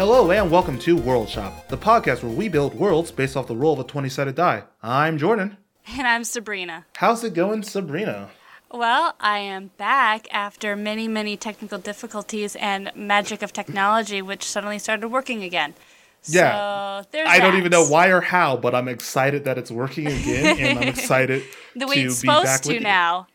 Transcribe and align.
Hello 0.00 0.30
and 0.30 0.50
welcome 0.50 0.78
to 0.78 0.96
World 0.96 1.28
Shop, 1.28 1.68
the 1.68 1.76
podcast 1.76 2.22
where 2.22 2.32
we 2.32 2.48
build 2.48 2.72
worlds 2.72 3.10
based 3.10 3.36
off 3.36 3.46
the 3.46 3.54
roll 3.54 3.74
of 3.74 3.80
a 3.80 3.84
20 3.84 4.08
sided 4.08 4.34
die. 4.34 4.64
I'm 4.82 5.18
Jordan. 5.18 5.58
And 5.94 6.08
I'm 6.08 6.24
Sabrina. 6.24 6.86
How's 6.96 7.22
it 7.22 7.34
going, 7.34 7.62
Sabrina? 7.62 8.30
Well, 8.70 9.14
I 9.20 9.40
am 9.40 9.72
back 9.76 10.26
after 10.32 10.74
many, 10.74 11.06
many 11.06 11.36
technical 11.36 11.76
difficulties 11.76 12.56
and 12.56 12.90
magic 12.94 13.42
of 13.42 13.52
technology, 13.52 14.22
which 14.22 14.42
suddenly 14.44 14.78
started 14.78 15.08
working 15.08 15.42
again. 15.42 15.74
Yeah. 16.24 17.02
So 17.02 17.08
there's 17.12 17.28
I 17.28 17.38
don't 17.38 17.58
even 17.58 17.70
know 17.70 17.84
why 17.86 18.08
or 18.08 18.22
how, 18.22 18.56
but 18.56 18.74
I'm 18.74 18.88
excited 18.88 19.44
that 19.44 19.58
it's 19.58 19.70
working 19.70 20.06
again, 20.06 20.58
and 20.60 20.78
I'm 20.78 20.88
excited 20.94 21.42
The 21.76 21.86
way 21.86 21.96
to 21.96 22.00
it's 22.06 22.22
be 22.22 22.26
back 22.26 22.46
supposed 22.46 22.64
with 22.68 22.70
to 22.70 22.74
you. 22.76 22.80
now. 22.80 23.26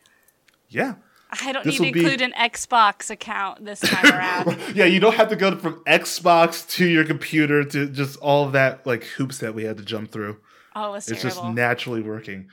Yeah. 0.68 0.94
I 1.30 1.52
don't 1.52 1.64
This 1.64 1.80
need 1.80 1.88
to 1.88 1.92
be- 1.92 2.00
include 2.00 2.20
an 2.22 2.32
Xbox 2.38 3.10
account 3.10 3.64
this 3.64 3.80
time 3.80 4.04
around. 4.12 4.58
Yeah, 4.74 4.84
you 4.84 5.00
don't 5.00 5.14
have 5.16 5.28
to 5.30 5.36
go 5.36 5.56
from 5.56 5.82
Xbox 5.84 6.68
to 6.76 6.86
your 6.86 7.04
computer 7.04 7.64
to 7.64 7.86
just 7.88 8.16
all 8.18 8.44
of 8.46 8.52
that 8.52 8.86
like 8.86 9.04
hoops 9.04 9.38
that 9.38 9.54
we 9.54 9.64
had 9.64 9.76
to 9.78 9.84
jump 9.84 10.12
through. 10.12 10.38
Oh, 10.74 10.94
it 10.94 10.98
It's 10.98 11.06
terrible. 11.06 11.22
just 11.28 11.44
naturally 11.54 12.02
working. 12.02 12.48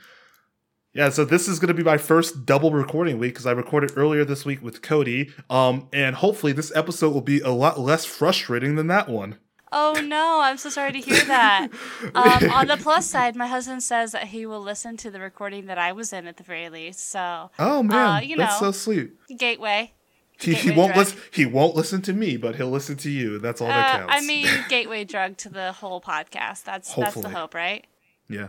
Yeah, 0.92 1.08
so 1.10 1.24
this 1.24 1.48
is 1.48 1.58
going 1.58 1.68
to 1.68 1.74
be 1.74 1.82
my 1.82 1.98
first 1.98 2.46
double 2.46 2.70
recording 2.70 3.18
week 3.18 3.34
because 3.34 3.46
I 3.46 3.52
recorded 3.52 3.92
earlier 3.96 4.24
this 4.24 4.44
week 4.44 4.62
with 4.62 4.80
Cody. 4.80 5.32
Um, 5.50 5.88
and 5.92 6.14
hopefully 6.16 6.52
this 6.52 6.74
episode 6.76 7.12
will 7.12 7.20
be 7.20 7.40
a 7.40 7.50
lot 7.50 7.80
less 7.80 8.04
frustrating 8.04 8.76
than 8.76 8.86
that 8.86 9.08
one. 9.08 9.38
Oh 9.74 10.00
no, 10.02 10.40
I'm 10.40 10.56
so 10.56 10.70
sorry 10.70 10.92
to 10.92 11.00
hear 11.00 11.22
that. 11.26 11.68
Um, 12.14 12.50
on 12.50 12.66
the 12.68 12.76
plus 12.78 13.04
side, 13.14 13.36
my 13.36 13.46
husband 13.46 13.82
says 13.82 14.12
that 14.12 14.28
he 14.28 14.46
will 14.46 14.60
listen 14.62 14.96
to 14.98 15.10
the 15.10 15.20
recording 15.20 15.66
that 15.66 15.76
I 15.78 15.92
was 15.92 16.12
in 16.12 16.26
at 16.26 16.36
the 16.38 16.42
very 16.44 16.68
least. 16.70 17.10
So 17.10 17.50
Oh 17.58 17.82
man, 17.82 18.08
Uh, 18.08 18.20
you 18.20 18.36
that's 18.36 18.60
know. 18.60 18.72
so 18.72 18.92
sweet. 18.92 19.10
gateway. 19.38 19.92
He, 20.40 20.54
he 20.54 20.70
won't 20.72 20.96
listen. 20.96 21.18
He 21.30 21.46
won't 21.46 21.76
listen 21.76 22.02
to 22.02 22.12
me, 22.12 22.36
but 22.36 22.56
he'll 22.56 22.70
listen 22.70 22.96
to 22.98 23.10
you. 23.10 23.38
That's 23.38 23.60
all 23.60 23.68
that 23.68 23.94
Uh, 23.94 23.98
counts. 23.98 24.14
I 24.16 24.20
mean, 24.26 24.48
gateway 24.68 25.04
drug 25.04 25.36
to 25.38 25.48
the 25.48 25.72
whole 25.72 26.00
podcast. 26.00 26.64
That's 26.64 26.92
that's 26.94 27.14
the 27.14 27.28
hope, 27.28 27.54
right? 27.54 27.86
Yeah. 28.28 28.48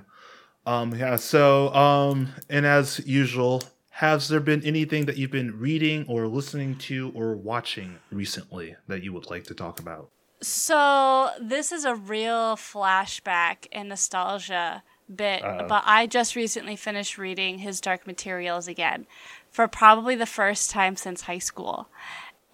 Um, 0.66 0.96
yeah, 0.96 1.16
so 1.18 1.72
um 1.76 2.30
and 2.50 2.66
as 2.66 3.00
usual, 3.06 3.62
has 3.92 4.30
there 4.30 4.40
been 4.40 4.64
anything 4.64 5.06
that 5.06 5.16
you've 5.18 5.30
been 5.32 5.60
reading 5.60 6.06
or 6.08 6.28
listening 6.28 6.76
to 6.90 7.12
or 7.14 7.36
watching 7.36 8.00
recently 8.12 8.76
that 8.88 9.04
you 9.04 9.14
would 9.14 9.30
like 9.30 9.44
to 9.46 9.54
talk 9.54 9.80
about? 9.80 10.10
So 10.46 11.32
this 11.42 11.72
is 11.72 11.86
a 11.86 11.96
real 11.96 12.56
flashback 12.56 13.66
and 13.72 13.90
nostalgia 13.90 14.84
bit, 15.14 15.44
Uh-oh. 15.44 15.68
but 15.68 15.82
I 15.88 16.06
just 16.06 16.36
recently 16.36 16.76
finished 16.76 17.18
reading 17.18 17.58
his 17.58 17.82
Dark 17.82 18.06
Materials 18.06 18.68
again 18.68 19.08
for 19.50 19.68
probably 19.68 20.14
the 20.14 20.28
first 20.28 20.70
time 20.70 20.98
since 20.98 21.22
high 21.22 21.40
school. 21.40 21.90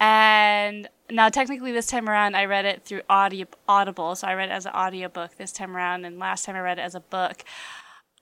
And 0.00 0.88
now 1.10 1.28
technically 1.28 1.70
this 1.70 1.86
time 1.86 2.08
around 2.08 2.34
I 2.34 2.46
read 2.46 2.64
it 2.64 2.82
through 2.82 3.02
audio 3.10 3.46
Audible, 3.68 4.14
so 4.14 4.26
I 4.26 4.32
read 4.32 4.48
it 4.48 4.52
as 4.52 4.64
an 4.64 4.72
audiobook 4.72 5.36
this 5.36 5.52
time 5.52 5.76
around 5.76 6.06
and 6.06 6.18
last 6.18 6.46
time 6.46 6.56
I 6.56 6.60
read 6.60 6.78
it 6.78 6.82
as 6.82 6.94
a 6.94 7.00
book. 7.00 7.44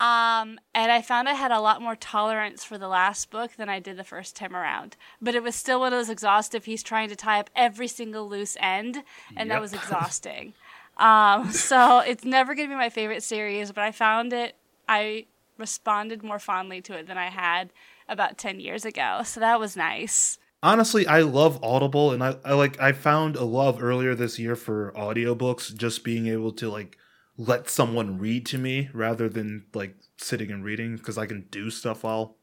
Um, 0.01 0.59
and 0.75 0.91
I 0.91 1.03
found 1.03 1.29
I 1.29 1.34
had 1.34 1.51
a 1.53 1.61
lot 1.61 1.83
more 1.83 1.95
tolerance 1.95 2.65
for 2.65 2.79
the 2.79 2.89
last 2.89 3.31
book 3.31 3.53
than 3.56 3.69
I 3.69 3.81
did 3.81 3.98
the 3.98 4.05
first 4.05 4.34
time 4.34 4.56
around. 4.56 4.97
But 5.20 5.34
it 5.34 5.43
was 5.43 5.55
still 5.55 5.81
one 5.81 5.93
of 5.93 5.98
those 5.98 6.09
exhaustive. 6.09 6.65
He's 6.65 6.83
trying 6.83 7.11
to 7.11 7.17
tie 7.17 7.39
up 7.39 7.51
every 7.55 7.87
single 7.87 8.27
loose 8.27 8.56
end, 8.61 9.03
and 9.37 9.51
that 9.51 9.61
was 9.61 9.73
exhausting. 9.75 10.55
um, 10.97 11.53
so 11.53 11.98
it's 12.01 12.25
never 12.25 12.55
going 12.55 12.69
to 12.69 12.73
be 12.73 12.78
my 12.78 12.89
favorite 12.89 13.23
series, 13.23 13.73
but 13.73 13.84
I 13.84 13.93
found 13.93 14.33
it, 14.33 14.56
I 14.89 15.27
responded 15.59 16.23
more 16.23 16.39
fondly 16.39 16.81
to 16.81 16.95
it 16.95 17.06
than 17.06 17.19
I 17.19 17.28
had 17.28 17.71
about 18.09 18.39
10 18.39 18.59
years 18.59 18.87
ago. 18.87 19.21
So 19.25 19.39
that 19.41 19.61
was 19.61 19.77
nice. 19.77 20.39
Honestly, 20.62 21.06
I 21.06 21.21
love 21.21 21.62
Audible 21.62 22.12
and 22.12 22.22
I, 22.25 22.37
I 22.44 22.53
like 22.53 22.78
I 22.81 22.93
found 22.93 23.37
a 23.37 23.44
love 23.44 23.83
earlier 23.83 24.15
this 24.15 24.39
year 24.39 24.56
for 24.56 24.93
audiobooks, 24.97 25.75
just 25.75 26.05
being 26.05 26.27
able 26.27 26.53
to 26.53 26.71
like 26.71 26.99
let 27.41 27.71
someone 27.71 28.19
read 28.19 28.45
to 28.45 28.59
me 28.59 28.91
rather 28.93 29.27
than 29.27 29.65
like 29.73 29.97
sitting 30.19 30.51
and 30.51 30.62
reading 30.62 30.97
because 30.97 31.17
I 31.17 31.25
can 31.25 31.47
do 31.51 31.71
stuff 31.71 32.05
while 32.05 32.37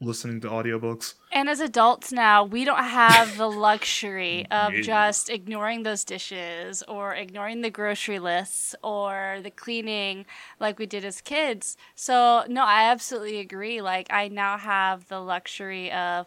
listening 0.00 0.40
to 0.40 0.48
audiobooks. 0.48 1.14
And 1.30 1.48
as 1.48 1.60
adults 1.60 2.10
now, 2.10 2.42
we 2.42 2.64
don't 2.64 2.82
have 2.82 3.36
the 3.36 3.48
luxury 3.70 4.44
of 4.50 4.74
Yeah. 4.74 4.82
just 4.82 5.30
ignoring 5.30 5.84
those 5.84 6.02
dishes 6.02 6.82
or 6.88 7.14
ignoring 7.14 7.60
the 7.60 7.70
grocery 7.70 8.18
lists 8.18 8.74
or 8.82 9.38
the 9.44 9.50
cleaning 9.50 10.26
like 10.58 10.80
we 10.80 10.86
did 10.86 11.04
as 11.04 11.20
kids. 11.20 11.76
So, 11.94 12.44
no, 12.48 12.64
I 12.64 12.90
absolutely 12.90 13.38
agree. 13.38 13.80
Like, 13.80 14.08
I 14.10 14.26
now 14.26 14.58
have 14.58 15.06
the 15.06 15.20
luxury 15.20 15.92
of 15.92 16.26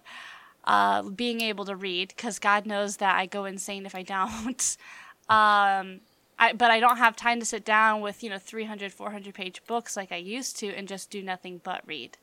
uh, 0.63 1.01
being 1.03 1.41
able 1.41 1.65
to 1.65 1.75
read 1.75 2.13
because 2.15 2.39
God 2.39 2.65
knows 2.65 2.97
that 2.97 3.17
I 3.17 3.25
go 3.25 3.43
insane 3.43 3.85
if 3.85 3.93
I 3.93 4.03
don't. 4.03 4.77
um, 5.29 5.99
I, 6.39 6.53
but 6.53 6.71
I 6.71 6.79
don't 6.79 6.97
have 6.97 7.15
time 7.17 7.39
to 7.41 7.45
sit 7.45 7.65
down 7.65 8.01
with, 8.01 8.23
you 8.23 8.29
know, 8.29 8.39
300, 8.39 8.93
400 8.93 9.33
page 9.33 9.61
books 9.67 9.97
like 9.97 10.11
I 10.11 10.15
used 10.15 10.57
to 10.59 10.67
and 10.73 10.87
just 10.87 11.11
do 11.11 11.21
nothing 11.21 11.59
but 11.63 11.81
read. 11.85 12.17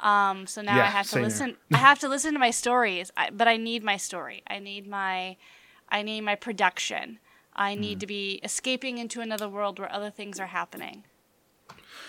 Um, 0.00 0.48
so 0.48 0.62
now 0.62 0.76
Yeah, 0.78 0.82
I 0.82 0.86
have 0.86 1.08
to 1.10 1.20
listen. 1.20 1.56
I 1.72 1.78
have 1.78 2.00
to 2.00 2.08
listen 2.08 2.32
to 2.32 2.40
my 2.40 2.50
stories, 2.50 3.12
I, 3.16 3.30
but 3.30 3.46
I 3.46 3.56
need 3.56 3.84
my 3.84 3.96
story. 3.96 4.42
I 4.48 4.58
need 4.58 4.88
my, 4.88 5.36
I 5.88 6.02
need 6.02 6.22
my 6.22 6.34
production. 6.34 7.20
I 7.54 7.74
Mm. 7.76 7.78
need 7.78 8.00
to 8.00 8.06
be 8.06 8.40
escaping 8.42 8.98
into 8.98 9.20
another 9.20 9.48
world 9.48 9.78
where 9.78 9.92
other 9.92 10.10
things 10.10 10.40
are 10.40 10.46
happening. 10.46 11.04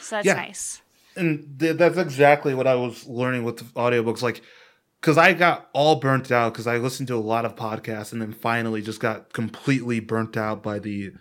So 0.02 0.16
that's 0.16 0.26
Yeah. 0.26 0.34
nice. 0.36 0.82
and 1.16 1.60
th- 1.60 1.78
that's 1.78 1.98
exactly 2.00 2.56
what 2.56 2.66
I 2.66 2.74
was 2.74 3.06
learning 3.06 3.44
with 3.44 3.72
audiobooks. 3.76 4.24
Like, 4.24 4.42
because 5.00 5.16
I 5.18 5.34
got 5.34 5.70
all 5.74 5.98
burnt 5.98 6.32
out 6.32 6.54
because 6.54 6.66
I 6.66 6.78
listened 6.78 7.08
to 7.10 7.16
a 7.16 7.18
lot 7.18 7.46
of 7.46 7.56
podcasts 7.56 8.12
and 8.12 8.20
then 8.20 8.34
finally 8.34 8.82
just 8.82 9.00
got 9.00 9.32
completely 9.34 10.00
burnt 10.00 10.36
out 10.36 10.64
by 10.64 10.80
the 10.80 11.12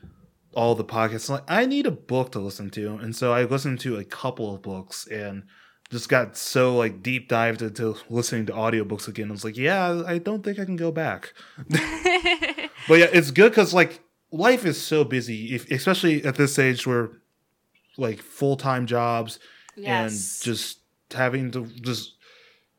all 0.54 0.74
the 0.74 0.84
podcasts. 0.84 1.28
Like, 1.28 1.44
I 1.48 1.66
need 1.66 1.86
a 1.86 1.90
book 1.90 2.32
to 2.32 2.38
listen 2.38 2.70
to, 2.70 2.96
and 2.96 3.14
so 3.14 3.32
I 3.32 3.44
listened 3.44 3.80
to 3.80 3.96
a 3.96 4.04
couple 4.04 4.54
of 4.54 4.62
books 4.62 5.06
and 5.06 5.44
just 5.90 6.08
got 6.08 6.36
so 6.36 6.74
like 6.76 7.02
deep 7.02 7.28
dived 7.28 7.60
into 7.60 7.96
listening 8.08 8.46
to 8.46 8.52
audiobooks 8.52 9.08
again. 9.08 9.28
I 9.28 9.32
was 9.32 9.44
like, 9.44 9.56
yeah, 9.58 10.02
I 10.06 10.18
don't 10.18 10.42
think 10.42 10.58
I 10.58 10.64
can 10.64 10.76
go 10.76 10.90
back. 10.90 11.34
but 11.68 11.78
yeah, 12.98 13.08
it's 13.12 13.30
good 13.30 13.50
because 13.50 13.74
like 13.74 14.00
life 14.30 14.64
is 14.64 14.80
so 14.80 15.04
busy, 15.04 15.54
if, 15.54 15.70
especially 15.70 16.24
at 16.24 16.36
this 16.36 16.58
age 16.58 16.86
where 16.86 17.10
like 17.98 18.20
full 18.20 18.56
time 18.56 18.86
jobs 18.86 19.38
Yes. 19.76 20.38
and 20.40 20.44
just 20.44 20.78
having 21.12 21.50
to 21.52 21.66
just 21.66 22.14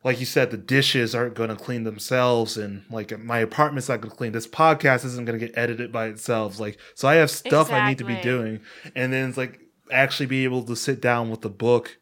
like 0.04 0.20
you 0.20 0.26
said 0.26 0.50
the 0.50 0.58
dishes 0.58 1.14
aren't 1.14 1.34
going 1.34 1.48
to 1.48 1.56
clean 1.56 1.84
themselves 1.84 2.58
and 2.58 2.84
like 2.90 3.18
my 3.18 3.38
apartment's 3.38 3.88
not 3.88 4.02
going 4.02 4.10
to 4.10 4.16
clean. 4.16 4.32
This 4.32 4.46
podcast 4.46 5.04
isn't 5.04 5.24
going 5.24 5.38
to 5.38 5.44
get 5.44 5.56
edited 5.56 5.90
by 5.90 6.06
itself. 6.06 6.60
Like 6.60 6.78
so 6.94 7.08
i 7.08 7.14
have 7.14 7.30
stuff 7.30 7.72
i 7.72 7.88
need 7.88 7.98
to 7.98 8.04
be 8.04 8.20
doing. 8.20 8.60
And 8.94 9.12
then 9.12 9.30
it's 9.30 9.38
like 9.38 9.60
actually 9.90 10.26
be 10.26 10.44
able 10.44 10.62
to 10.64 10.76
sit 10.76 11.00
down 11.00 11.30
with 11.30 11.40
the 11.40 11.48
book 11.48 11.98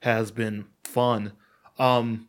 has 0.00 0.30
been 0.30 0.66
fun. 0.82 1.32
Um 1.78 2.28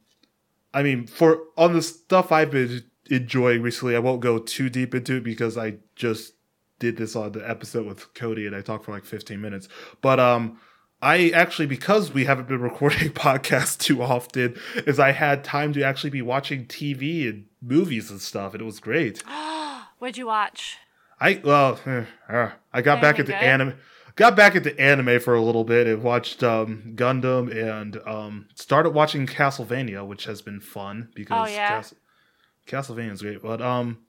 i 0.74 0.84
mean 0.84 1.08
for 1.08 1.40
on 1.58 1.74
the 1.74 1.82
stuff 1.82 2.32
i've 2.32 2.52
been 2.52 2.84
enjoying 3.10 3.62
recently 3.62 3.96
i 3.96 4.00
won't 4.00 4.20
go 4.20 4.38
too 4.38 4.70
deep 4.70 4.94
into 4.94 5.16
it 5.16 5.24
because 5.24 5.58
i 5.58 5.78
just 5.96 6.34
did 6.80 6.98
this 6.98 7.16
on 7.16 7.32
the 7.32 7.50
episode 7.50 7.86
with 7.86 8.14
cody 8.14 8.46
and 8.46 8.54
i 8.54 8.60
talked 8.60 8.84
for 8.86 8.92
like 8.92 9.06
15 9.06 9.42
minutes. 9.42 9.68
But 10.02 10.20
um 10.20 10.60
I 11.06 11.30
actually, 11.30 11.68
because 11.68 12.12
we 12.12 12.26
haven't 12.26 12.48
been 12.48 12.62
recording 12.62 13.10
podcasts 13.12 13.78
too 13.78 14.02
often, 14.02 14.56
is 14.88 15.00
I 15.00 15.12
had 15.12 15.44
time 15.44 15.72
to 15.74 15.84
actually 15.84 16.10
be 16.10 16.24
watching 16.24 16.66
TV 16.66 17.30
and 17.30 17.46
movies 17.62 18.10
and 18.10 18.20
stuff, 18.20 18.54
and 18.54 18.62
it 18.62 18.66
was 18.66 18.80
great. 18.80 19.22
What'd 20.00 20.18
you 20.18 20.26
watch? 20.26 20.78
I 21.22 21.40
well, 21.44 21.80
eh, 21.86 22.06
uh, 22.28 22.52
I 22.74 22.82
got 22.82 23.02
back 23.02 23.20
into 23.20 23.32
good? 23.34 23.42
anime, 23.42 23.76
got 24.16 24.36
back 24.36 24.56
into 24.56 24.78
anime 24.80 25.20
for 25.20 25.36
a 25.36 25.42
little 25.42 25.64
bit, 25.64 25.86
and 25.86 26.02
watched 26.02 26.44
um, 26.44 26.94
Gundam, 26.96 27.56
and 27.56 27.98
um, 28.08 28.48
started 28.56 28.90
watching 28.90 29.28
Castlevania, 29.28 30.06
which 30.06 30.26
has 30.26 30.42
been 30.42 30.60
fun 30.60 31.10
because 31.14 31.50
Oh, 31.50 31.54
yeah? 31.54 31.70
Cas- 31.70 31.94
Castlevania 32.68 33.12
is 33.12 33.22
great. 33.22 33.44
But 33.44 33.62
um, 33.62 34.00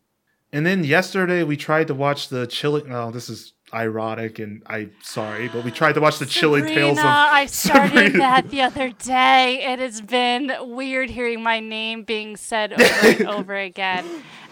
and 0.52 0.64
then 0.64 0.84
yesterday 0.84 1.42
we 1.42 1.56
tried 1.56 1.88
to 1.88 1.94
watch 1.94 2.28
the 2.28 2.46
chilling. 2.46 2.92
Oh, 2.92 3.10
this 3.10 3.28
is 3.28 3.52
ironic, 3.74 4.38
and 4.38 4.62
I'm 4.66 4.92
sorry, 5.02 5.48
but 5.48 5.64
we 5.64 5.70
tried 5.70 5.92
to 5.94 6.00
watch 6.00 6.18
the 6.18 6.26
chilling 6.36 6.66
tales 6.66 6.98
of. 6.98 7.04
I 7.04 7.46
started 7.46 7.90
Sabrina. 7.90 8.18
that 8.18 8.50
the 8.50 8.62
other 8.62 8.90
day. 8.90 9.64
It 9.64 9.78
has 9.78 10.00
been 10.00 10.52
weird 10.60 11.10
hearing 11.10 11.42
my 11.42 11.60
name 11.60 12.04
being 12.04 12.36
said 12.36 12.72
over 12.72 13.06
and 13.06 13.26
over 13.26 13.56
again. 13.56 14.04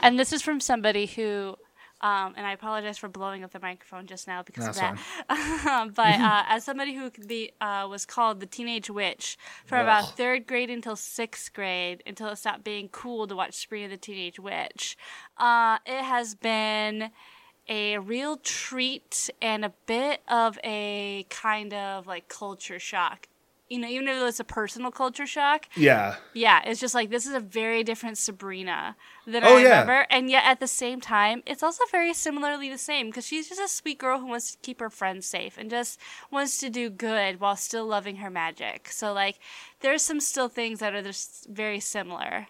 And 0.03 0.19
this 0.19 0.33
is 0.33 0.43
from 0.43 0.61
somebody 0.61 1.07
who, 1.07 1.57
um, 2.05 2.35
and 2.37 2.47
I 2.47 2.53
apologize 2.53 2.99
for 2.99 3.09
blowing 3.09 3.45
up 3.45 3.53
the 3.53 3.61
microphone 3.61 4.07
just 4.07 4.29
now 4.29 4.43
because 4.43 4.67
That's 4.67 4.79
of 4.79 4.99
that. 5.29 5.93
but 5.97 6.07
uh, 6.21 6.43
as 6.49 6.63
somebody 6.63 6.95
who 6.95 7.09
could 7.09 7.27
be, 7.27 7.53
uh, 7.63 7.87
was 7.89 8.05
called 8.05 8.41
the 8.41 8.47
Teenage 8.47 8.91
Witch 8.91 9.39
from 9.65 9.79
Ugh. 9.79 9.85
about 9.85 10.15
third 10.15 10.47
grade 10.47 10.69
until 10.69 10.97
sixth 10.97 11.55
grade, 11.55 12.03
until 12.07 12.29
it 12.29 12.37
stopped 12.37 12.63
being 12.63 12.91
cool 12.91 13.27
to 13.27 13.35
watch 13.35 13.55
Sabrina 13.55 13.89
the 13.89 13.97
Teenage 13.97 14.39
Witch, 14.39 14.99
uh, 15.39 15.79
it 15.87 16.05
has 16.05 16.35
been 16.35 17.11
a 17.71 17.97
real 17.97 18.37
treat 18.37 19.31
and 19.41 19.65
a 19.65 19.73
bit 19.87 20.21
of 20.29 20.59
a 20.63 21.25
kind 21.31 21.73
of 21.73 22.07
like 22.07 22.29
culture 22.29 22.79
shock 22.79 23.29
you 23.71 23.79
know, 23.79 23.89
even 23.89 24.07
if 24.09 24.21
it 24.21 24.23
was 24.23 24.39
a 24.41 24.45
personal 24.45 24.91
culture 24.91 25.27
shock, 25.27 25.67
Yeah. 25.75 26.17
yeah, 26.35 26.61
it's 26.65 26.81
just 26.81 26.95
like 26.95 27.11
this 27.11 27.27
is 27.27 27.33
a 27.35 27.41
very 27.41 27.83
different 27.83 28.19
Sabrina 28.19 28.97
than 29.27 29.43
Oh, 29.43 29.57
I 29.57 29.63
yeah. 29.63 29.81
remember, 29.81 30.07
and 30.11 30.29
yet 30.31 30.45
at 30.45 30.61
the 30.61 30.67
same 30.67 31.01
time, 31.01 31.43
it's 31.47 31.63
also 31.63 31.83
very 31.91 32.13
similarly 32.13 32.69
the 32.69 32.79
same 32.79 33.07
because 33.07 33.27
she's 33.27 33.49
just 33.49 33.61
a 33.61 33.69
sweet 33.69 33.99
girl 33.99 34.19
who 34.21 34.27
wants 34.27 34.53
to 34.53 34.59
keep 34.63 34.81
her 34.81 34.91
friends 34.91 35.27
safe 35.27 35.57
and 35.57 35.71
just 35.71 35.99
wants 36.31 36.59
to 36.59 36.69
do 36.69 36.91
good 36.91 37.41
while 37.41 37.57
still 37.57 37.87
loving 37.87 38.17
her 38.17 38.31
magic. 38.31 38.89
So 38.91 39.13
like, 39.13 39.39
there's 39.81 40.03
some 40.03 40.21
still 40.21 40.49
things 40.49 40.81
that 40.81 40.95
are 40.95 41.03
just 41.03 41.47
very 41.49 41.81
similar, 41.81 42.49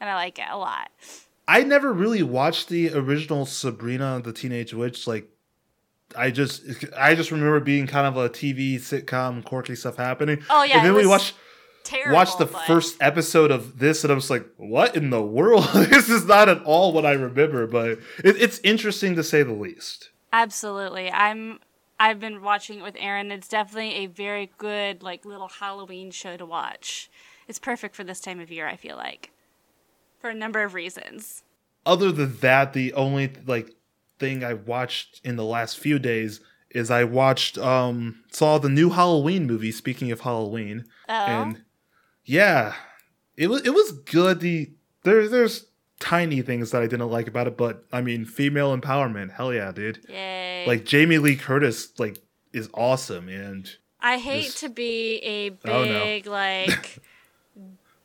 and 0.00 0.10
I 0.10 0.14
like 0.14 0.38
it 0.38 0.46
a 0.50 0.56
lot. 0.56 0.90
I 1.48 1.62
never 1.62 1.92
really 1.92 2.22
watched 2.22 2.68
the 2.68 2.92
original 2.92 3.46
Sabrina 3.46 4.20
the 4.24 4.32
Teenage 4.32 4.74
Witch. 4.74 5.06
Like, 5.06 5.28
I 6.14 6.30
just, 6.30 6.62
I 6.96 7.14
just 7.14 7.30
remember 7.30 7.58
being 7.60 7.86
kind 7.86 8.06
of 8.06 8.16
a 8.16 8.28
TV 8.28 8.76
sitcom, 8.76 9.44
quirky 9.44 9.74
stuff 9.74 9.96
happening. 9.96 10.42
Oh, 10.48 10.62
yeah, 10.62 10.78
and 10.78 10.86
then 10.86 10.94
we 10.94 11.06
watched 11.06 11.34
Terrible. 11.84 12.14
watched 12.14 12.38
the 12.38 12.46
but- 12.46 12.66
first 12.66 12.96
episode 13.00 13.50
of 13.50 13.78
this, 13.78 14.04
and 14.04 14.12
I 14.12 14.14
was 14.14 14.30
like, 14.30 14.46
"What 14.56 14.96
in 14.96 15.10
the 15.10 15.22
world? 15.22 15.68
this 15.74 16.08
is 16.08 16.24
not 16.24 16.48
at 16.48 16.62
all 16.64 16.92
what 16.92 17.06
I 17.06 17.12
remember." 17.12 17.66
But 17.66 17.98
it, 18.24 18.36
it's 18.40 18.58
interesting 18.60 19.14
to 19.16 19.22
say 19.22 19.42
the 19.42 19.52
least. 19.52 20.10
Absolutely. 20.32 21.10
I'm 21.10 21.60
I've 21.98 22.20
been 22.20 22.42
watching 22.42 22.80
it 22.80 22.82
with 22.82 22.96
Aaron. 22.98 23.30
It's 23.30 23.48
definitely 23.48 23.94
a 23.94 24.06
very 24.06 24.50
good 24.58 25.02
like 25.02 25.24
little 25.24 25.48
Halloween 25.48 26.10
show 26.10 26.36
to 26.36 26.44
watch. 26.44 27.08
It's 27.48 27.58
perfect 27.58 27.94
for 27.94 28.04
this 28.04 28.20
time 28.20 28.40
of 28.40 28.50
year, 28.50 28.66
I 28.66 28.76
feel 28.76 28.96
like. 28.96 29.30
For 30.20 30.30
a 30.30 30.34
number 30.34 30.62
of 30.64 30.74
reasons. 30.74 31.44
Other 31.84 32.10
than 32.10 32.36
that, 32.38 32.72
the 32.72 32.92
only 32.94 33.32
like 33.46 33.75
thing 34.18 34.42
I 34.44 34.54
watched 34.54 35.20
in 35.24 35.36
the 35.36 35.44
last 35.44 35.78
few 35.78 35.98
days 35.98 36.40
is 36.70 36.90
I 36.90 37.04
watched 37.04 37.56
um 37.58 38.22
saw 38.32 38.58
the 38.58 38.68
new 38.68 38.90
Halloween 38.90 39.46
movie. 39.46 39.72
Speaking 39.72 40.10
of 40.12 40.20
Halloween, 40.20 40.84
Oh. 41.08 41.12
and 41.12 41.62
yeah, 42.24 42.74
it 43.36 43.48
was 43.48 43.62
it 43.66 43.74
was 43.74 43.92
good. 43.92 44.40
The 44.40 44.72
there 45.04 45.28
there's 45.28 45.66
tiny 46.00 46.42
things 46.42 46.72
that 46.72 46.82
I 46.82 46.86
didn't 46.86 47.08
like 47.10 47.28
about 47.28 47.46
it, 47.46 47.56
but 47.56 47.84
I 47.92 48.00
mean, 48.02 48.24
female 48.24 48.76
empowerment, 48.76 49.32
hell 49.32 49.54
yeah, 49.54 49.72
dude. 49.72 50.04
Yay. 50.08 50.64
Like 50.66 50.84
Jamie 50.84 51.18
Lee 51.18 51.36
Curtis, 51.36 51.98
like 51.98 52.18
is 52.52 52.68
awesome, 52.74 53.28
and 53.28 53.70
I 54.00 54.18
hate 54.18 54.44
just- 54.46 54.58
to 54.60 54.68
be 54.68 55.20
a 55.24 55.50
Oh, 55.70 55.84
no. 55.84 56.04
big 56.04 56.26
like 56.26 56.98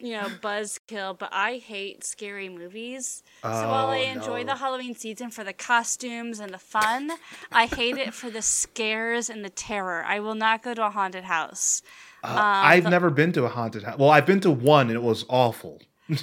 you 0.02 0.14
know, 0.14 0.28
buzzkill, 0.42 1.18
but 1.18 1.30
I 1.32 1.58
hate 1.58 2.04
scary 2.04 2.50
movies. 2.50 3.24
so 3.44 3.50
while 3.50 3.88
I 3.88 4.00
Oh, 4.00 4.12
enjoy 4.12 4.40
no. 4.42 4.54
the 4.54 4.56
Halloween 4.56 4.96
season 4.96 5.30
for 5.30 5.44
the 5.44 5.54
costumes 5.54 6.40
and 6.40 6.54
the 6.54 6.58
fun, 6.58 7.12
I 7.52 7.66
hate 7.68 7.98
it 7.98 8.14
for 8.14 8.30
the 8.30 8.42
scares 8.42 9.30
and 9.30 9.46
the 9.46 9.50
terror. 9.50 10.04
I 10.06 10.20
will 10.20 10.36
not 10.36 10.64
go 10.64 10.74
to 10.74 10.86
a 10.88 10.90
haunted 10.90 11.26
house. 11.26 11.82
uh, 12.24 12.30
I've 12.38 12.84
never 12.90 13.10
been 13.10 13.32
to 13.34 13.46
a 13.46 13.50
haunted 13.50 13.84
house. 13.84 13.98
Well, 13.98 14.10
I've 14.10 14.26
been 14.26 14.40
to 14.42 14.52
one, 14.52 14.88
and 14.88 14.96
it 14.96 15.04
was 15.04 15.26
awful. 15.30 15.80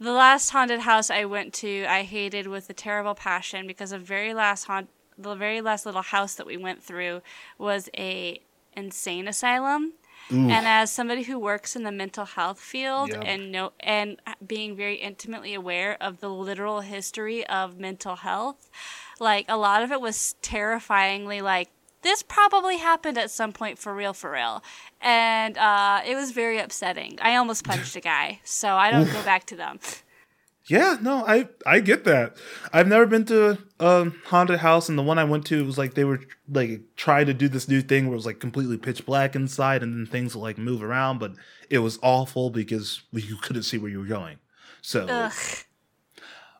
The 0.00 0.12
last 0.12 0.50
haunted 0.50 0.78
house 0.80 1.10
I 1.10 1.24
went 1.24 1.52
to, 1.54 1.84
I 1.86 2.04
hated 2.04 2.46
with 2.46 2.70
a 2.70 2.72
terrible 2.72 3.16
passion 3.16 3.66
because 3.66 3.90
the 3.90 3.98
very 3.98 4.32
last 4.32 4.66
haunt, 4.66 4.90
the 5.16 5.34
very 5.34 5.60
last 5.60 5.84
little 5.86 6.02
house 6.02 6.36
that 6.36 6.46
we 6.46 6.56
went 6.56 6.84
through 6.84 7.20
was 7.58 7.88
a 7.98 8.40
insane 8.76 9.26
asylum. 9.26 9.94
Ooh. 10.32 10.48
And 10.48 10.66
as 10.66 10.90
somebody 10.92 11.22
who 11.22 11.38
works 11.38 11.74
in 11.74 11.84
the 11.84 11.92
mental 11.92 12.24
health 12.26 12.60
field 12.60 13.10
Yep. 13.10 13.22
and 13.24 13.52
know 13.52 13.72
and 13.80 14.20
being 14.46 14.76
very 14.76 14.96
intimately 14.96 15.54
aware 15.54 15.96
of 16.00 16.20
the 16.20 16.28
literal 16.28 16.80
history 16.80 17.46
of 17.46 17.78
mental 17.78 18.16
health, 18.16 18.70
like 19.20 19.46
a 19.48 19.56
lot 19.56 19.82
of 19.82 19.90
it 19.90 20.00
was 20.00 20.34
terrifyingly 20.42 21.40
like 21.40 21.68
this 22.02 22.22
probably 22.22 22.76
happened 22.78 23.18
at 23.18 23.30
some 23.30 23.52
point 23.52 23.76
for 23.78 23.92
real 23.94 24.12
for 24.12 24.30
real 24.30 24.62
and 25.00 25.58
uh, 25.58 26.00
it 26.06 26.14
was 26.14 26.30
very 26.30 26.58
upsetting 26.58 27.18
i 27.20 27.34
almost 27.34 27.64
punched 27.64 27.96
a 27.96 28.00
guy 28.00 28.38
so 28.44 28.74
i 28.76 28.90
don't 28.90 29.10
go 29.12 29.20
back 29.24 29.44
to 29.44 29.56
them 29.56 29.80
Yeah, 30.68 30.98
no, 31.00 31.24
I 31.26 31.48
I 31.64 31.80
get 31.80 32.04
that. 32.04 32.36
I've 32.72 32.88
never 32.88 33.06
been 33.06 33.24
to 33.26 33.58
a 33.80 34.10
haunted 34.26 34.58
house, 34.58 34.88
and 34.88 34.98
the 34.98 35.02
one 35.02 35.18
I 35.18 35.24
went 35.24 35.46
to 35.46 35.64
was 35.64 35.78
like 35.78 35.94
they 35.94 36.04
were 36.04 36.20
like 36.48 36.82
trying 36.96 37.26
to 37.26 37.34
do 37.34 37.48
this 37.48 37.68
new 37.68 37.80
thing 37.80 38.06
where 38.06 38.12
it 38.12 38.16
was 38.16 38.26
like 38.26 38.38
completely 38.38 38.76
pitch 38.76 39.06
black 39.06 39.34
inside, 39.34 39.82
and 39.82 39.94
then 39.94 40.06
things 40.06 40.34
would 40.34 40.42
like 40.42 40.58
move 40.58 40.82
around, 40.82 41.18
but 41.18 41.32
it 41.70 41.78
was 41.78 41.98
awful 42.02 42.50
because 42.50 43.02
you 43.12 43.36
couldn't 43.36 43.62
see 43.62 43.78
where 43.78 43.90
you 43.90 44.00
were 44.00 44.04
going. 44.06 44.38
So, 44.82 45.06
Ugh. 45.08 45.32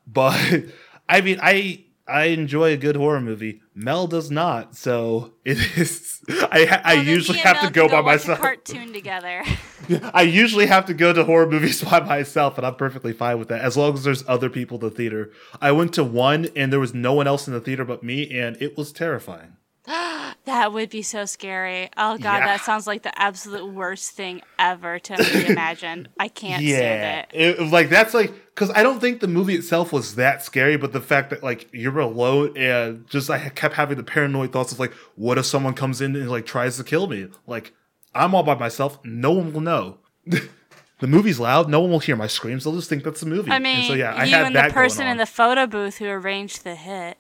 but 0.07 0.65
I 1.09 1.21
mean, 1.21 1.39
I 1.43 1.85
I 2.07 2.25
enjoy 2.27 2.73
a 2.73 2.77
good 2.79 2.97
horror 2.97 3.21
movie. 3.21 3.61
Mel 3.81 4.09
does 4.09 4.29
not, 4.29 4.75
so 4.77 5.35
it 5.45 5.57
is. 5.79 6.21
I 6.29 6.95
Well, 6.97 7.05
usually 7.05 7.39
have 7.39 7.59
to 7.61 7.63
Mel 7.67 7.71
go 7.71 7.89
by 7.89 8.01
myself. 8.01 8.41
cartoon 8.41 8.93
together 8.93 9.45
I 10.13 10.23
usually 10.23 10.67
have 10.67 10.85
to 10.87 10.95
go 10.95 11.13
to 11.13 11.23
horror 11.23 11.49
movies 11.49 11.83
by 11.83 12.01
myself, 12.01 12.59
and 12.59 12.67
I'm 12.67 12.75
perfectly 12.75 13.13
fine 13.13 13.39
with 13.39 13.49
that 13.49 13.61
as 13.61 13.77
long 13.77 13.95
as 13.95 14.03
there's 14.03 14.25
other 14.27 14.51
people 14.51 14.79
in 14.79 14.81
the 14.89 14.91
theater. 14.91 15.31
I 15.61 15.71
went 15.71 15.95
to 15.95 16.03
one, 16.03 16.49
and 16.57 16.73
there 16.73 16.81
was 16.81 16.93
no 16.93 17.13
one 17.13 17.29
else 17.29 17.47
in 17.47 17.55
the 17.55 17.61
theater 17.61 17.85
but 17.85 18.03
me, 18.03 18.29
and 18.37 18.61
it 18.61 18.77
was 18.77 18.93
terrifying. 18.93 19.57
that 20.49 20.73
would 20.73 20.91
be 20.91 21.03
so 21.03 21.25
scary 21.25 21.89
oh 21.97 22.17
god 22.19 22.39
Yeah. 22.39 22.47
that 22.47 22.61
sounds 22.63 22.87
like 22.87 23.03
the 23.03 23.17
absolute 23.21 23.67
worst 23.73 24.11
thing 24.13 24.41
ever 24.59 24.99
to 24.99 25.47
imagine 25.47 26.09
i 26.19 26.29
can't 26.29 26.65
stand 26.65 27.29
it 27.33 27.59
it, 27.61 27.71
like 27.71 27.89
that's 27.91 28.15
like 28.15 28.33
because 28.55 28.71
I 28.75 28.83
don't 28.83 28.99
think 28.99 29.21
the 29.21 29.29
movie 29.29 29.55
itself 29.55 29.93
was 29.93 30.17
that 30.17 30.43
scary, 30.43 30.77
but 30.77 30.93
the 30.93 31.01
fact 31.01 31.31
that 31.31 31.45
like 31.45 31.69
you're 31.73 31.97
alone 32.01 32.57
and 32.57 33.07
just 33.09 33.31
I 33.31 33.51
kept 33.51 33.75
having 33.77 33.97
the 33.97 34.03
paranoid 34.03 34.51
thoughts 34.53 34.73
of 34.73 34.81
like, 34.81 34.93
what 35.15 35.39
if 35.39 35.47
someone 35.47 35.75
comes 35.75 36.01
in 36.01 36.17
and 36.17 36.29
like 36.29 36.45
tries 36.45 36.77
to 36.77 36.83
kill 36.83 37.07
me? 37.07 37.29
Like 37.47 37.73
I'm 38.17 38.35
all 38.35 38.43
by 38.43 38.57
myself, 38.57 38.99
no 39.05 39.31
one 39.31 39.53
will 39.53 39.61
know. 39.61 39.99
the 40.27 41.07
movie's 41.07 41.39
loud, 41.39 41.69
no 41.71 41.79
one 41.79 41.93
will 41.93 42.01
hear 42.01 42.17
my 42.17 42.27
screams. 42.27 42.65
They'll 42.65 42.75
just 42.75 42.89
think 42.89 43.05
that's 43.05 43.21
the 43.21 43.27
movie. 43.27 43.53
i 43.53 43.55
And 43.55 43.63
mean 43.63 43.85
so 43.87 43.95
yeah, 43.95 44.13
I 44.13 44.25
you 44.25 44.33
had 44.33 44.47
and 44.47 44.57
that 44.57 44.69
the 44.71 44.75
person 44.75 45.07
in 45.07 45.19
the 45.19 45.27
photo 45.27 45.69
booth 45.69 45.99
who 45.99 46.07
arranged 46.07 46.65
the 46.65 46.75
hit 46.75 47.17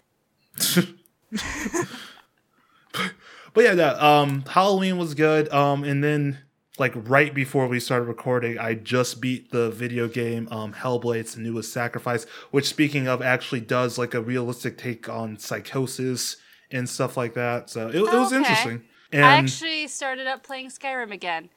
But 3.59 3.65
yeah, 3.65 3.75
that, 3.75 4.01
um, 4.01 4.45
Halloween 4.49 4.99
was 4.99 5.15
good. 5.15 5.53
Um, 5.53 5.83
and 5.83 6.05
then 6.05 6.39
like 6.79 6.93
right 6.95 7.35
before 7.35 7.67
we 7.67 7.81
started 7.81 8.05
recording, 8.05 8.57
I 8.57 8.75
just 8.75 9.21
beat 9.21 9.51
the 9.51 9.69
video 9.69 10.07
game 10.07 10.47
um, 10.53 10.73
Hellblade 10.75 11.25
Senua's 11.25 11.73
Sacrifice, 11.73 12.23
which 12.53 12.69
speaking 12.69 13.09
of 13.09 13.21
actually 13.21 13.59
does 13.63 13.99
like 13.99 14.15
a 14.15 14.21
realistic 14.21 14.79
take 14.79 15.09
on 15.09 15.39
psychosis 15.41 16.37
and 16.71 16.89
stuff 16.89 17.17
like 17.17 17.35
that. 17.35 17.69
So 17.69 17.89
it, 17.89 17.97
it 17.97 18.03
was 18.03 18.33
Okay. 18.33 18.37
interesting. 18.37 18.85
And 19.11 19.25
I 19.25 19.35
actually 19.39 19.89
started 19.89 20.29
up 20.29 20.45
playing 20.45 20.69
Skyrim 20.69 21.11
again. 21.11 21.49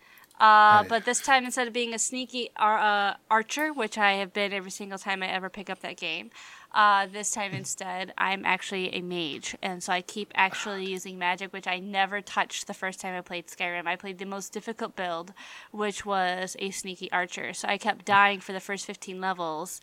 Uh, 0.41 0.83
but 0.89 1.05
this 1.05 1.21
time, 1.21 1.45
instead 1.45 1.67
of 1.67 1.73
being 1.73 1.93
a 1.93 1.99
sneaky 1.99 2.49
ar- 2.57 2.79
uh, 2.79 3.13
archer, 3.29 3.71
which 3.71 3.95
I 3.95 4.13
have 4.13 4.33
been 4.33 4.51
every 4.51 4.71
single 4.71 4.97
time 4.97 5.21
I 5.21 5.27
ever 5.27 5.51
pick 5.51 5.69
up 5.69 5.81
that 5.81 5.97
game, 5.97 6.31
uh, 6.73 7.05
this 7.05 7.29
time 7.29 7.53
instead, 7.53 8.11
I'm 8.17 8.43
actually 8.43 8.93
a 8.95 9.01
mage. 9.01 9.55
And 9.61 9.83
so 9.83 9.93
I 9.93 10.01
keep 10.01 10.31
actually 10.33 10.89
using 10.89 11.19
magic, 11.19 11.53
which 11.53 11.67
I 11.67 11.77
never 11.77 12.21
touched 12.21 12.65
the 12.65 12.73
first 12.73 12.99
time 12.99 13.15
I 13.15 13.21
played 13.21 13.47
Skyrim. 13.47 13.85
I 13.85 13.95
played 13.95 14.17
the 14.17 14.25
most 14.25 14.51
difficult 14.51 14.95
build, 14.95 15.31
which 15.71 16.07
was 16.07 16.55
a 16.57 16.71
sneaky 16.71 17.11
archer. 17.11 17.53
So 17.53 17.67
I 17.67 17.77
kept 17.77 18.05
dying 18.05 18.39
for 18.39 18.51
the 18.51 18.59
first 18.59 18.87
15 18.87 19.21
levels. 19.21 19.79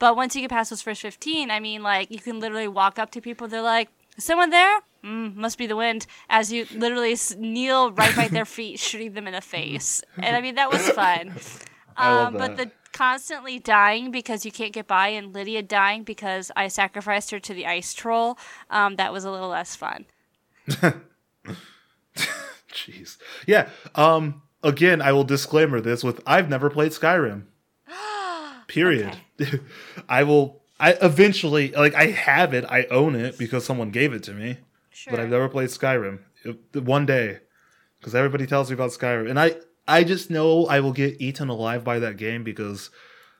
But 0.00 0.16
once 0.16 0.34
you 0.34 0.40
get 0.40 0.50
past 0.50 0.70
those 0.70 0.82
first 0.82 1.02
15, 1.02 1.52
I 1.52 1.60
mean, 1.60 1.84
like, 1.84 2.10
you 2.10 2.18
can 2.18 2.40
literally 2.40 2.66
walk 2.66 2.98
up 2.98 3.12
to 3.12 3.20
people, 3.20 3.46
they're 3.46 3.62
like, 3.62 3.90
"Is 4.02 4.03
someone 4.18 4.50
there? 4.50 4.80
Mm, 5.04 5.34
must 5.36 5.58
be 5.58 5.66
the 5.66 5.76
wind. 5.76 6.06
As 6.28 6.52
you 6.52 6.66
literally 6.74 7.16
kneel 7.38 7.92
right 7.92 8.14
by 8.16 8.28
their 8.28 8.44
feet, 8.44 8.78
shooting 8.78 9.12
them 9.12 9.26
in 9.26 9.34
the 9.34 9.40
face. 9.40 10.02
And 10.16 10.34
I 10.34 10.40
mean, 10.40 10.54
that 10.54 10.70
was 10.70 10.88
fun. 10.90 11.34
Um, 11.96 12.34
but 12.34 12.56
the 12.56 12.72
constantly 12.92 13.58
dying 13.58 14.10
because 14.10 14.46
you 14.46 14.52
can't 14.52 14.72
get 14.72 14.86
by, 14.86 15.08
and 15.08 15.34
Lydia 15.34 15.62
dying 15.62 16.04
because 16.04 16.50
I 16.56 16.68
sacrificed 16.68 17.30
her 17.32 17.38
to 17.40 17.52
the 17.52 17.66
ice 17.66 17.92
troll, 17.92 18.38
um, 18.70 18.96
that 18.96 19.12
was 19.12 19.24
a 19.24 19.30
little 19.30 19.48
less 19.48 19.76
fun. 19.76 20.06
jeez, 22.72 23.18
yeah. 23.46 23.68
Um, 23.94 24.42
again, 24.62 25.02
I 25.02 25.12
will 25.12 25.24
disclaimer 25.24 25.80
this 25.80 26.02
with 26.02 26.22
I've 26.26 26.48
never 26.48 26.70
played 26.70 26.92
Skyrim. 26.92 27.44
Period. 28.66 29.18
I 30.08 30.22
will. 30.22 30.62
I 30.84 30.90
eventually 31.00 31.70
like 31.72 31.94
I 31.94 32.06
have 32.08 32.52
it. 32.52 32.64
I 32.68 32.84
own 32.90 33.14
it 33.14 33.38
because 33.38 33.64
someone 33.64 33.90
gave 33.90 34.12
it 34.12 34.22
to 34.24 34.32
me. 34.32 34.58
Sure. 34.90 35.10
but 35.12 35.20
I've 35.20 35.30
never 35.30 35.48
played 35.48 35.70
Skyrim. 35.70 36.20
It- 36.44 36.82
one 36.82 37.06
day, 37.06 37.38
because 37.98 38.14
everybody 38.14 38.46
tells 38.46 38.70
me 38.70 38.74
about 38.74 38.90
Skyrim, 38.90 39.28
and 39.30 39.40
I 39.40 39.56
I 39.88 40.04
just 40.04 40.30
know 40.30 40.66
I 40.66 40.80
will 40.80 40.92
get 40.92 41.20
eaten 41.20 41.48
alive 41.48 41.82
by 41.84 41.98
that 42.00 42.16
game 42.16 42.44
because 42.44 42.90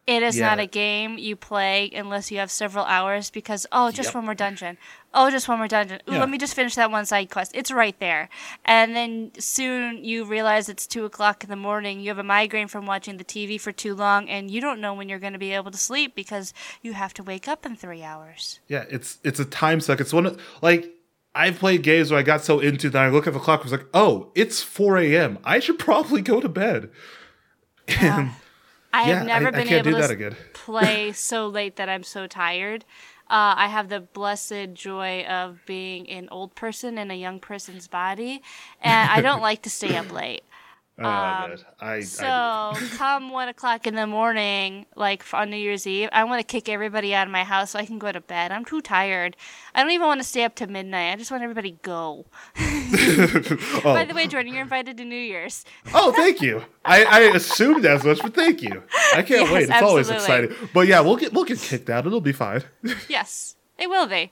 It 0.06 0.23
is 0.23 0.37
Yeah. 0.37 0.50
not 0.50 0.61
a 0.61 0.66
game 0.66 1.16
you 1.16 1.34
play 1.34 1.90
unless 1.94 2.30
you 2.30 2.37
have 2.38 2.50
several 2.50 2.84
hours 2.84 3.30
because 3.30 3.66
oh, 3.73 3.90
just 3.90 4.08
Yep. 4.08 4.14
one 4.16 4.25
more 4.26 4.34
dungeon. 4.34 4.76
Oh, 5.14 5.30
just 5.30 5.49
one 5.49 5.56
more 5.58 5.68
dungeon. 5.68 6.00
Ooh, 6.08 6.12
Yeah. 6.12 6.18
let 6.20 6.28
me 6.28 6.37
just 6.37 6.54
finish 6.54 6.75
that 6.75 6.90
one 6.90 7.06
side 7.06 7.30
quest. 7.30 7.52
It's 7.54 7.70
right 7.70 7.99
there, 8.00 8.28
and 8.66 8.94
then 8.94 9.32
soon 9.38 10.04
you 10.04 10.25
realize 10.26 10.68
it's 10.68 10.87
two 10.87 11.06
o'clock 11.06 11.42
in 11.42 11.49
the 11.49 11.56
morning. 11.56 12.00
You 12.00 12.08
have 12.08 12.18
a 12.18 12.23
migraine 12.23 12.68
from 12.68 12.84
watching 12.84 13.16
the 13.16 13.25
TV 13.25 13.56
for 13.58 13.73
too 13.73 13.94
long, 13.94 14.28
and 14.28 14.50
you 14.50 14.61
don't 14.61 14.80
know 14.80 14.92
when 14.92 15.08
you're 15.08 15.18
going 15.20 15.32
to 15.32 15.38
be 15.38 15.52
able 15.52 15.70
to 15.70 15.78
sleep 15.78 16.14
because 16.14 16.52
you 16.82 16.92
have 16.92 17.14
to 17.14 17.23
wake 17.23 17.49
up 17.49 17.64
in 17.64 17.75
three 17.75 18.02
hours. 18.02 18.61
yeah, 18.68 18.84
it's 18.90 19.18
it's 19.25 19.40
a 19.40 19.44
time 19.46 19.80
suck. 19.80 20.00
It's 20.00 20.12
one 20.12 20.26
of 20.26 20.38
like 20.61 20.90
I've 21.34 21.58
played 21.58 21.82
games 21.82 22.11
where 22.11 22.20
I 22.20 22.23
got 22.23 22.44
so 22.44 22.61
into 22.61 22.90
that 22.90 23.02
I 23.02 23.08
look 23.08 23.26
at 23.26 23.32
the 23.32 23.38
clock 23.40 23.62
and 23.62 23.70
was 23.70 23.80
like, 23.80 23.88
oh, 23.94 24.30
it's 24.34 24.62
4 24.62 24.99
a.m. 24.99 25.38
I 25.44 25.61
should 25.61 25.78
probably 25.88 26.20
go 26.20 26.40
to 26.40 26.49
bed. 26.49 26.90
And 27.88 28.30
I 28.95 29.09
yeah, 29.09 29.19
have 29.19 29.27
never 29.27 29.47
I, 29.47 29.49
I 29.49 29.51
been 29.51 29.67
can't 29.67 29.87
able 29.89 29.99
to 29.99 30.37
play 30.53 31.11
so 31.15 31.49
late 31.49 31.75
that 31.77 31.89
I'm 31.89 32.05
so 32.05 32.29
tired. 32.29 32.85
Uh, 33.29 33.55
I 33.57 33.67
have 33.67 33.89
the 33.89 34.01
blessed 34.01 34.75
joy 34.75 35.25
of 35.25 35.59
being 35.67 36.09
an 36.09 36.29
old 36.31 36.55
person 36.55 36.97
in 36.97 37.11
a 37.11 37.15
young 37.15 37.41
person's 37.41 37.89
body, 37.89 38.41
and 38.81 39.11
I 39.11 39.21
don't 39.21 39.43
like 39.43 39.63
to 39.63 39.71
stay 39.71 39.97
up 39.97 40.13
late. 40.13 40.45
Oh, 40.97 41.05
I 41.05 41.49
bet. 41.49 41.65
I, 41.81 41.95
I 41.95 42.01
So, 42.03 42.73
come 42.97 43.31
one 43.31 43.49
o'clock 43.49 43.85
in 43.87 43.97
the 43.97 44.07
morning, 44.07 44.87
like 44.95 45.25
on 45.35 45.51
New 45.51 45.57
Year's 45.57 45.89
Eve, 45.89 46.09
I 46.13 46.23
want 46.23 46.41
to 46.41 46.47
kick 46.47 46.69
everybody 46.69 47.13
out 47.13 47.27
of 47.27 47.33
my 47.33 47.43
house 47.43 47.73
so 47.73 47.81
I 47.81 47.85
can 47.85 47.99
go 47.99 48.13
to 48.13 48.21
bed. 48.21 48.53
I'm 48.53 48.65
too 48.65 48.81
tired. 48.81 49.37
I 49.75 49.83
don't 49.83 49.91
even 49.91 50.07
want 50.07 50.21
to 50.21 50.25
stay 50.25 50.45
up 50.45 50.55
to 50.57 50.69
midnight. 50.69 51.13
I 51.13 51.17
just 51.17 51.33
want 51.33 51.43
everybody 51.43 51.73
to 51.73 51.79
go. 51.83 52.27
oh. 52.57 53.81
By 53.83 54.05
the 54.05 54.15
way, 54.15 54.29
Jordan, 54.29 54.53
you're 54.53 54.63
invited 54.63 54.97
to 54.99 55.05
New 55.05 55.17
Year's. 55.17 55.65
oh, 55.95 56.13
thank 56.13 56.41
you. 56.41 56.63
I, 56.85 57.05
I 57.05 57.21
assumed 57.35 57.85
as 57.85 58.05
much, 58.05 58.21
but 58.23 58.35
thank 58.35 58.63
you. 58.63 58.85
I 59.15 59.23
can't 59.23 59.43
Yes, 59.43 59.53
wait. 59.53 59.63
It's 59.71 59.83
always 59.83 60.11
exciting. 60.11 60.55
But 60.73 60.87
yeah, 60.87 61.01
we'll 61.01 61.17
get 61.17 61.33
we'll 61.33 61.45
get 61.45 61.59
kicked 61.59 61.91
out. 61.91 62.07
It'll 62.07 62.21
be 62.21 62.33
fine. 62.33 62.63
Yes, 63.09 63.57
it 63.79 63.89
will 63.91 64.07
be. 64.07 64.31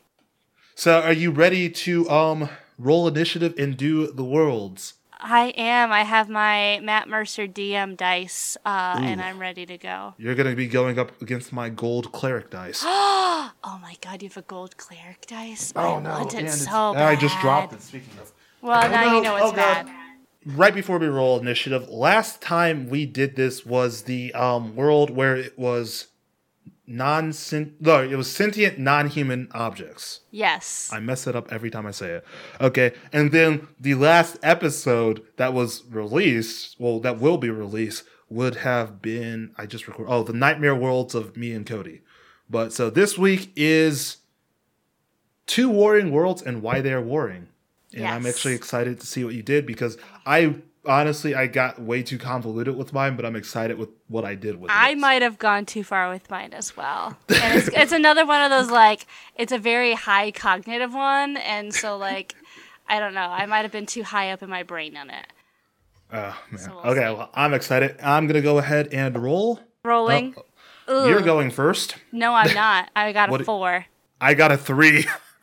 So, 0.76 1.00
are 1.00 1.12
you 1.12 1.32
ready 1.32 1.68
to 1.70 2.08
um 2.08 2.48
roll 2.78 3.08
initiative 3.08 3.54
and 3.58 3.76
do 3.76 4.12
the 4.12 4.24
worlds? 4.24 4.94
I 5.24 5.54
am. 5.56 5.92
I 5.92 6.02
have 6.02 6.28
my 6.28 6.80
Matt 6.82 7.08
Mercer 7.08 7.46
DM 7.46 7.96
dice, 7.96 8.56
uh, 8.66 8.98
and 9.00 9.20
I'm 9.20 9.38
ready 9.38 9.64
to 9.66 9.78
go. 9.78 10.14
You're 10.18 10.34
gonna 10.34 10.56
be 10.56 10.66
going 10.66 10.98
up 10.98 11.20
against 11.22 11.52
my 11.52 11.68
gold 11.68 12.12
cleric 12.12 12.50
dice. 12.50 12.82
Oh 13.64 13.78
my 13.80 13.96
god, 14.00 14.22
you 14.22 14.28
have 14.28 14.36
a 14.36 14.42
gold 14.42 14.76
cleric 14.76 15.26
dice? 15.26 15.72
I 15.76 15.86
want 15.86 16.34
it 16.34 16.50
so 16.50 16.94
bad. 16.94 17.02
I 17.08 17.16
just 17.16 17.38
dropped 17.40 17.72
it. 17.72 17.82
Speaking 17.82 18.18
of. 18.20 18.32
Well, 18.60 18.84
Oh, 18.84 18.90
now 18.90 19.04
no. 19.04 19.16
you 19.16 19.22
know 19.22 19.36
it's 19.36 19.44
Oh, 19.46 19.52
God. 19.52 19.86
bad. 19.86 19.90
right 20.46 20.74
before 20.74 20.98
we 20.98 21.06
roll 21.06 21.38
initiative, 21.38 21.88
last 21.88 22.40
time 22.40 22.88
we 22.88 23.06
did 23.06 23.36
this 23.36 23.64
was 23.66 24.02
the 24.02 24.32
um, 24.34 24.74
world 24.76 25.10
where 25.10 25.36
it 25.36 25.56
was 25.58 26.08
non 26.86 27.32
no, 27.80 28.02
it 28.02 28.16
was 28.16 28.30
sentient 28.30 28.78
non-human 28.78 29.48
objects. 29.52 30.20
Yes. 30.30 30.90
I 30.92 31.00
mess 31.00 31.26
it 31.26 31.36
up 31.36 31.52
every 31.52 31.70
time 31.70 31.86
I 31.86 31.90
say 31.92 32.10
it. 32.10 32.24
Okay, 32.60 32.92
and 33.12 33.32
then 33.32 33.68
the 33.78 33.94
last 33.94 34.38
episode 34.42 35.22
that 35.36 35.54
was 35.54 35.84
released, 35.88 36.76
well, 36.78 37.00
that 37.00 37.20
will 37.20 37.38
be 37.38 37.50
released, 37.50 38.04
would 38.28 38.56
have 38.56 39.00
been 39.00 39.52
I 39.56 39.66
just 39.66 39.86
record. 39.86 40.06
Oh, 40.08 40.22
the 40.22 40.32
nightmare 40.32 40.74
worlds 40.74 41.14
of 41.14 41.36
me 41.36 41.52
and 41.52 41.66
Cody. 41.66 42.02
But 42.48 42.72
so 42.72 42.90
this 42.90 43.16
week 43.16 43.52
is 43.56 44.18
two 45.46 45.68
warring 45.68 46.10
worlds 46.10 46.42
and 46.42 46.62
why 46.62 46.80
they 46.80 46.92
are 46.92 47.02
warring. 47.02 47.48
And 47.94 48.06
I'm 48.06 48.26
actually 48.26 48.54
excited 48.54 49.00
to 49.00 49.06
see 49.06 49.22
what 49.22 49.34
you 49.34 49.42
did 49.42 49.66
because 49.66 49.98
I 50.24 50.56
honestly 50.84 51.34
I 51.34 51.46
got 51.46 51.80
way 51.80 52.02
too 52.02 52.18
convoluted 52.18 52.76
with 52.76 52.92
mine, 52.92 53.16
but 53.16 53.24
I'm 53.24 53.36
excited 53.36 53.78
with 53.78 53.90
what 54.08 54.24
I 54.24 54.34
did 54.34 54.60
with 54.60 54.70
I 54.70 54.88
it. 54.88 54.92
I 54.92 54.94
might 54.96 55.22
have 55.22 55.38
gone 55.38 55.64
too 55.66 55.84
far 55.84 56.10
with 56.10 56.28
mine 56.30 56.52
as 56.52 56.76
well. 56.76 57.16
And 57.28 57.58
it's, 57.58 57.68
it's 57.68 57.92
another 57.92 58.26
one 58.26 58.42
of 58.42 58.50
those 58.50 58.70
like 58.70 59.06
it's 59.36 59.52
a 59.52 59.58
very 59.58 59.94
high 59.94 60.30
cognitive 60.32 60.92
one, 60.94 61.36
and 61.36 61.72
so 61.74 61.96
like 61.96 62.34
I 62.88 62.98
don't 62.98 63.14
know. 63.14 63.20
I 63.28 63.46
might 63.46 63.60
have 63.62 63.72
been 63.72 63.86
too 63.86 64.02
high 64.02 64.32
up 64.32 64.42
in 64.42 64.50
my 64.50 64.62
brain 64.64 64.96
on 64.96 65.10
it. 65.10 65.26
Oh 66.12 66.36
man. 66.50 66.58
So 66.60 66.70
we'll 66.74 66.92
okay, 66.92 67.08
see. 67.08 67.14
well, 67.16 67.30
I'm 67.34 67.54
excited. 67.54 67.96
I'm 68.02 68.26
gonna 68.26 68.42
go 68.42 68.58
ahead 68.58 68.88
and 68.92 69.16
roll. 69.22 69.60
Rolling. 69.84 70.34
Oh, 70.88 71.08
You're 71.08 71.22
going 71.22 71.50
first. 71.50 71.96
No, 72.10 72.34
I'm 72.34 72.52
not. 72.54 72.90
I 72.94 73.12
got 73.12 73.28
a 73.28 73.32
What- 73.32 73.44
four. 73.44 73.86
I 74.20 74.34
got 74.34 74.52
a 74.52 74.56
three. 74.56 75.04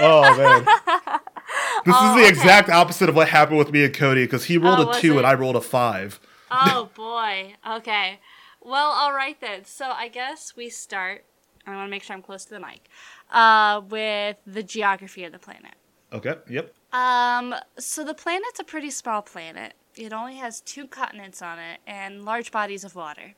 oh 0.00 0.36
man. 0.36 0.66
This 1.86 1.94
is 1.96 2.02
the 2.02 2.20
okay. 2.20 2.28
exact 2.28 2.68
opposite 2.68 3.08
of 3.08 3.16
what 3.16 3.28
happened 3.28 3.58
with 3.58 3.72
me 3.72 3.84
and 3.84 3.94
Cody 3.94 4.24
because 4.24 4.44
he 4.44 4.58
rolled 4.58 4.80
Oh, 4.80 4.90
a 4.90 5.00
two 5.00 5.14
it? 5.14 5.18
and 5.18 5.26
I 5.26 5.34
rolled 5.34 5.56
a 5.56 5.60
five. 5.60 6.20
Oh 6.50 6.90
boy. 6.94 7.54
Okay. 7.78 8.20
Well, 8.60 8.90
all 8.90 9.12
right 9.12 9.40
then. 9.40 9.64
So 9.64 9.90
I 9.90 10.08
guess 10.08 10.54
we 10.56 10.68
start. 10.68 11.24
I 11.66 11.74
want 11.74 11.86
to 11.86 11.90
make 11.90 12.02
sure 12.02 12.14
I'm 12.14 12.22
close 12.22 12.44
to 12.44 12.50
the 12.54 12.60
mic. 12.60 12.88
Uh, 13.30 13.80
with 13.88 14.36
the 14.46 14.62
geography 14.62 15.24
of 15.24 15.32
the 15.32 15.38
planet. 15.38 15.74
Okay. 16.12 16.34
Yep. 16.48 16.72
Um, 16.92 17.54
so 17.78 18.04
the 18.04 18.14
planet's 18.14 18.60
a 18.60 18.64
pretty 18.64 18.90
small 18.90 19.22
planet. 19.22 19.74
It 19.96 20.12
only 20.12 20.36
has 20.36 20.60
two 20.60 20.86
continents 20.86 21.40
on 21.42 21.58
it 21.58 21.80
and 21.86 22.24
large 22.24 22.52
bodies 22.52 22.84
of 22.84 22.94
water. 22.94 23.34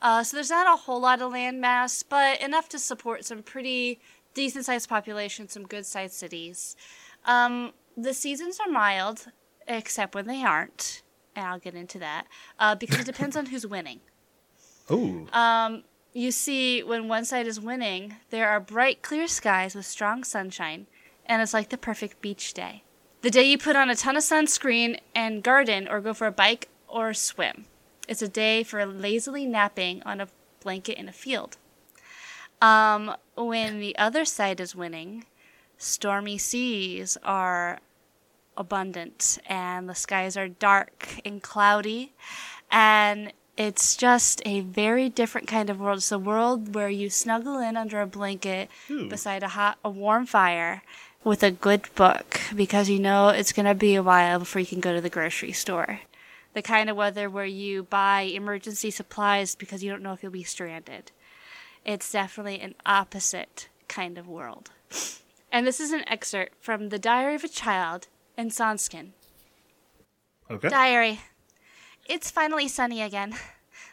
Uh, 0.00 0.22
so 0.24 0.36
there's 0.36 0.50
not 0.50 0.66
a 0.66 0.76
whole 0.82 1.00
lot 1.00 1.22
of 1.22 1.32
land 1.32 1.60
mass, 1.60 2.02
but 2.02 2.40
enough 2.40 2.68
to 2.70 2.78
support 2.78 3.24
some 3.24 3.42
pretty 3.42 4.00
decent 4.34 4.64
sized 4.64 4.88
population, 4.88 5.48
some 5.48 5.64
good 5.64 5.86
sized 5.86 6.14
cities. 6.14 6.76
Um, 7.24 7.72
the 7.96 8.14
seasons 8.14 8.58
are 8.64 8.70
mild, 8.70 9.26
except 9.66 10.14
when 10.14 10.26
they 10.26 10.42
aren't. 10.42 11.02
And 11.34 11.46
I'll 11.46 11.58
get 11.58 11.74
into 11.74 11.98
that 11.98 12.26
uh, 12.58 12.74
because 12.74 13.00
it 13.00 13.06
depends 13.06 13.36
on 13.36 13.46
who's 13.46 13.66
winning. 13.66 14.00
Ooh. 14.90 15.26
Um, 15.32 15.84
you 16.12 16.30
see, 16.30 16.82
when 16.82 17.08
one 17.08 17.24
side 17.24 17.46
is 17.46 17.58
winning, 17.58 18.16
there 18.30 18.48
are 18.48 18.60
bright, 18.60 19.00
clear 19.00 19.26
skies 19.26 19.74
with 19.74 19.86
strong 19.86 20.24
sunshine, 20.24 20.86
and 21.24 21.40
it's 21.40 21.54
like 21.54 21.70
the 21.70 21.78
perfect 21.78 22.20
beach 22.20 22.52
day. 22.52 22.84
The 23.22 23.30
day 23.30 23.44
you 23.44 23.56
put 23.56 23.76
on 23.76 23.88
a 23.88 23.94
ton 23.94 24.16
of 24.16 24.22
sunscreen 24.22 24.98
and 25.14 25.42
garden 25.42 25.88
or 25.88 26.00
go 26.00 26.12
for 26.12 26.26
a 26.26 26.32
bike 26.32 26.68
or 26.88 27.14
swim. 27.14 27.66
It's 28.08 28.20
a 28.20 28.28
day 28.28 28.62
for 28.62 28.84
lazily 28.84 29.46
napping 29.46 30.02
on 30.02 30.20
a 30.20 30.28
blanket 30.60 30.98
in 30.98 31.08
a 31.08 31.12
field. 31.12 31.56
Um, 32.60 33.14
when 33.36 33.80
the 33.80 33.96
other 33.96 34.24
side 34.24 34.60
is 34.60 34.74
winning, 34.74 35.24
stormy 35.82 36.38
seas 36.38 37.18
are 37.24 37.80
abundant 38.56 39.38
and 39.46 39.88
the 39.88 39.94
skies 39.94 40.36
are 40.36 40.48
dark 40.48 41.08
and 41.24 41.42
cloudy 41.42 42.12
and 42.70 43.32
it's 43.56 43.96
just 43.96 44.40
a 44.46 44.60
very 44.60 45.08
different 45.08 45.46
kind 45.46 45.68
of 45.68 45.78
world. 45.78 45.98
It's 45.98 46.10
a 46.10 46.18
world 46.18 46.74
where 46.74 46.88
you 46.88 47.10
snuggle 47.10 47.58
in 47.58 47.76
under 47.76 48.00
a 48.00 48.06
blanket 48.06 48.70
Ooh. 48.90 49.08
beside 49.08 49.42
a 49.42 49.48
hot, 49.48 49.78
a 49.84 49.90
warm 49.90 50.24
fire 50.24 50.82
with 51.22 51.42
a 51.42 51.50
good 51.50 51.88
book 51.94 52.40
because 52.56 52.88
you 52.88 52.98
know 52.98 53.28
it's 53.28 53.52
going 53.52 53.66
to 53.66 53.74
be 53.74 53.94
a 53.94 54.02
while 54.02 54.38
before 54.38 54.60
you 54.60 54.66
can 54.66 54.80
go 54.80 54.94
to 54.94 55.00
the 55.00 55.10
grocery 55.10 55.52
store. 55.52 56.00
The 56.54 56.62
kind 56.62 56.88
of 56.88 56.96
weather 56.96 57.28
where 57.28 57.44
you 57.44 57.84
buy 57.84 58.22
emergency 58.22 58.90
supplies 58.90 59.54
because 59.54 59.82
you 59.82 59.90
don't 59.90 60.02
know 60.02 60.12
if 60.12 60.22
you'll 60.22 60.32
be 60.32 60.42
stranded. 60.42 61.12
It's 61.84 62.10
definitely 62.10 62.60
an 62.60 62.74
opposite 62.86 63.68
kind 63.88 64.16
of 64.16 64.28
world. 64.28 64.70
And 65.52 65.66
this 65.66 65.80
is 65.80 65.92
an 65.92 66.02
excerpt 66.08 66.64
from 66.64 66.88
The 66.88 66.98
Diary 66.98 67.34
of 67.34 67.44
a 67.44 67.48
Child 67.48 68.08
in 68.38 68.48
Sunskin. 68.48 69.10
Okay. 70.50 70.70
Diary. 70.70 71.20
It's 72.06 72.30
finally 72.30 72.68
sunny 72.68 73.02
again. 73.02 73.34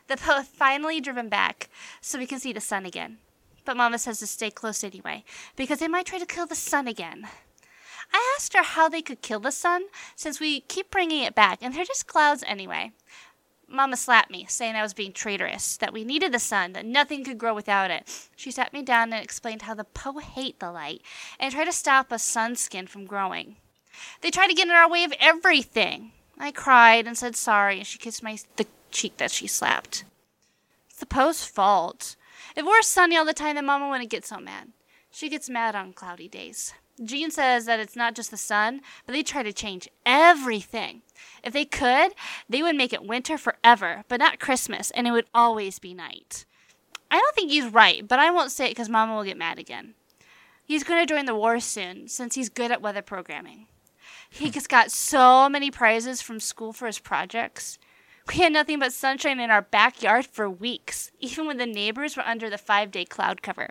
The 0.07 0.15
poet 0.15 0.45
finally 0.45 1.01
driven 1.01 1.27
back, 1.27 1.69
so 1.99 2.17
we 2.17 2.25
can 2.25 2.39
see 2.39 2.53
the 2.53 2.61
sun 2.61 2.85
again. 2.85 3.17
But 3.65 3.75
Mama 3.75 3.99
says 3.99 4.19
to 4.19 4.27
stay 4.27 4.49
close 4.49 4.85
anyway, 4.85 5.25
because 5.57 5.79
they 5.79 5.89
might 5.89 6.05
try 6.05 6.17
to 6.17 6.25
kill 6.25 6.47
the 6.47 6.55
sun 6.55 6.87
again. 6.87 7.27
I 8.13 8.35
asked 8.37 8.53
her 8.53 8.63
how 8.63 8.87
they 8.87 9.01
could 9.01 9.21
kill 9.21 9.41
the 9.41 9.51
sun, 9.51 9.83
since 10.15 10.39
we 10.39 10.61
keep 10.61 10.89
bringing 10.89 11.23
it 11.23 11.35
back, 11.35 11.59
and 11.61 11.75
they're 11.75 11.83
just 11.83 12.07
clouds 12.07 12.43
anyway. 12.47 12.93
Mama 13.69 13.97
slapped 13.97 14.31
me, 14.31 14.45
saying 14.49 14.75
I 14.75 14.81
was 14.81 14.93
being 14.93 15.13
traitorous, 15.13 15.77
that 15.77 15.93
we 15.93 16.03
needed 16.03 16.31
the 16.31 16.39
sun, 16.39 16.73
that 16.73 16.85
nothing 16.85 17.23
could 17.23 17.38
grow 17.38 17.53
without 17.53 17.91
it. 17.91 18.29
She 18.35 18.51
sat 18.51 18.73
me 18.73 18.81
down 18.81 19.13
and 19.13 19.23
explained 19.23 19.63
how 19.63 19.73
the 19.73 19.83
Poe 19.83 20.17
hate 20.17 20.59
the 20.59 20.71
light, 20.71 21.01
and 21.39 21.53
try 21.53 21.65
to 21.65 21.71
stop 21.71 22.11
a 22.11 22.19
sun 22.19 22.55
skin 22.55 22.88
from 22.88 23.05
growing. 23.05 23.57
They 24.21 24.31
try 24.31 24.47
to 24.47 24.53
get 24.53 24.67
in 24.67 24.73
our 24.73 24.89
way 24.89 25.03
of 25.03 25.13
everything. 25.19 26.11
I 26.39 26.51
cried 26.51 27.05
and 27.05 27.17
said 27.17 27.35
sorry, 27.35 27.77
and 27.77 27.88
she 27.88 27.97
kissed 27.97 28.23
my 28.23 28.38
the 28.55 28.65
cheek 28.91 29.17
that 29.17 29.31
she 29.31 29.47
slapped. 29.47 30.05
It's 30.89 30.99
the 30.99 31.05
Poe's 31.05 31.43
fault. 31.43 32.15
If 32.55 32.59
it 32.59 32.65
were 32.65 32.81
sunny 32.81 33.17
all 33.17 33.25
the 33.25 33.33
time, 33.33 33.55
then 33.55 33.65
Mama 33.65 33.89
wouldn't 33.89 34.09
get 34.09 34.25
so 34.25 34.38
mad. 34.38 34.69
She 35.11 35.29
gets 35.29 35.49
mad 35.49 35.75
on 35.75 35.93
cloudy 35.93 36.27
days. 36.27 36.73
Jean 37.03 37.32
says 37.32 37.65
that 37.65 37.79
it's 37.79 37.96
not 37.96 38.15
just 38.15 38.32
the 38.32 38.38
sun, 38.38 38.82
but 39.06 39.13
they 39.13 39.24
try 39.24 39.44
to 39.44 39.53
change 39.53 39.88
everything. 40.06 41.01
If 41.44 41.53
they 41.53 41.65
could, 41.65 42.13
they 42.48 42.62
would 42.62 42.75
make 42.75 42.94
it 42.94 43.03
winter 43.03 43.38
forever, 43.38 44.03
but 44.08 44.20
not 44.20 44.39
Christmas, 44.39 44.91
and 44.91 45.08
it 45.08 45.12
would 45.12 45.27
always 45.34 45.79
be 45.79 45.94
night. 45.94 46.46
I 47.12 47.18
don't 47.18 47.36
think 47.36 47.51
he's 47.51 47.65
right, 47.65 48.08
but 48.08 48.20
I 48.20 48.32
won't 48.32 48.51
say 48.51 48.65
it 48.65 48.72
because 48.72 48.89
Mama 48.89 49.15
will 49.15 49.24
get 49.24 49.38
mad 49.38 49.60
again. 49.60 49.96
He's 50.63 50.84
going 50.84 51.06
to 51.06 51.12
join 51.12 51.25
the 51.25 51.36
war 51.36 51.60
soon, 51.60 52.08
since 52.08 52.36
he's 52.36 52.50
good 52.50 52.72
at 52.72 52.82
weather 52.82 53.01
programming. 53.01 53.68
He 54.29 54.46
hmm. 54.46 54.51
just 54.51 54.70
got 54.70 54.91
so 54.91 55.50
many 55.50 55.72
prizes 55.72 56.22
from 56.22 56.39
school 56.39 56.74
for 56.74 56.86
his 56.86 57.00
projects. 57.00 57.79
We 58.27 58.36
had 58.36 58.53
nothing 58.53 58.77
but 58.77 58.94
sunshine 58.94 59.39
in 59.39 59.50
our 59.50 59.63
backyard 59.63 60.27
for 60.27 60.48
weeks, 60.48 61.12
even 61.20 61.48
when 61.48 61.58
the 61.58 61.65
neighbors 61.65 62.15
were 62.15 62.24
under 62.24 62.48
the 62.50 62.60
five 62.60 62.91
day 62.91 63.06
cloud 63.06 63.41
cover. 63.41 63.70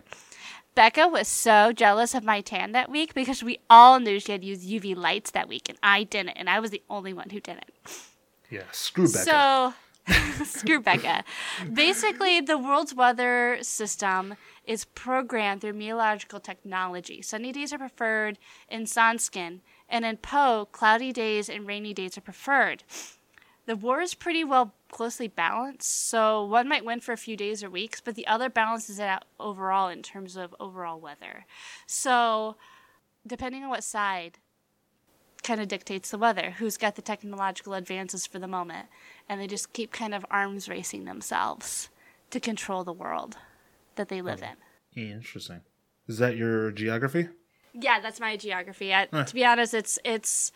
Becca 0.79 1.09
was 1.09 1.27
so 1.27 1.73
jealous 1.73 2.15
of 2.15 2.23
my 2.23 2.39
tan 2.39 2.71
that 2.71 2.89
week 2.89 3.13
because 3.13 3.43
we 3.43 3.59
all 3.69 3.99
knew 3.99 4.17
she 4.17 4.31
had 4.31 4.45
used 4.45 4.65
UV 4.65 4.95
lights 4.95 5.31
that 5.31 5.49
week, 5.49 5.67
and 5.67 5.77
I 5.83 6.03
didn't, 6.03 6.37
and 6.37 6.49
I 6.49 6.61
was 6.61 6.71
the 6.71 6.81
only 6.89 7.11
one 7.11 7.31
who 7.31 7.41
didn't. 7.41 7.71
Yeah. 8.49 8.63
Screw 8.71 9.05
Becca. 9.05 9.25
So, 9.25 9.73
Screw 10.45 10.79
Becca. 10.79 11.25
Basically, 11.73 12.39
the 12.39 12.57
world's 12.57 12.95
weather 12.95 13.57
system 13.61 14.35
is 14.63 14.85
programmed 14.85 15.59
through 15.59 15.73
meteorological 15.73 16.39
technology. 16.39 17.21
Sunny 17.21 17.51
days 17.51 17.73
are 17.73 17.77
preferred 17.77 18.39
in 18.69 18.83
Sunskin, 18.83 19.59
and 19.89 20.05
in 20.05 20.15
Poe, 20.15 20.69
cloudy 20.71 21.11
days 21.11 21.49
and 21.49 21.67
rainy 21.67 21.93
days 21.93 22.17
are 22.17 22.21
preferred. 22.21 22.85
The 23.65 23.75
war 23.75 23.99
is 23.99 24.13
pretty 24.13 24.45
well 24.45 24.73
closely 24.91 25.27
balanced, 25.27 26.07
so 26.09 26.43
one 26.43 26.67
might 26.67 26.85
win 26.85 26.99
for 26.99 27.11
a 27.11 27.17
few 27.17 27.37
days 27.37 27.63
or 27.63 27.69
weeks, 27.69 28.01
but 28.01 28.15
the 28.15 28.27
other 28.27 28.49
balances 28.49 28.99
it 28.99 29.03
out 29.03 29.25
overall 29.39 29.87
in 29.87 30.01
terms 30.01 30.35
of 30.35 30.55
overall 30.59 30.99
weather. 30.99 31.45
So, 31.87 32.55
depending 33.25 33.63
on 33.63 33.69
what 33.69 33.83
side, 33.83 34.37
kind 35.43 35.61
of 35.61 35.67
dictates 35.67 36.11
the 36.11 36.17
weather, 36.17 36.51
who's 36.57 36.77
got 36.77 36.95
the 36.95 37.01
technological 37.01 37.73
advances 37.73 38.27
for 38.27 38.39
the 38.39 38.47
moment, 38.47 38.87
and 39.27 39.39
they 39.39 39.47
just 39.47 39.73
keep 39.73 39.91
kind 39.91 40.13
of 40.13 40.25
arms 40.29 40.67
racing 40.67 41.05
themselves 41.05 41.89
to 42.31 42.39
control 42.39 42.83
the 42.83 42.93
world 42.93 43.37
that 43.95 44.09
they 44.09 44.21
live 44.21 44.43
in. 44.43 45.01
Interesting. 45.01 45.61
Is 46.07 46.17
that 46.17 46.35
your 46.35 46.71
geography? 46.71 47.29
Yeah, 47.73 47.99
that's 47.99 48.19
my 48.19 48.37
geography. 48.37 48.93
I, 48.93 49.05
To 49.05 49.33
be 49.33 49.45
honest, 49.45 49.73
it's 49.73 49.99
it's 50.03 50.51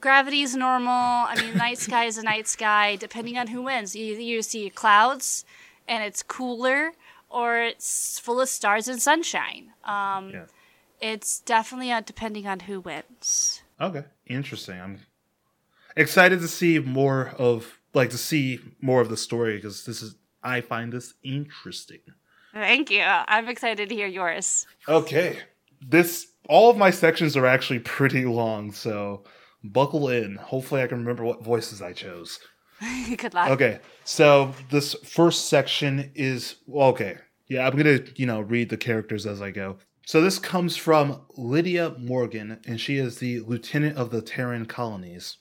gravity 0.00 0.42
is 0.42 0.56
normal. 0.56 0.90
I 0.92 1.36
mean, 1.40 1.56
night 1.56 1.78
sky 1.78 2.04
is 2.04 2.18
a 2.18 2.22
night 2.22 2.48
sky. 2.48 2.96
Depending 2.96 3.38
on 3.38 3.48
who 3.48 3.62
wins, 3.62 3.94
you 3.94 4.14
you 4.14 4.42
see 4.42 4.70
clouds, 4.70 5.44
and 5.86 6.02
it's 6.02 6.22
cooler, 6.22 6.92
or 7.28 7.58
it's 7.58 8.18
full 8.18 8.40
of 8.40 8.48
stars 8.48 8.88
and 8.88 9.00
sunshine. 9.00 9.72
Um, 9.84 10.30
yeah. 10.30 10.44
It's 11.00 11.40
definitely 11.40 11.92
depending 12.06 12.46
on 12.46 12.60
who 12.60 12.80
wins. 12.80 13.62
Okay, 13.80 14.04
interesting. 14.26 14.80
I'm 14.80 15.00
excited 15.96 16.40
to 16.40 16.48
see 16.48 16.78
more 16.78 17.34
of 17.38 17.78
like 17.92 18.10
to 18.10 18.18
see 18.18 18.60
more 18.80 19.00
of 19.00 19.08
the 19.10 19.16
story 19.16 19.56
because 19.56 19.84
this 19.84 20.02
is 20.02 20.14
I 20.42 20.60
find 20.60 20.92
this 20.92 21.14
interesting. 21.22 22.00
Thank 22.52 22.90
you. 22.90 23.02
I'm 23.02 23.48
excited 23.48 23.88
to 23.88 23.94
hear 23.94 24.06
yours. 24.06 24.66
Okay. 24.88 25.38
This 25.80 26.28
all 26.48 26.70
of 26.70 26.76
my 26.76 26.90
sections 26.90 27.36
are 27.36 27.46
actually 27.46 27.78
pretty 27.80 28.24
long, 28.24 28.72
so 28.72 29.24
buckle 29.62 30.08
in. 30.08 30.36
Hopefully 30.36 30.82
I 30.82 30.86
can 30.86 30.98
remember 30.98 31.24
what 31.24 31.42
voices 31.42 31.80
I 31.80 31.92
chose. 31.92 32.38
Good 33.16 33.34
luck. 33.34 33.50
Okay. 33.50 33.80
So 34.04 34.52
this 34.70 34.94
first 35.04 35.48
section 35.48 36.10
is 36.14 36.56
okay. 36.72 37.16
Yeah, 37.48 37.66
I'm 37.66 37.76
to, 37.76 38.06
you 38.16 38.26
know, 38.26 38.40
read 38.40 38.68
the 38.70 38.76
characters 38.76 39.26
as 39.26 39.42
I 39.42 39.50
go. 39.50 39.76
So 40.06 40.20
this 40.20 40.38
comes 40.38 40.76
from 40.76 41.22
Lydia 41.36 41.94
Morgan, 41.98 42.60
and 42.66 42.80
she 42.80 42.96
is 42.96 43.18
the 43.18 43.40
lieutenant 43.40 43.96
of 43.96 44.10
the 44.10 44.20
Terran 44.20 44.66
colonies. 44.66 45.38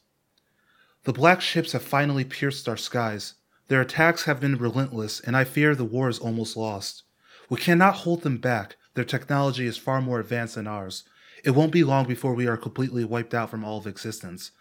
The 1.04 1.14
black 1.14 1.42
ships 1.42 1.74
have 1.74 1.84
finally 1.84 2.24
pierced 2.24 2.70
our 2.70 2.78
skies. 2.78 3.36
Their 3.68 3.82
attacks 3.82 4.24
have 4.24 4.40
been 4.40 4.58
relentless, 4.58 5.20
and 5.20 5.36
I 5.36 5.44
fear 5.44 5.76
the 5.76 5.84
war 5.84 6.08
is 6.08 6.20
almost 6.20 6.56
lost. 6.56 7.04
We 7.50 7.58
cannot 7.58 7.96
hold 7.96 8.22
them 8.22 8.38
back. 8.38 8.78
Their 8.96 9.04
technology 9.04 9.66
is 9.66 9.78
far 9.78 10.02
more 10.02 10.20
advanced 10.20 10.56
than 10.56 10.68
ours. 10.68 11.04
It 11.44 11.52
won't 11.52 11.72
be 11.72 11.84
long 11.84 12.06
before 12.06 12.34
we 12.34 12.48
are 12.48 12.58
completely 12.58 13.04
wiped 13.04 13.34
out 13.34 13.50
from 13.50 13.64
all 13.64 13.78
of 13.78 13.88
existence. 13.88 14.52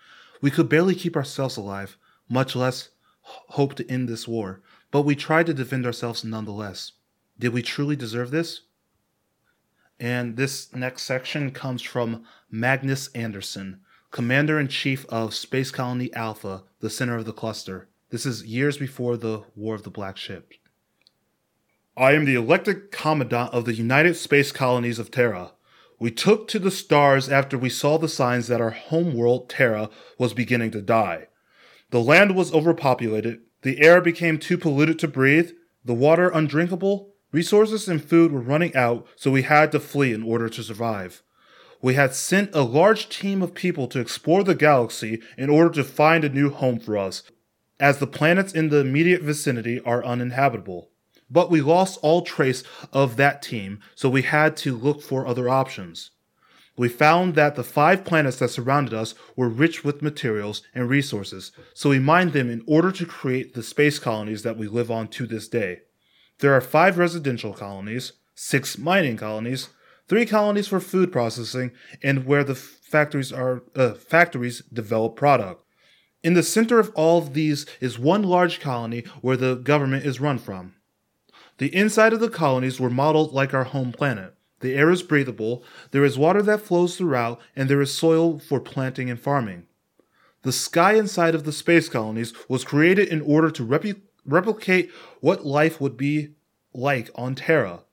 We 0.41 0.51
could 0.51 0.69
barely 0.69 0.95
keep 0.95 1.17
ourselves 1.17 1.57
alive, 1.57 1.97
much 2.29 2.57
less 2.57 2.89
hope 3.23 3.75
to 3.75 3.89
end 3.91 4.09
this 4.09 4.27
war, 4.27 4.61
but 4.91 5.03
we 5.03 5.15
tried 5.15 5.47
to 5.47 5.55
defend 5.55 5.87
ourselves 5.87 6.25
nonetheless. 6.25 6.93
Did 7.39 7.53
we 7.53 7.63
truly 7.63 7.97
deserve 7.97 8.31
this? 8.31 8.63
And 10.01 10.37
this 10.37 10.75
next 10.75 11.03
section 11.03 11.53
comes 11.53 11.83
from 11.83 12.25
Magnus 12.51 13.09
Anderson, 13.09 13.81
Commander 14.11 14.59
in 14.59 14.69
Chief 14.69 15.07
of 15.07 15.35
Space 15.35 15.71
Colony 15.71 16.13
Alpha, 16.15 16.65
the 16.81 16.91
center 16.91 17.17
of 17.17 17.25
the 17.25 17.33
cluster. 17.33 17.89
This 18.11 18.27
is 18.27 18.45
years 18.45 18.77
before 18.77 19.17
the 19.17 19.45
War 19.55 19.75
of 19.75 19.85
the 19.85 19.91
Black 19.91 20.17
Ship. 20.17 20.53
I 21.97 22.13
am 22.13 22.25
the 22.25 22.35
elected 22.35 22.91
Commandant 22.91 23.53
of 23.53 23.65
the 23.65 23.75
United 23.75 24.15
Space 24.17 24.53
Colonies 24.53 24.99
of 24.99 25.11
Terra. 25.11 25.53
We 25.99 26.11
took 26.11 26.49
to 26.49 26.59
the 26.59 26.71
stars 26.71 27.29
after 27.29 27.57
we 27.57 27.69
saw 27.69 27.99
the 27.99 28.09
signs 28.09 28.49
that 28.49 28.61
our 28.61 28.71
homeworld, 28.71 29.49
Terra, 29.49 29.91
was 30.19 30.35
beginning 30.35 30.71
to 30.73 30.83
die. 30.83 31.29
The 31.91 32.01
land 32.01 32.35
was 32.35 32.53
overpopulated, 32.53 33.41
the 33.63 33.81
air 33.81 34.01
became 34.01 34.39
too 34.39 34.59
polluted 34.59 34.99
to 35.01 35.09
breathe, 35.09 35.51
the 35.85 35.95
water 35.95 36.29
undrinkable, 36.29 37.13
Resources 37.33 37.89
and 37.89 38.05
food 38.05 38.31
were 38.31 38.41
running 38.41 38.77
out, 38.77 39.07
so 39.17 39.31
we 39.31 39.43
had 39.43 39.73
to 39.73 39.81
flee 39.81 40.13
in 40.13 40.23
order 40.23 40.51
to 40.51 40.63
survive. 40.63 41.23
We 41.81 41.95
had 41.95 42.15
sent 42.15 42.55
a 42.55 42.61
large 42.61 43.09
team 43.09 43.43
of 43.43 43.55
people 43.55 43.89
to 43.89 44.01
explore 44.01 44.45
the 44.45 44.55
galaxy 44.55 45.21
in 45.39 45.49
order 45.49 45.71
to 45.71 45.85
find 45.85 46.25
a 46.25 46.29
new 46.29 46.51
home 46.51 46.79
for 46.79 46.97
us, 46.99 47.23
as 47.81 47.99
the 47.99 48.07
planets 48.07 48.53
in 48.53 48.69
the 48.69 48.81
immediate 48.81 49.23
vicinity 49.23 49.81
are 49.81 50.05
uninhabitable. 50.05 50.91
But 51.33 51.51
we 51.51 51.63
lost 51.63 51.99
all 52.03 52.21
trace 52.21 52.63
of 52.93 53.17
that 53.17 53.41
team, 53.41 53.81
so 53.95 54.11
we 54.11 54.23
had 54.23 54.55
to 54.59 54.77
look 54.77 55.01
for 55.01 55.27
other 55.27 55.49
options. 55.49 56.11
We 56.77 56.91
found 56.91 57.35
that 57.37 57.55
the 57.55 57.65
five 57.65 58.05
planets 58.05 58.39
that 58.39 58.51
surrounded 58.51 58.93
us 58.93 59.15
were 59.35 59.49
rich 59.49 59.83
with 59.83 60.03
materials 60.03 60.63
and 60.75 60.91
resources, 60.91 61.53
so 61.73 61.89
we 61.89 61.99
mined 61.99 62.35
them 62.35 62.51
in 62.51 62.63
order 62.67 62.93
to 62.93 63.07
create 63.07 63.55
the 63.55 63.63
space 63.63 63.99
colonies 63.99 64.43
that 64.43 64.59
we 64.59 64.69
live 64.69 64.91
on 64.91 65.09
to 65.09 65.27
this 65.27 65.49
day. 65.49 65.81
There 66.41 66.55
are 66.55 66.61
five 66.61 66.99
residential 66.99 67.55
colonies, 67.55 68.13
six 68.35 68.77
mining 68.77 69.17
colonies, 69.17 69.71
three 70.09 70.27
colonies 70.27 70.69
for 70.69 70.81
food 70.81 71.13
processing, 71.13 71.73
and 72.03 72.27
where 72.27 72.45
the 72.45 72.55
factories 72.55 73.33
are 73.33 73.63
uh, 73.75 73.95
factories 73.95 74.63
develop 74.73 75.17
product. 75.17 75.65
In 76.23 76.35
the 76.35 76.43
center 76.43 76.79
of 76.79 76.91
all 76.95 77.19
of 77.19 77.33
these 77.33 77.65
is 77.81 77.99
one 77.99 78.23
large 78.23 78.61
colony 78.61 79.05
where 79.23 79.37
the 79.37 79.57
government 79.57 80.05
is 80.05 80.21
run 80.21 80.39
from. 80.39 80.75
The 81.63 81.73
inside 81.77 82.13
of 82.13 82.19
the 82.19 82.29
colonies 82.29 82.81
were 82.81 82.91
modeled 82.91 83.33
like 83.33 83.55
our 83.55 83.63
home 83.63 83.93
planet. 83.93 84.35
The 84.63 84.75
air 84.75 84.91
is 84.91 85.05
breathable, 85.05 85.63
there 85.93 86.05
is 86.05 86.19
water 86.19 86.43
that 86.43 86.63
flows 86.63 86.97
throughout, 86.97 87.41
and 87.55 87.71
there 87.71 87.81
is 87.81 87.97
soil 87.97 88.41
for 88.41 88.59
planting 88.59 89.09
and 89.09 89.21
farming. 89.21 89.69
The 90.43 90.51
sky 90.51 90.95
inside 90.95 91.37
of 91.37 91.45
the 91.45 91.53
space 91.53 91.89
colonies 91.89 92.35
was 92.49 92.65
created 92.65 93.07
in 93.11 93.21
order 93.21 93.49
to 93.53 93.65
repu- 93.65 94.01
replicate 94.27 94.91
what 95.21 95.47
life 95.47 95.81
would 95.81 95.97
be 95.97 96.31
like 96.75 97.11
on 97.15 97.37
Terra. 97.37 97.85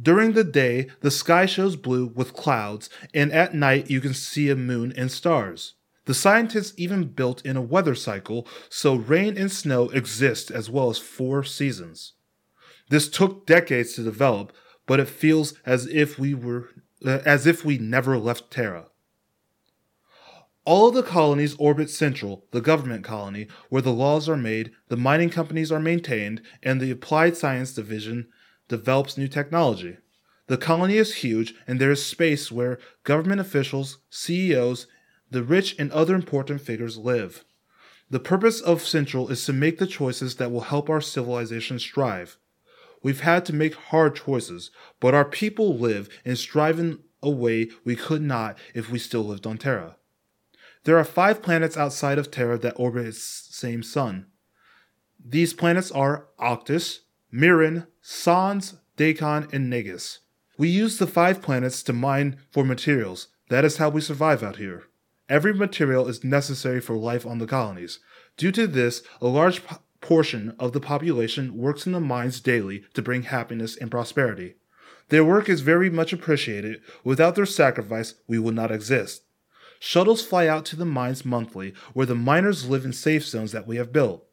During 0.00 0.34
the 0.34 0.44
day, 0.44 0.86
the 1.00 1.10
sky 1.10 1.46
shows 1.46 1.74
blue 1.74 2.06
with 2.06 2.32
clouds, 2.32 2.88
and 3.12 3.32
at 3.32 3.54
night, 3.54 3.90
you 3.90 4.00
can 4.00 4.14
see 4.14 4.50
a 4.50 4.54
moon 4.54 4.92
and 4.96 5.10
stars. 5.10 5.74
The 6.04 6.14
scientists 6.14 6.74
even 6.76 7.08
built 7.08 7.44
in 7.44 7.56
a 7.56 7.60
weather 7.60 7.96
cycle 7.96 8.46
so 8.68 8.94
rain 8.94 9.36
and 9.36 9.50
snow 9.50 9.88
exist 9.88 10.52
as 10.52 10.70
well 10.70 10.90
as 10.90 10.98
four 10.98 11.42
seasons. 11.42 12.12
This 12.88 13.08
took 13.08 13.46
decades 13.46 13.94
to 13.94 14.02
develop, 14.02 14.52
but 14.86 15.00
it 15.00 15.08
feels 15.08 15.54
as 15.64 15.86
if 15.86 16.18
we 16.18 16.34
were 16.34 16.68
uh, 17.04 17.20
as 17.24 17.46
if 17.46 17.64
we 17.64 17.78
never 17.78 18.18
left 18.18 18.50
Terra. 18.50 18.86
All 20.64 20.88
of 20.88 20.94
the 20.94 21.02
colonies 21.02 21.54
orbit 21.58 21.90
Central, 21.90 22.46
the 22.50 22.60
government 22.60 23.04
colony, 23.04 23.46
where 23.68 23.82
the 23.82 23.92
laws 23.92 24.28
are 24.28 24.36
made, 24.36 24.72
the 24.88 24.96
mining 24.96 25.30
companies 25.30 25.70
are 25.70 25.78
maintained, 25.78 26.42
and 26.62 26.80
the 26.80 26.90
Applied 26.90 27.36
Science 27.36 27.72
Division 27.72 28.28
develops 28.66 29.16
new 29.16 29.28
technology. 29.28 29.98
The 30.48 30.56
colony 30.56 30.96
is 30.96 31.16
huge, 31.16 31.54
and 31.66 31.80
there 31.80 31.92
is 31.92 32.04
space 32.04 32.50
where 32.50 32.78
government 33.04 33.40
officials, 33.40 33.98
CEOs, 34.10 34.86
the 35.30 35.42
rich, 35.42 35.76
and 35.78 35.92
other 35.92 36.14
important 36.14 36.60
figures 36.60 36.98
live. 36.98 37.44
The 38.10 38.20
purpose 38.20 38.60
of 38.60 38.82
Central 38.82 39.28
is 39.28 39.44
to 39.44 39.52
make 39.52 39.78
the 39.78 39.86
choices 39.86 40.36
that 40.36 40.50
will 40.50 40.62
help 40.62 40.88
our 40.88 41.00
civilization 41.00 41.78
strive. 41.78 42.38
We've 43.06 43.20
had 43.20 43.46
to 43.46 43.52
make 43.52 43.76
hard 43.76 44.16
choices, 44.16 44.72
but 44.98 45.14
our 45.14 45.24
people 45.24 45.78
live 45.78 46.08
and 46.24 46.36
strive 46.36 46.80
in 46.80 47.04
a 47.22 47.30
way 47.30 47.68
we 47.84 47.94
could 47.94 48.20
not 48.20 48.58
if 48.74 48.90
we 48.90 48.98
still 48.98 49.22
lived 49.22 49.46
on 49.46 49.58
Terra. 49.58 49.94
There 50.82 50.98
are 50.98 51.04
five 51.04 51.40
planets 51.40 51.76
outside 51.76 52.18
of 52.18 52.32
Terra 52.32 52.58
that 52.58 52.74
orbit 52.74 53.06
its 53.06 53.22
same 53.22 53.84
sun. 53.84 54.26
These 55.24 55.54
planets 55.54 55.92
are 55.92 56.26
Octus, 56.40 57.02
Mirin, 57.32 57.86
Sans, 58.02 58.74
Dacon, 58.96 59.46
and 59.52 59.70
Negus. 59.70 60.18
We 60.58 60.68
use 60.68 60.98
the 60.98 61.06
five 61.06 61.40
planets 61.40 61.84
to 61.84 61.92
mine 61.92 62.38
for 62.50 62.64
materials. 62.64 63.28
That 63.50 63.64
is 63.64 63.76
how 63.76 63.88
we 63.88 64.00
survive 64.00 64.42
out 64.42 64.56
here. 64.56 64.82
Every 65.28 65.54
material 65.54 66.08
is 66.08 66.24
necessary 66.24 66.80
for 66.80 66.96
life 66.96 67.24
on 67.24 67.38
the 67.38 67.46
colonies. 67.46 68.00
Due 68.36 68.50
to 68.50 68.66
this, 68.66 69.04
a 69.20 69.28
large 69.28 69.62
portion 70.00 70.54
of 70.58 70.72
the 70.72 70.80
population 70.80 71.56
works 71.56 71.86
in 71.86 71.92
the 71.92 72.00
mines 72.00 72.40
daily 72.40 72.84
to 72.94 73.02
bring 73.02 73.22
happiness 73.22 73.76
and 73.76 73.90
prosperity. 73.90 74.54
Their 75.08 75.24
work 75.24 75.48
is 75.48 75.60
very 75.60 75.88
much 75.90 76.12
appreciated. 76.12 76.80
Without 77.04 77.34
their 77.34 77.46
sacrifice, 77.46 78.14
we 78.26 78.38
would 78.38 78.54
not 78.54 78.72
exist. 78.72 79.22
Shuttles 79.78 80.24
fly 80.24 80.48
out 80.48 80.64
to 80.66 80.76
the 80.76 80.84
mines 80.84 81.24
monthly, 81.24 81.74
where 81.92 82.06
the 82.06 82.14
miners 82.14 82.68
live 82.68 82.84
in 82.84 82.92
safe 82.92 83.24
zones 83.24 83.52
that 83.52 83.66
we 83.66 83.76
have 83.76 83.92
built. 83.92 84.26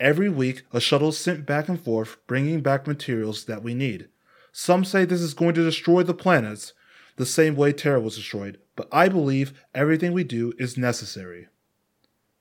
Every 0.00 0.28
week, 0.28 0.64
a 0.72 0.80
shuttle 0.80 1.10
is 1.10 1.18
sent 1.18 1.46
back 1.46 1.68
and 1.68 1.80
forth, 1.80 2.16
bringing 2.26 2.60
back 2.60 2.86
materials 2.86 3.44
that 3.44 3.62
we 3.62 3.74
need. 3.74 4.08
Some 4.50 4.84
say 4.84 5.04
this 5.04 5.20
is 5.20 5.34
going 5.34 5.54
to 5.54 5.64
destroy 5.64 6.02
the 6.02 6.14
planets, 6.14 6.72
the 7.16 7.26
same 7.26 7.54
way 7.54 7.72
Terra 7.72 8.00
was 8.00 8.16
destroyed, 8.16 8.58
but 8.74 8.88
I 8.90 9.08
believe 9.08 9.52
everything 9.74 10.12
we 10.12 10.24
do 10.24 10.52
is 10.58 10.76
necessary. 10.76 11.48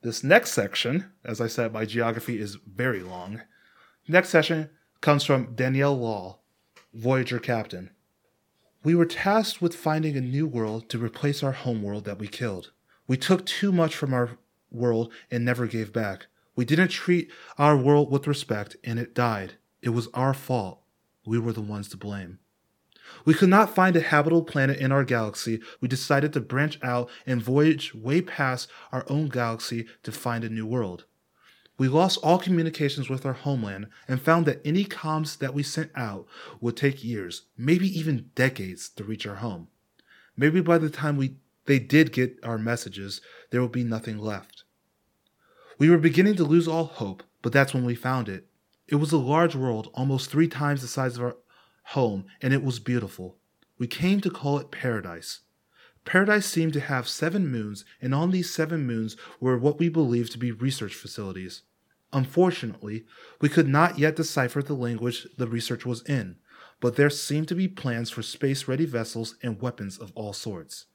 This 0.03 0.23
next 0.23 0.53
section, 0.53 1.11
as 1.23 1.39
I 1.39 1.45
said, 1.45 1.73
my 1.73 1.85
geography 1.85 2.39
is 2.39 2.55
very 2.55 3.01
long. 3.01 3.41
Next 4.07 4.29
section 4.29 4.71
comes 4.99 5.23
from 5.23 5.53
Danielle 5.53 5.97
Law, 5.97 6.39
Voyager 6.91 7.39
captain. 7.39 7.91
We 8.83 8.95
were 8.95 9.05
tasked 9.05 9.61
with 9.61 9.75
finding 9.75 10.17
a 10.17 10.21
new 10.21 10.47
world 10.47 10.89
to 10.89 10.97
replace 10.97 11.43
our 11.43 11.51
home 11.51 11.83
world 11.83 12.05
that 12.05 12.17
we 12.17 12.27
killed. 12.27 12.71
We 13.07 13.15
took 13.15 13.45
too 13.45 13.71
much 13.71 13.95
from 13.95 14.11
our 14.11 14.39
world 14.71 15.13
and 15.29 15.45
never 15.45 15.67
gave 15.67 15.93
back. 15.93 16.25
We 16.55 16.65
didn't 16.65 16.87
treat 16.87 17.31
our 17.59 17.77
world 17.77 18.11
with 18.11 18.25
respect 18.25 18.75
and 18.83 18.97
it 18.97 19.13
died. 19.13 19.53
It 19.83 19.89
was 19.89 20.07
our 20.15 20.33
fault. 20.33 20.81
We 21.27 21.37
were 21.37 21.53
the 21.53 21.61
ones 21.61 21.89
to 21.89 21.97
blame. 21.97 22.39
We 23.25 23.33
could 23.33 23.49
not 23.49 23.73
find 23.75 23.95
a 23.95 24.01
habitable 24.01 24.43
planet 24.43 24.79
in 24.79 24.91
our 24.91 25.03
galaxy. 25.03 25.61
We 25.79 25.87
decided 25.87 26.33
to 26.33 26.41
branch 26.41 26.79
out 26.83 27.09
and 27.25 27.41
voyage 27.41 27.93
way 27.93 28.21
past 28.21 28.69
our 28.91 29.05
own 29.07 29.29
galaxy 29.29 29.87
to 30.03 30.11
find 30.11 30.43
a 30.43 30.49
new 30.49 30.65
world. 30.65 31.05
We 31.77 31.87
lost 31.87 32.19
all 32.21 32.37
communications 32.37 33.09
with 33.09 33.25
our 33.25 33.33
homeland 33.33 33.87
and 34.07 34.21
found 34.21 34.45
that 34.45 34.61
any 34.63 34.85
comms 34.85 35.37
that 35.39 35.53
we 35.53 35.63
sent 35.63 35.91
out 35.95 36.27
would 36.59 36.77
take 36.77 37.03
years, 37.03 37.43
maybe 37.57 37.87
even 37.97 38.29
decades, 38.35 38.89
to 38.89 39.03
reach 39.03 39.25
our 39.25 39.37
home. 39.37 39.67
Maybe 40.37 40.61
by 40.61 40.77
the 40.77 40.89
time 40.89 41.17
we 41.17 41.37
they 41.65 41.79
did 41.79 42.11
get 42.11 42.39
our 42.43 42.57
messages, 42.57 43.21
there 43.49 43.61
would 43.61 43.71
be 43.71 43.83
nothing 43.83 44.17
left. 44.17 44.63
We 45.77 45.89
were 45.89 45.97
beginning 45.97 46.35
to 46.35 46.43
lose 46.43 46.67
all 46.67 46.85
hope, 46.85 47.23
but 47.41 47.51
that's 47.51 47.73
when 47.73 47.85
we 47.85 47.95
found 47.95 48.29
it. 48.29 48.47
It 48.87 48.95
was 48.95 49.11
a 49.11 49.17
large 49.17 49.55
world, 49.55 49.89
almost 49.93 50.29
three 50.29 50.47
times 50.47 50.81
the 50.81 50.87
size 50.87 51.17
of 51.17 51.23
our 51.23 51.37
home, 51.83 52.25
and 52.41 52.53
it 52.53 52.63
was 52.63 52.79
beautiful. 52.79 53.37
We 53.77 53.87
came 53.87 54.21
to 54.21 54.29
call 54.29 54.59
it 54.59 54.71
paradise. 54.71 55.41
Paradise 56.05 56.45
seemed 56.45 56.73
to 56.73 56.79
have 56.79 57.07
seven 57.07 57.47
moons, 57.47 57.85
and 58.01 58.13
on 58.13 58.31
these 58.31 58.53
seven 58.53 58.85
moons 58.85 59.15
were 59.39 59.57
what 59.57 59.79
we 59.79 59.89
believed 59.89 60.31
to 60.31 60.37
be 60.37 60.51
research 60.51 60.95
facilities. 60.95 61.61
Unfortunately, 62.13 63.05
we 63.39 63.49
could 63.49 63.67
not 63.67 63.99
yet 63.99 64.15
decipher 64.15 64.61
the 64.61 64.73
language 64.73 65.27
the 65.37 65.47
research 65.47 65.85
was 65.85 66.01
in, 66.03 66.37
but 66.79 66.95
there 66.95 67.09
seemed 67.09 67.47
to 67.47 67.55
be 67.55 67.67
plans 67.67 68.09
for 68.09 68.21
space 68.21 68.67
ready 68.67 68.85
vessels 68.85 69.35
and 69.41 69.61
weapons 69.61 69.97
of 69.97 70.11
all 70.15 70.33
sorts. 70.33 70.87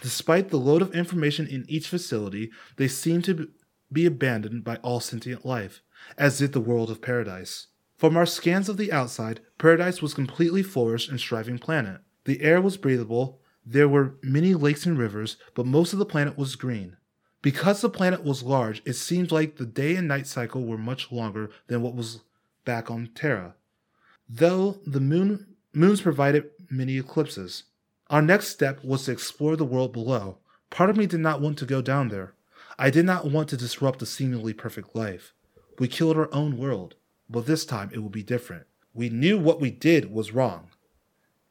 Despite 0.00 0.48
the 0.48 0.56
load 0.56 0.82
of 0.82 0.94
information 0.94 1.46
in 1.46 1.64
each 1.68 1.88
facility, 1.88 2.50
they 2.76 2.88
seemed 2.88 3.24
to 3.26 3.50
be 3.92 4.06
abandoned 4.06 4.64
by 4.64 4.76
all 4.76 4.98
sentient 4.98 5.46
life, 5.46 5.82
as 6.18 6.38
did 6.38 6.52
the 6.52 6.60
world 6.60 6.90
of 6.90 7.00
Paradise. 7.00 7.68
From 8.04 8.18
our 8.18 8.26
scans 8.26 8.68
of 8.68 8.76
the 8.76 8.92
outside, 8.92 9.40
Paradise 9.56 10.02
was 10.02 10.12
completely 10.12 10.62
flourish 10.62 11.08
and 11.08 11.18
striving 11.18 11.56
planet. 11.56 12.02
The 12.24 12.42
air 12.42 12.60
was 12.60 12.76
breathable, 12.76 13.40
there 13.64 13.88
were 13.88 14.16
many 14.22 14.52
lakes 14.52 14.84
and 14.84 14.98
rivers, 14.98 15.38
but 15.54 15.64
most 15.64 15.94
of 15.94 15.98
the 15.98 16.04
planet 16.04 16.36
was 16.36 16.54
green. 16.54 16.98
Because 17.40 17.80
the 17.80 17.88
planet 17.88 18.22
was 18.22 18.42
large, 18.42 18.82
it 18.84 18.92
seemed 18.92 19.32
like 19.32 19.56
the 19.56 19.64
day 19.64 19.96
and 19.96 20.06
night 20.06 20.26
cycle 20.26 20.66
were 20.66 20.76
much 20.76 21.10
longer 21.10 21.48
than 21.68 21.80
what 21.80 21.94
was 21.94 22.20
back 22.66 22.90
on 22.90 23.06
Terra. 23.14 23.54
Though 24.28 24.82
the 24.84 25.00
moon 25.00 25.54
moons 25.72 26.02
provided 26.02 26.50
many 26.70 26.98
eclipses. 26.98 27.64
Our 28.10 28.20
next 28.20 28.48
step 28.48 28.84
was 28.84 29.06
to 29.06 29.12
explore 29.12 29.56
the 29.56 29.64
world 29.64 29.94
below. 29.94 30.40
Part 30.68 30.90
of 30.90 30.98
me 30.98 31.06
did 31.06 31.20
not 31.20 31.40
want 31.40 31.56
to 31.56 31.64
go 31.64 31.80
down 31.80 32.10
there. 32.10 32.34
I 32.78 32.90
did 32.90 33.06
not 33.06 33.30
want 33.30 33.48
to 33.48 33.56
disrupt 33.56 34.02
a 34.02 34.04
seemingly 34.04 34.52
perfect 34.52 34.94
life. 34.94 35.32
We 35.78 35.88
killed 35.88 36.18
our 36.18 36.28
own 36.34 36.58
world, 36.58 36.96
but 37.28 37.46
this 37.46 37.64
time 37.64 37.90
it 37.92 37.98
will 37.98 38.10
be 38.10 38.22
different. 38.22 38.66
We 38.92 39.08
knew 39.08 39.38
what 39.38 39.60
we 39.60 39.70
did 39.70 40.12
was 40.12 40.32
wrong. 40.32 40.68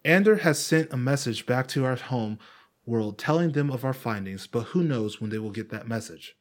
Ander 0.05 0.37
has 0.37 0.59
sent 0.59 0.93
a 0.93 0.97
message 0.97 1.45
back 1.45 1.67
to 1.69 1.85
our 1.85 1.95
home 1.95 2.39
world 2.85 3.17
telling 3.17 3.51
them 3.51 3.69
of 3.69 3.85
our 3.85 3.93
findings, 3.93 4.47
but 4.47 4.63
who 4.67 4.83
knows 4.83 5.21
when 5.21 5.29
they 5.29 5.39
will 5.39 5.51
get 5.51 5.69
that 5.69 5.87
message. 5.87 6.35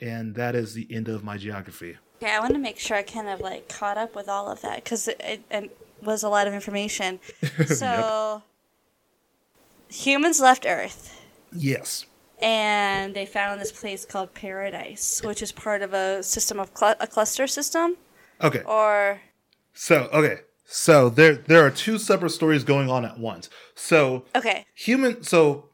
And 0.00 0.34
that 0.36 0.54
is 0.54 0.74
the 0.74 0.86
end 0.90 1.08
of 1.08 1.24
my 1.24 1.36
geography. 1.36 1.96
Okay, 2.22 2.32
I 2.32 2.40
want 2.40 2.52
to 2.52 2.58
make 2.58 2.78
sure 2.78 2.96
I 2.96 3.02
kind 3.02 3.28
of 3.28 3.40
like 3.40 3.68
caught 3.68 3.96
up 3.96 4.14
with 4.14 4.28
all 4.28 4.50
of 4.50 4.60
that 4.62 4.82
because 4.84 5.08
it, 5.08 5.42
it, 5.50 5.76
was 6.02 6.22
a 6.22 6.28
lot 6.28 6.46
of 6.46 6.54
information. 6.54 7.18
So, 7.66 8.42
yep. 9.88 9.92
humans 9.92 10.40
left 10.40 10.64
Earth. 10.64 11.20
Yes. 11.52 12.06
And 12.40 13.14
they 13.14 13.26
found 13.26 13.60
this 13.60 13.72
place 13.72 14.04
called 14.04 14.32
Paradise, 14.32 15.20
which 15.24 15.42
is 15.42 15.50
part 15.50 15.82
of 15.82 15.92
a 15.92 16.22
system 16.22 16.60
of 16.60 16.70
cl- 16.72 16.94
a 17.00 17.06
cluster 17.08 17.48
system. 17.48 17.96
Okay. 18.42 18.62
Or. 18.62 19.20
So 19.72 20.08
okay, 20.12 20.40
so 20.64 21.08
there 21.08 21.34
there 21.34 21.64
are 21.64 21.70
two 21.70 21.98
separate 21.98 22.30
stories 22.30 22.64
going 22.64 22.90
on 22.90 23.04
at 23.04 23.18
once. 23.18 23.48
So 23.74 24.24
okay, 24.34 24.66
human. 24.74 25.22
So 25.22 25.70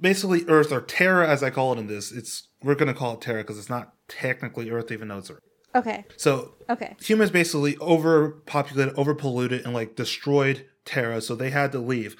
basically, 0.00 0.44
Earth 0.46 0.70
or 0.70 0.82
Terra, 0.82 1.28
as 1.28 1.42
I 1.42 1.50
call 1.50 1.72
it 1.72 1.78
in 1.78 1.86
this, 1.86 2.12
it's 2.12 2.48
we're 2.62 2.74
gonna 2.74 2.94
call 2.94 3.14
it 3.14 3.22
Terra 3.22 3.42
because 3.42 3.58
it's 3.58 3.70
not 3.70 3.94
technically 4.08 4.70
Earth, 4.70 4.92
even 4.92 5.08
though 5.08 5.18
it's 5.18 5.30
Earth. 5.30 5.40
Okay. 5.74 6.04
So 6.16 6.54
okay, 6.68 6.96
humans 7.00 7.30
basically 7.30 7.76
overpopulated, 7.78 8.94
overpolluted, 8.94 9.64
and 9.64 9.72
like 9.72 9.96
destroyed 9.96 10.66
Terra, 10.84 11.20
so 11.20 11.34
they 11.34 11.50
had 11.50 11.72
to 11.72 11.78
leave. 11.78 12.14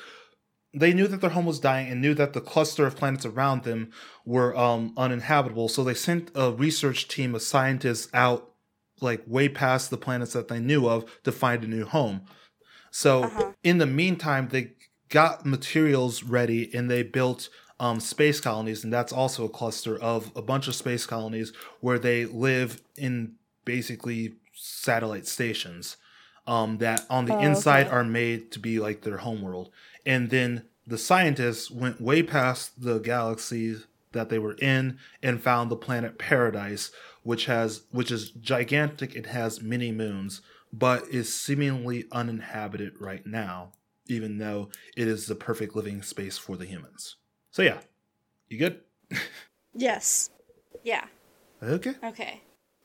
They 0.72 0.92
knew 0.92 1.06
that 1.06 1.20
their 1.20 1.30
home 1.30 1.46
was 1.46 1.60
dying 1.60 1.88
and 1.88 2.00
knew 2.00 2.14
that 2.14 2.32
the 2.32 2.40
cluster 2.40 2.84
of 2.86 2.96
planets 2.96 3.24
around 3.24 3.62
them 3.62 3.92
were 4.24 4.56
um, 4.56 4.92
uninhabitable. 4.96 5.68
So 5.68 5.84
they 5.84 5.94
sent 5.94 6.32
a 6.34 6.50
research 6.50 7.06
team 7.06 7.34
of 7.34 7.42
scientists 7.42 8.08
out 8.12 8.53
like 9.04 9.22
way 9.26 9.48
past 9.48 9.90
the 9.90 9.96
planets 9.96 10.32
that 10.32 10.48
they 10.48 10.58
knew 10.58 10.88
of 10.88 11.04
to 11.22 11.30
find 11.30 11.62
a 11.62 11.68
new 11.68 11.84
home. 11.84 12.22
So 12.90 13.24
uh-huh. 13.24 13.52
in 13.62 13.78
the 13.78 13.86
meantime, 13.86 14.48
they 14.48 14.72
got 15.08 15.46
materials 15.46 16.22
ready 16.24 16.74
and 16.74 16.90
they 16.90 17.02
built 17.02 17.48
um, 17.80 18.00
space 18.00 18.40
colonies, 18.40 18.84
and 18.84 18.92
that's 18.92 19.12
also 19.12 19.44
a 19.44 19.48
cluster 19.48 19.98
of 19.98 20.30
a 20.36 20.42
bunch 20.42 20.68
of 20.68 20.74
space 20.74 21.06
colonies 21.06 21.52
where 21.80 21.98
they 21.98 22.24
live 22.24 22.80
in 22.96 23.34
basically 23.64 24.34
satellite 24.54 25.26
stations 25.26 25.96
um, 26.46 26.78
that 26.78 27.04
on 27.10 27.26
the 27.26 27.34
oh, 27.34 27.40
inside 27.40 27.86
okay. 27.86 27.96
are 27.96 28.04
made 28.04 28.52
to 28.52 28.58
be 28.58 28.78
like 28.78 29.02
their 29.02 29.18
homeworld. 29.18 29.70
And 30.06 30.30
then 30.30 30.64
the 30.86 30.98
scientists 30.98 31.70
went 31.70 32.00
way 32.00 32.22
past 32.22 32.82
the 32.82 32.98
galaxies 32.98 33.86
that 34.14 34.30
they 34.30 34.38
were 34.38 34.54
in 34.54 34.98
and 35.22 35.42
found 35.42 35.70
the 35.70 35.76
planet 35.76 36.18
Paradise, 36.18 36.90
which 37.22 37.46
has 37.46 37.82
which 37.90 38.10
is 38.10 38.30
gigantic. 38.30 39.14
It 39.14 39.26
has 39.26 39.62
many 39.62 39.92
moons, 39.92 40.40
but 40.72 41.06
is 41.08 41.32
seemingly 41.34 42.06
uninhabited 42.10 43.00
right 43.00 43.26
now, 43.26 43.72
even 44.06 44.38
though 44.38 44.70
it 44.96 45.06
is 45.06 45.26
the 45.26 45.34
perfect 45.34 45.76
living 45.76 46.02
space 46.02 46.38
for 46.38 46.56
the 46.56 46.66
humans. 46.66 47.16
So 47.50 47.62
yeah, 47.62 47.80
you 48.48 48.58
good? 48.58 48.80
yes. 49.74 50.30
Yeah. 50.82 51.04
Okay. 51.62 51.94
Okay. 52.02 52.40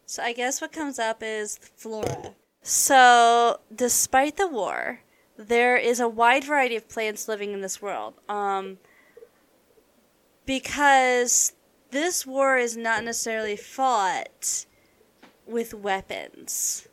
So 0.05 0.23
I 0.23 0.33
guess 0.33 0.61
what 0.61 0.71
comes 0.71 0.99
up 0.99 1.21
is 1.21 1.57
flora. 1.57 2.35
So 2.61 3.59
despite 3.73 4.37
the 4.37 4.47
war, 4.47 5.01
there 5.37 5.77
is 5.77 5.99
a 5.99 6.07
wide 6.07 6.43
variety 6.43 6.75
of 6.75 6.89
plants 6.89 7.27
living 7.27 7.53
in 7.53 7.61
this 7.61 7.81
world. 7.81 8.15
Um, 8.27 8.77
because 10.49 11.53
this 11.91 12.25
war 12.25 12.57
is 12.57 12.75
not 12.75 13.03
necessarily 13.03 13.55
fought 13.55 14.65
with 15.45 15.75
weapons. 15.75 16.87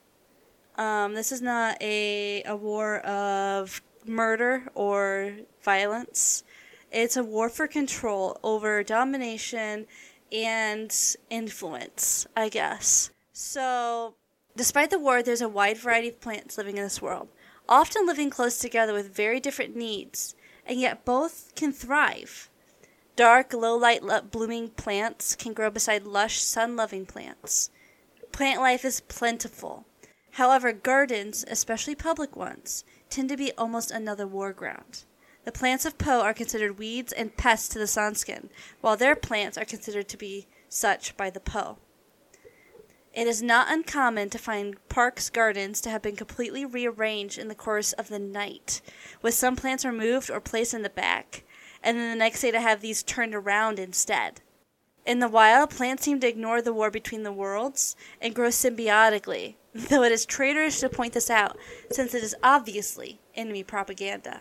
Um, 0.77 1.15
this 1.15 1.33
is 1.33 1.41
not 1.41 1.81
a, 1.81 2.43
a 2.43 2.55
war 2.55 2.99
of 2.99 3.81
murder 4.05 4.65
or 4.75 5.33
violence. 5.63 6.45
It's 6.93 7.17
a 7.17 7.25
war 7.25 7.49
for 7.49 7.67
control 7.67 8.39
over 8.45 8.83
domination 8.83 9.87
and 10.31 10.95
influence, 11.31 12.27
I 12.37 12.51
guess. 12.51 13.09
So, 13.33 14.17
despite 14.55 14.91
the 14.91 14.99
war, 14.99 15.23
there's 15.23 15.41
a 15.41 15.49
wide 15.49 15.79
variety 15.79 16.09
of 16.09 16.21
plants 16.21 16.59
living 16.59 16.77
in 16.77 16.85
this 16.85 17.01
world, 17.01 17.29
often 17.71 18.05
living 18.05 18.29
close 18.29 18.59
together 18.59 18.93
with 18.93 19.17
very 19.17 19.41
different 19.41 19.75
needs, 19.75 20.35
and 20.67 20.79
yet 20.79 21.07
both 21.07 21.55
can 21.55 21.73
thrive. 21.73 22.51
Dark, 23.17 23.55
low 23.55 23.75
light 23.75 24.03
blooming 24.31 24.69
plants 24.69 25.35
can 25.35 25.55
grow 25.55 25.71
beside 25.71 26.05
lush, 26.05 26.43
sun 26.43 26.77
loving 26.77 27.07
plants. 27.07 27.71
Plant 28.31 28.61
life 28.61 28.85
is 28.85 29.01
plentiful. 29.01 29.87
However, 30.33 30.71
gardens, 30.73 31.43
especially 31.49 31.95
public 31.95 32.37
ones, 32.37 32.85
tend 33.09 33.31
to 33.31 33.37
be 33.39 33.53
almost 33.53 33.91
another 33.91 34.27
war 34.27 34.53
ground. 34.53 35.05
The 35.45 35.53
plants 35.53 35.87
of 35.87 35.97
Poe 35.97 36.21
are 36.21 36.35
considered 36.35 36.79
weeds 36.79 37.11
and 37.11 37.35
pests 37.39 37.69
to 37.69 37.79
the 37.79 37.87
Sunskin, 37.87 38.51
while 38.83 38.99
their 38.99 39.17
plants 39.17 39.57
are 39.57 39.65
considered 39.65 40.09
to 40.09 40.19
be 40.19 40.47
such 40.69 41.17
by 41.17 41.31
the 41.31 41.41
Poe. 41.41 41.79
It 43.15 43.27
is 43.27 43.41
not 43.41 43.73
uncommon 43.73 44.29
to 44.29 44.39
find 44.39 44.77
parks' 44.91 45.31
gardens 45.31 45.81
to 45.81 45.89
have 45.89 46.03
been 46.03 46.17
completely 46.17 46.67
rearranged 46.67 47.39
in 47.39 47.49
the 47.49 47.55
course 47.55 47.95
of 47.95 48.09
the 48.09 48.19
night, 48.19 48.83
with 49.23 49.33
some 49.33 49.57
plants 49.57 49.87
removed 49.87 50.31
or 50.31 50.39
placed 50.39 50.75
in 50.75 50.83
the 50.83 50.91
back, 50.91 51.45
and 51.87 51.97
then 51.97 52.11
the 52.11 52.17
next 52.17 52.41
day 52.41 52.51
to 52.51 52.61
have 52.61 52.81
these 52.81 53.05
turned 53.05 53.33
around 53.33 53.79
instead. 53.79 54.41
In 55.07 55.21
the 55.21 55.29
wild, 55.29 55.71
plants 55.71 56.03
seem 56.03 56.19
to 56.19 56.27
ignore 56.27 56.61
the 56.61 56.73
war 56.73 56.91
between 56.91 57.23
the 57.23 57.33
worlds 57.33 57.95
and 58.21 58.35
grow 58.35 58.49
symbiotically, 58.49 59.55
though 59.73 60.03
it 60.03 60.11
is 60.11 60.27
traitorous 60.27 60.81
to 60.81 60.89
point 60.89 61.13
this 61.13 61.31
out, 61.31 61.57
since 61.93 62.13
it 62.13 62.25
is 62.25 62.35
obviously 62.43 63.21
enemy 63.37 63.63
propaganda. 63.63 64.41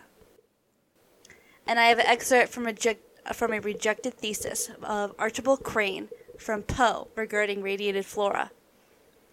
And 1.64 1.78
I 1.78 1.84
have 1.84 2.00
an 2.00 2.06
excerpt 2.06 2.52
from 2.52 2.66
a, 2.66 2.74
from 3.32 3.52
a 3.52 3.60
rejected 3.60 4.14
thesis 4.14 4.68
of 4.82 5.14
Archibald 5.16 5.62
Crane, 5.62 6.08
from 6.38 6.64
Poe 6.64 7.08
regarding 7.14 7.62
radiated 7.62 8.04
flora. 8.04 8.50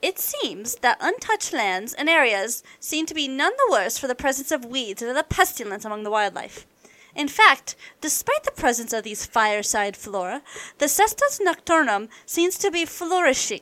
It 0.03 0.19
seems 0.19 0.75
that 0.75 0.97
untouched 1.01 1.51
lands 1.51 1.95
and 1.95 2.07
areas 2.07 2.61
seem 2.79 3.07
to 3.07 3.13
be 3.15 3.27
none 3.27 3.53
the 3.57 3.71
worse 3.71 3.97
for 3.97 4.07
the 4.07 4.13
presence 4.13 4.51
of 4.51 4.65
weeds 4.65 5.01
and 5.01 5.09
other 5.09 5.23
pestilence 5.23 5.83
among 5.83 6.03
the 6.03 6.11
wildlife. 6.11 6.67
In 7.15 7.27
fact, 7.27 7.75
despite 8.01 8.43
the 8.43 8.51
presence 8.51 8.91
of 8.93 9.03
these 9.03 9.25
fireside 9.25 9.95
flora, 9.95 10.41
the 10.79 10.87
cestrum 10.87 11.39
nocturnum 11.41 12.09
seems 12.25 12.57
to 12.57 12.71
be 12.71 12.85
flourishing. 12.85 13.61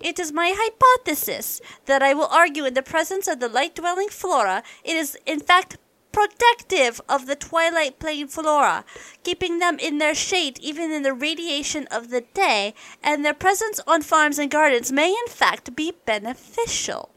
It 0.00 0.18
is 0.18 0.32
my 0.32 0.52
hypothesis 0.56 1.60
that 1.86 2.02
I 2.02 2.14
will 2.14 2.26
argue 2.26 2.64
in 2.64 2.74
the 2.74 2.82
presence 2.82 3.26
of 3.26 3.40
the 3.40 3.48
light 3.48 3.74
dwelling 3.74 4.08
flora, 4.08 4.62
it 4.84 4.96
is 4.96 5.16
in 5.26 5.40
fact 5.40 5.78
protective 6.12 7.00
of 7.08 7.26
the 7.26 7.34
twilight 7.34 7.98
plane 7.98 8.28
flora, 8.28 8.84
keeping 9.24 9.58
them 9.58 9.78
in 9.78 9.98
their 9.98 10.14
shade 10.14 10.58
even 10.60 10.92
in 10.92 11.02
the 11.02 11.12
radiation 11.12 11.88
of 11.90 12.10
the 12.10 12.20
day, 12.20 12.74
and 13.02 13.24
their 13.24 13.34
presence 13.34 13.80
on 13.86 14.02
farms 14.02 14.38
and 14.38 14.50
gardens 14.50 14.92
may 14.92 15.10
in 15.10 15.26
fact 15.26 15.74
be 15.74 15.92
beneficial. 16.06 17.13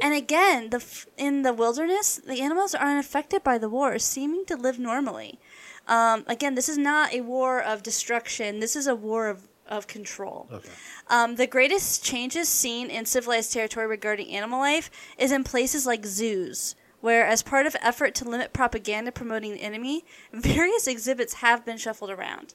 And 0.00 0.14
again, 0.14 0.70
the 0.70 0.78
f- 0.78 1.06
in 1.16 1.42
the 1.42 1.52
wilderness, 1.52 2.16
the 2.16 2.40
animals 2.40 2.74
are 2.74 2.86
unaffected 2.86 3.42
by 3.42 3.58
the 3.58 3.68
war, 3.68 3.98
seeming 3.98 4.44
to 4.46 4.56
live 4.56 4.78
normally. 4.78 5.38
Um, 5.86 6.24
again, 6.26 6.54
this 6.54 6.68
is 6.68 6.78
not 6.78 7.12
a 7.12 7.20
war 7.20 7.62
of 7.62 7.82
destruction. 7.82 8.60
This 8.60 8.76
is 8.76 8.86
a 8.86 8.94
war 8.94 9.28
of, 9.28 9.48
of 9.66 9.86
control. 9.86 10.48
Okay. 10.50 10.68
Um, 11.08 11.36
the 11.36 11.46
greatest 11.46 12.04
changes 12.04 12.48
seen 12.48 12.88
in 12.88 13.04
civilized 13.04 13.52
territory 13.52 13.86
regarding 13.86 14.30
animal 14.30 14.58
life 14.58 14.90
is 15.18 15.32
in 15.32 15.44
places 15.44 15.86
like 15.86 16.06
zoos, 16.06 16.74
where, 17.00 17.26
as 17.26 17.42
part 17.42 17.66
of 17.66 17.76
effort 17.82 18.14
to 18.16 18.28
limit 18.28 18.52
propaganda 18.52 19.12
promoting 19.12 19.52
the 19.52 19.62
enemy, 19.62 20.04
various 20.32 20.86
exhibits 20.86 21.34
have 21.34 21.64
been 21.64 21.76
shuffled 21.76 22.10
around. 22.10 22.54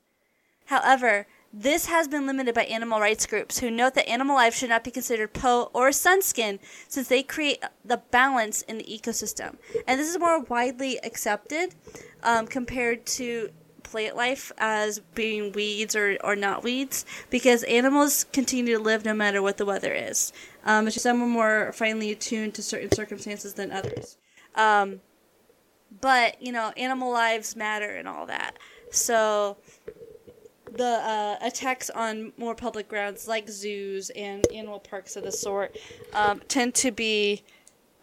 However, 0.65 1.27
this 1.51 1.87
has 1.87 2.07
been 2.07 2.27
limited 2.27 2.53
by 2.53 2.63
animal 2.63 2.99
rights 2.99 3.25
groups 3.25 3.59
who 3.59 3.71
note 3.71 3.95
that 3.95 4.07
animal 4.07 4.35
life 4.35 4.53
should 4.53 4.69
not 4.69 4.83
be 4.83 4.91
considered 4.91 5.33
Poe 5.33 5.71
or 5.73 5.89
Sunskin 5.89 6.59
since 6.87 7.07
they 7.07 7.23
create 7.23 7.63
the 7.83 7.97
balance 8.11 8.61
in 8.63 8.77
the 8.77 8.83
ecosystem. 8.83 9.57
And 9.87 9.99
this 9.99 10.09
is 10.09 10.19
more 10.19 10.41
widely 10.41 10.99
accepted 11.03 11.75
um, 12.23 12.45
compared 12.45 13.05
to 13.07 13.49
plant 13.81 14.15
life 14.15 14.51
as 14.59 14.99
being 15.15 15.51
weeds 15.53 15.95
or, 15.95 16.17
or 16.23 16.35
not 16.35 16.63
weeds 16.63 17.05
because 17.31 17.63
animals 17.63 18.25
continue 18.31 18.77
to 18.77 18.83
live 18.83 19.03
no 19.03 19.15
matter 19.15 19.41
what 19.41 19.57
the 19.57 19.65
weather 19.65 19.93
is. 19.93 20.31
Um, 20.63 20.85
it's 20.85 20.95
just 20.95 21.03
some 21.03 21.21
are 21.21 21.27
more 21.27 21.71
finely 21.73 22.11
attuned 22.11 22.53
to 22.55 22.63
certain 22.63 22.91
circumstances 22.91 23.55
than 23.55 23.71
others. 23.71 24.17
Um, 24.53 25.01
but, 26.01 26.39
you 26.39 26.51
know, 26.51 26.71
animal 26.77 27.11
lives 27.11 27.55
matter 27.55 27.89
and 27.95 28.07
all 28.07 28.27
that. 28.27 28.57
So 28.91 29.57
the 30.77 30.83
uh, 30.85 31.35
attacks 31.41 31.89
on 31.89 32.31
more 32.37 32.55
public 32.55 32.87
grounds 32.87 33.27
like 33.27 33.49
zoos 33.49 34.09
and 34.11 34.45
animal 34.53 34.79
parks 34.79 35.15
of 35.15 35.23
the 35.23 35.31
sort 35.31 35.77
um, 36.13 36.41
tend 36.47 36.73
to 36.75 36.91
be 36.91 37.43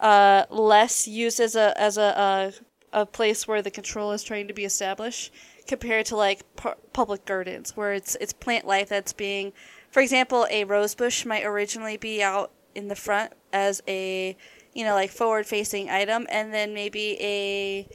uh, 0.01 0.45
less 0.51 1.09
used 1.09 1.41
as 1.41 1.57
a 1.57 1.79
as 1.81 1.97
a, 1.97 2.53
a 2.93 3.01
a 3.01 3.05
place 3.05 3.47
where 3.47 3.63
the 3.63 3.71
control 3.71 4.13
is 4.13 4.23
trying 4.23 4.49
to 4.49 4.55
be 4.55 4.65
established 4.65 5.33
compared 5.67 6.07
to 6.07 6.17
like 6.17 6.45
pu- 6.57 6.75
public 6.93 7.25
gardens 7.25 7.77
where 7.77 7.93
it's 7.93 8.17
it's 8.21 8.33
plant 8.33 8.67
life 8.67 8.89
that's 8.89 9.13
being 9.13 9.53
for 9.91 10.01
example 10.01 10.47
a 10.51 10.65
rose 10.65 10.95
bush 10.95 11.27
might 11.27 11.45
originally 11.45 11.97
be 11.97 12.23
out 12.23 12.53
in 12.75 12.89
the 12.89 12.95
front 12.95 13.33
as 13.53 13.83
a 13.89 14.37
you 14.73 14.85
know 14.85 14.95
like 14.95 15.11
forward 15.11 15.47
facing 15.47 15.91
item 15.91 16.27
and 16.31 16.55
then 16.55 16.73
maybe 16.73 17.19
a 17.21 17.89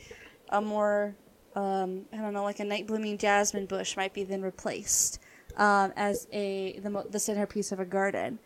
a 0.50 0.62
more 0.62 1.16
um, 1.56 2.06
I 2.14 2.18
don't 2.18 2.34
know, 2.34 2.44
like 2.44 2.60
a 2.60 2.64
night 2.64 2.88
blooming 2.88 3.18
jasmine 3.18 3.66
bush 3.66 3.98
might 3.98 4.14
be 4.14 4.24
then 4.24 4.42
replaced 4.42 5.20
um, 5.58 5.92
as 5.96 6.28
a 6.32 6.80
the, 6.80 7.06
the 7.10 7.20
centerpiece 7.20 7.72
of 7.72 7.80
a 7.80 7.86
garden. 7.86 8.40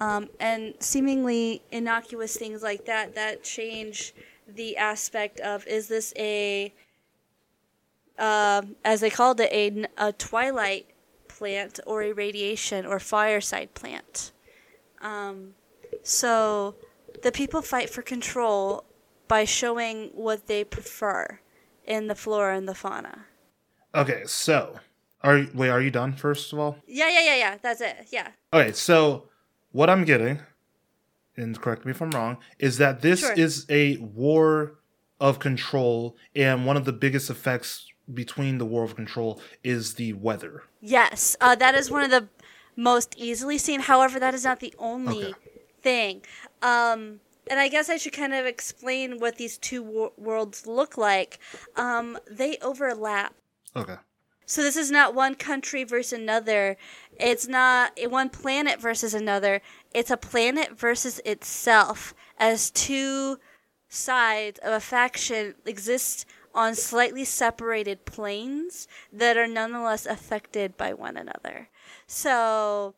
Um, 0.00 0.28
and 0.38 0.74
seemingly 0.78 1.62
innocuous 1.72 2.36
things 2.36 2.62
like 2.62 2.84
that 2.86 3.14
that 3.16 3.42
change 3.42 4.14
the 4.46 4.76
aspect 4.76 5.40
of 5.40 5.66
is 5.66 5.88
this 5.88 6.14
a 6.16 6.72
um 8.18 8.76
as 8.84 9.00
they 9.00 9.10
called 9.10 9.40
it 9.40 9.52
a, 9.52 9.86
a 9.96 10.12
twilight 10.12 10.86
plant 11.26 11.80
or 11.86 12.02
a 12.02 12.12
radiation 12.12 12.86
or 12.86 12.98
fireside 12.98 13.74
plant. 13.74 14.32
Um, 15.00 15.54
so 16.02 16.74
the 17.22 17.32
people 17.32 17.62
fight 17.62 17.90
for 17.90 18.02
control 18.02 18.84
by 19.26 19.44
showing 19.44 20.10
what 20.14 20.46
they 20.46 20.64
prefer 20.64 21.40
in 21.88 22.06
the 22.06 22.14
flora 22.14 22.56
and 22.56 22.68
the 22.68 22.74
fauna. 22.74 23.24
Okay, 23.94 24.22
so 24.26 24.78
are 25.24 25.46
wait, 25.54 25.70
are 25.70 25.80
you 25.80 25.90
done 25.90 26.12
first 26.12 26.52
of 26.52 26.58
all? 26.58 26.76
Yeah, 26.86 27.08
yeah, 27.08 27.22
yeah, 27.24 27.36
yeah. 27.36 27.56
That's 27.60 27.80
it. 27.80 28.06
Yeah. 28.12 28.28
Okay, 28.52 28.72
so 28.72 29.28
what 29.72 29.88
I'm 29.90 30.04
getting, 30.04 30.40
and 31.36 31.60
correct 31.60 31.84
me 31.84 31.90
if 31.90 32.00
I'm 32.02 32.10
wrong, 32.10 32.36
is 32.58 32.78
that 32.78 33.00
this 33.00 33.20
Sure. 33.20 33.32
is 33.32 33.66
a 33.70 33.96
war 33.96 34.78
of 35.18 35.38
control, 35.40 36.16
and 36.36 36.66
one 36.66 36.76
of 36.76 36.84
the 36.84 36.92
biggest 36.92 37.30
effects 37.30 37.86
between 38.12 38.58
the 38.58 38.64
war 38.66 38.84
of 38.84 38.94
control 38.94 39.40
is 39.64 39.94
the 39.94 40.12
weather. 40.12 40.62
Yes, 40.80 41.36
uh, 41.40 41.54
that 41.56 41.74
is 41.74 41.90
one 41.90 42.04
of 42.04 42.10
the 42.10 42.28
most 42.76 43.14
easily 43.16 43.58
seen. 43.58 43.80
However, 43.80 44.20
that 44.20 44.34
is 44.34 44.44
not 44.44 44.60
the 44.60 44.74
only 44.78 45.24
Okay. 45.24 45.34
thing. 45.82 46.22
Um, 46.62 47.20
and 47.48 47.58
I 47.58 47.68
guess 47.68 47.88
I 47.88 47.96
should 47.96 48.12
kind 48.12 48.34
of 48.34 48.46
explain 48.46 49.18
what 49.18 49.36
these 49.36 49.58
two 49.58 49.82
wor- 49.82 50.12
worlds 50.16 50.66
look 50.66 50.96
like. 50.96 51.38
Um, 51.76 52.18
they 52.30 52.58
overlap. 52.58 53.34
Okay. 53.74 53.96
So 54.46 54.62
this 54.62 54.76
is 54.76 54.90
not 54.90 55.14
one 55.14 55.34
country 55.34 55.84
versus 55.84 56.18
another. 56.18 56.78
It's 57.20 57.46
not 57.46 57.92
one 58.08 58.30
planet 58.30 58.80
versus 58.80 59.12
another. 59.12 59.60
It's 59.92 60.10
a 60.10 60.16
planet 60.16 60.78
versus 60.78 61.20
itself 61.26 62.14
as 62.38 62.70
two 62.70 63.38
sides 63.90 64.58
of 64.62 64.72
a 64.72 64.80
faction 64.80 65.54
exist 65.66 66.24
on 66.54 66.74
slightly 66.74 67.24
separated 67.24 68.04
planes 68.06 68.88
that 69.12 69.36
are 69.36 69.46
nonetheless 69.46 70.06
affected 70.06 70.76
by 70.76 70.94
one 70.94 71.16
another. 71.16 71.68
So 72.06 72.94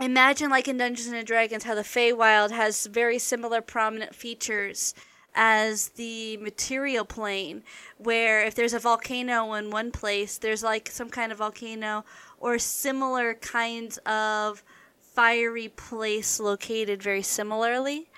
imagine 0.00 0.50
like 0.50 0.68
in 0.68 0.78
Dungeons 0.78 1.08
and 1.08 1.26
Dragons 1.26 1.64
how 1.64 1.74
the 1.74 1.82
Feywild 1.82 2.50
has 2.50 2.86
very 2.86 3.18
similar 3.18 3.60
prominent 3.60 4.14
features 4.14 4.94
as 5.34 5.88
the 5.90 6.38
material 6.38 7.04
plane 7.04 7.62
where 7.98 8.42
if 8.44 8.54
there's 8.54 8.72
a 8.72 8.78
volcano 8.78 9.52
in 9.52 9.70
one 9.70 9.92
place 9.92 10.38
there's 10.38 10.62
like 10.62 10.88
some 10.88 11.10
kind 11.10 11.30
of 11.30 11.38
volcano 11.38 12.04
or 12.38 12.58
similar 12.58 13.34
kinds 13.34 13.98
of 14.06 14.62
fiery 15.00 15.68
place 15.68 16.40
located 16.40 17.02
very 17.02 17.22
similarly. 17.22 18.08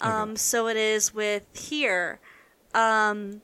Um, 0.00 0.36
so 0.36 0.68
it 0.68 0.76
is 0.76 1.14
with 1.14 1.46
here 1.56 2.20
um, 2.74 3.40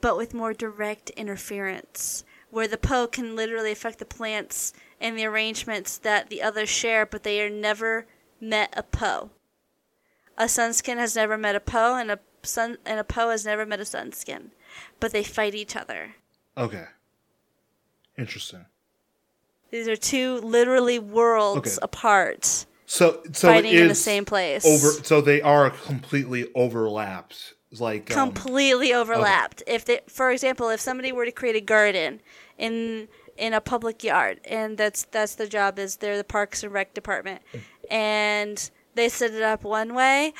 but 0.00 0.16
with 0.16 0.32
more 0.32 0.54
direct 0.54 1.10
interference 1.10 2.24
where 2.50 2.68
the 2.68 2.78
Poe 2.78 3.06
can 3.06 3.36
literally 3.36 3.72
affect 3.72 3.98
the 3.98 4.04
plants 4.04 4.72
and 5.02 5.18
the 5.18 5.26
arrangements 5.26 5.98
that 5.98 6.30
the 6.30 6.40
others 6.40 6.68
share, 6.70 7.04
but 7.04 7.24
they 7.24 7.42
are 7.42 7.50
never 7.50 8.06
met 8.40 8.72
a 8.76 8.82
Poe. 8.82 9.30
A 10.38 10.44
Sunskin 10.44 10.96
has 10.96 11.14
never 11.16 11.36
met 11.36 11.56
a 11.56 11.60
Poe, 11.60 11.96
and 11.96 12.10
a 12.10 12.20
sun 12.42 12.78
and 12.86 12.98
a 12.98 13.04
Poe 13.04 13.28
has 13.30 13.44
never 13.44 13.66
met 13.66 13.80
a 13.80 13.84
Sunskin, 13.84 14.50
but 15.00 15.12
they 15.12 15.24
fight 15.24 15.54
each 15.54 15.76
other. 15.76 16.14
Okay. 16.56 16.84
Interesting. 18.16 18.64
These 19.70 19.88
are 19.88 19.96
two 19.96 20.36
literally 20.36 20.98
worlds 20.98 21.58
Okay. 21.76 21.78
apart, 21.82 22.66
So 22.86 23.22
so 23.32 23.48
fighting 23.48 23.74
in 23.74 23.88
the 23.88 23.94
same 23.94 24.24
place. 24.24 24.64
over. 24.66 24.92
So 25.04 25.20
they 25.20 25.40
are 25.42 25.70
completely 25.70 26.46
overlapped. 26.54 27.54
Like 27.78 28.10
um, 28.14 28.32
completely 28.32 28.92
overlapped. 28.92 29.62
If 29.66 29.86
they, 29.86 30.00
for 30.06 30.30
example, 30.30 30.68
if 30.68 30.78
somebody 30.78 31.10
were 31.10 31.24
to 31.24 31.32
create 31.32 31.56
a 31.56 31.60
garden 31.62 32.20
in 32.58 33.08
in 33.42 33.52
a 33.52 33.60
public 33.60 34.04
yard, 34.04 34.40
and 34.44 34.78
that's 34.78 35.02
that's 35.10 35.34
the 35.34 35.48
job 35.48 35.76
is 35.76 35.96
they're 35.96 36.16
the 36.16 36.22
Parks 36.22 36.62
and 36.62 36.72
Rec 36.72 36.94
department, 36.94 37.42
and 37.90 38.70
they 38.94 39.08
set 39.08 39.32
it 39.32 39.42
up 39.42 39.64
one 39.64 39.94
way, 39.94 40.32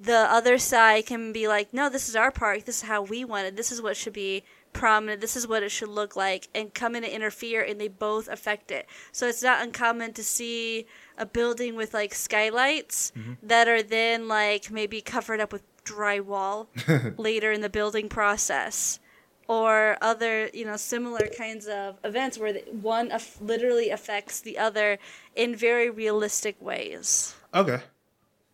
the 0.00 0.18
other 0.30 0.56
side 0.56 1.06
can 1.06 1.32
be 1.32 1.48
like, 1.48 1.74
no, 1.74 1.90
this 1.90 2.08
is 2.08 2.14
our 2.14 2.30
park. 2.30 2.64
This 2.64 2.76
is 2.76 2.88
how 2.88 3.02
we 3.02 3.24
want 3.24 3.48
it. 3.48 3.56
This 3.56 3.72
is 3.72 3.82
what 3.82 3.96
should 3.96 4.12
be 4.12 4.44
prominent. 4.72 5.20
This 5.20 5.34
is 5.34 5.48
what 5.48 5.64
it 5.64 5.70
should 5.70 5.88
look 5.88 6.14
like, 6.14 6.46
and 6.54 6.72
come 6.72 6.94
in 6.94 7.02
and 7.02 7.12
interfere, 7.12 7.60
and 7.60 7.80
they 7.80 7.88
both 7.88 8.28
affect 8.28 8.70
it. 8.70 8.86
So 9.10 9.26
it's 9.26 9.42
not 9.42 9.60
uncommon 9.60 10.12
to 10.12 10.22
see 10.22 10.86
a 11.16 11.26
building 11.26 11.74
with 11.74 11.92
like 11.92 12.14
skylights 12.14 13.10
mm-hmm. 13.18 13.32
that 13.42 13.66
are 13.66 13.82
then 13.82 14.28
like 14.28 14.70
maybe 14.70 15.00
covered 15.00 15.40
up 15.40 15.52
with 15.52 15.64
drywall 15.82 16.68
later 17.18 17.50
in 17.50 17.62
the 17.62 17.68
building 17.70 18.08
process 18.08 19.00
or 19.48 19.96
other 20.02 20.48
you 20.54 20.64
know 20.64 20.76
similar 20.76 21.26
kinds 21.36 21.66
of 21.66 21.96
events 22.04 22.38
where 22.38 22.54
one 22.82 23.10
aff- 23.10 23.40
literally 23.40 23.90
affects 23.90 24.40
the 24.40 24.58
other 24.58 24.98
in 25.34 25.56
very 25.56 25.90
realistic 25.90 26.60
ways 26.60 27.34
okay, 27.54 27.80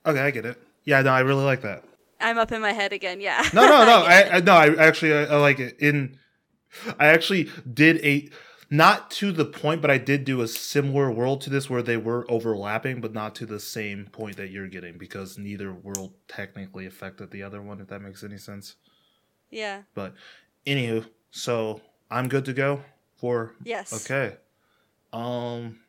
okay, 0.07 0.21
I 0.21 0.31
get 0.31 0.47
it. 0.47 0.57
Yeah, 0.85 1.03
no, 1.03 1.11
I 1.11 1.21
really 1.21 1.45
like 1.45 1.63
that. 1.63 1.83
i'm 2.21 2.39
up 2.39 2.53
in 2.53 2.61
my 2.61 2.73
head 2.73 2.93
again 2.93 3.21
yeah 3.21 3.43
No, 3.53 3.63
no, 3.67 3.85
no. 3.85 4.05
I, 4.07 4.37
I 4.37 4.41
no, 4.41 4.53
I 4.55 4.75
actually 4.77 5.13
I, 5.15 5.25
I 5.25 5.37
like 5.37 5.59
it. 5.61 5.77
In 5.81 6.19
I 6.99 7.07
actually 7.09 7.51
did 7.73 7.97
a 8.05 8.29
not 8.71 9.11
to 9.13 9.31
the 9.31 9.45
point, 9.45 9.81
but 9.83 9.91
I 9.91 9.99
did 9.99 10.25
do 10.25 10.41
a 10.41 10.49
similar 10.49 11.11
world 11.11 11.41
to 11.43 11.51
this 11.51 11.69
where 11.71 11.83
they 11.83 11.97
were 11.97 12.25
overlapping, 12.31 13.01
but 13.01 13.13
not 13.13 13.35
to 13.37 13.47
the 13.47 13.61
same 13.61 14.07
point 14.11 14.37
that 14.37 14.51
you're 14.51 14.69
getting 14.69 14.99
because 14.99 15.39
neither 15.39 15.73
world 15.73 16.15
technically 16.29 16.85
affected 16.87 17.31
the 17.31 17.43
other 17.43 17.63
one. 17.63 17.81
If 17.81 17.89
that 17.89 18.01
makes 18.01 18.25
any 18.25 18.39
sense. 18.39 18.75
Yeah. 19.51 19.83
But 19.95 20.15
anywho, 20.67 21.07
so 21.31 21.81
I'm 22.11 22.29
good 22.29 22.45
to 22.47 22.53
go 22.53 22.83
for 23.17 23.55
Yes. 23.65 23.93
Okay. 24.05 24.37
Um 25.13 25.81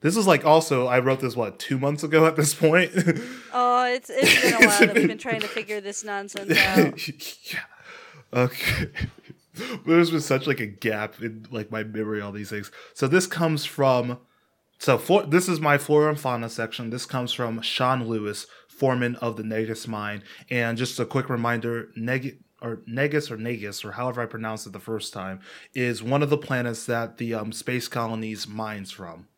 this 0.00 0.16
is 0.16 0.26
like 0.26 0.44
also 0.44 0.86
I 0.86 1.00
wrote 1.00 1.20
this 1.20 1.34
what 1.36 1.58
two 1.58 1.78
months 1.78 2.02
ago 2.02 2.26
at 2.26 2.36
this 2.36 2.54
point. 2.54 2.92
Oh, 3.52 3.84
it's 3.86 4.10
it's 4.10 4.42
been 4.42 4.62
a 4.62 4.66
while 4.66 4.80
that 4.80 4.94
we've 4.94 5.08
been 5.08 5.18
trying 5.18 5.40
to 5.40 5.48
figure 5.48 5.80
this 5.80 6.04
nonsense 6.04 6.50
out. 6.58 7.08
yeah. 7.52 7.60
Okay. 8.32 8.90
There's 9.86 10.10
been 10.10 10.20
such 10.20 10.46
like 10.46 10.60
a 10.60 10.66
gap 10.66 11.20
in 11.20 11.46
like 11.50 11.70
my 11.70 11.82
memory, 11.82 12.20
all 12.20 12.30
these 12.32 12.50
things. 12.50 12.70
So 12.94 13.08
this 13.08 13.26
comes 13.26 13.64
from 13.64 14.18
so 14.78 14.98
for 14.98 15.22
this 15.24 15.48
is 15.48 15.60
my 15.60 15.78
flora 15.78 16.10
and 16.10 16.20
fauna 16.20 16.48
section. 16.48 16.90
This 16.90 17.06
comes 17.06 17.32
from 17.32 17.62
Sean 17.62 18.06
Lewis, 18.06 18.46
foreman 18.68 19.16
of 19.16 19.36
the 19.36 19.42
Negus 19.42 19.88
mine. 19.88 20.22
And 20.50 20.78
just 20.78 21.00
a 21.00 21.04
quick 21.06 21.28
reminder, 21.28 21.88
Neg 21.96 22.38
or 22.60 22.80
Negus 22.86 23.30
or 23.30 23.36
Negus 23.36 23.84
or 23.84 23.92
however 23.92 24.20
I 24.20 24.26
pronounced 24.26 24.66
it 24.66 24.72
the 24.72 24.80
first 24.80 25.12
time 25.12 25.40
is 25.74 26.02
one 26.02 26.22
of 26.22 26.30
the 26.30 26.38
planets 26.38 26.86
that 26.86 27.18
the 27.18 27.34
um, 27.34 27.52
space 27.52 27.88
colonies 27.88 28.48
mines 28.48 28.90
from. 28.90 29.28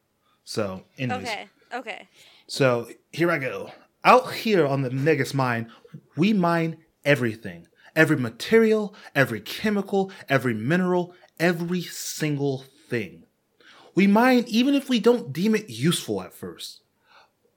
So, 0.44 0.84
anyways, 0.98 1.22
Okay. 1.22 1.48
Okay. 1.72 2.08
so 2.46 2.88
here 3.12 3.30
I 3.30 3.38
go. 3.38 3.70
Out 4.04 4.32
here 4.32 4.66
on 4.66 4.82
the 4.82 4.90
Negus 4.90 5.34
mine, 5.34 5.70
we 6.16 6.32
mine 6.32 6.78
everything. 7.04 7.68
Every 7.94 8.16
material, 8.16 8.94
every 9.14 9.40
chemical, 9.40 10.10
every 10.28 10.54
mineral, 10.54 11.14
every 11.38 11.82
single 11.82 12.64
thing. 12.88 13.24
We 13.94 14.06
mine 14.06 14.44
even 14.48 14.74
if 14.74 14.88
we 14.88 15.00
don't 15.00 15.32
deem 15.32 15.54
it 15.54 15.68
useful 15.68 16.22
at 16.22 16.32
first. 16.32 16.80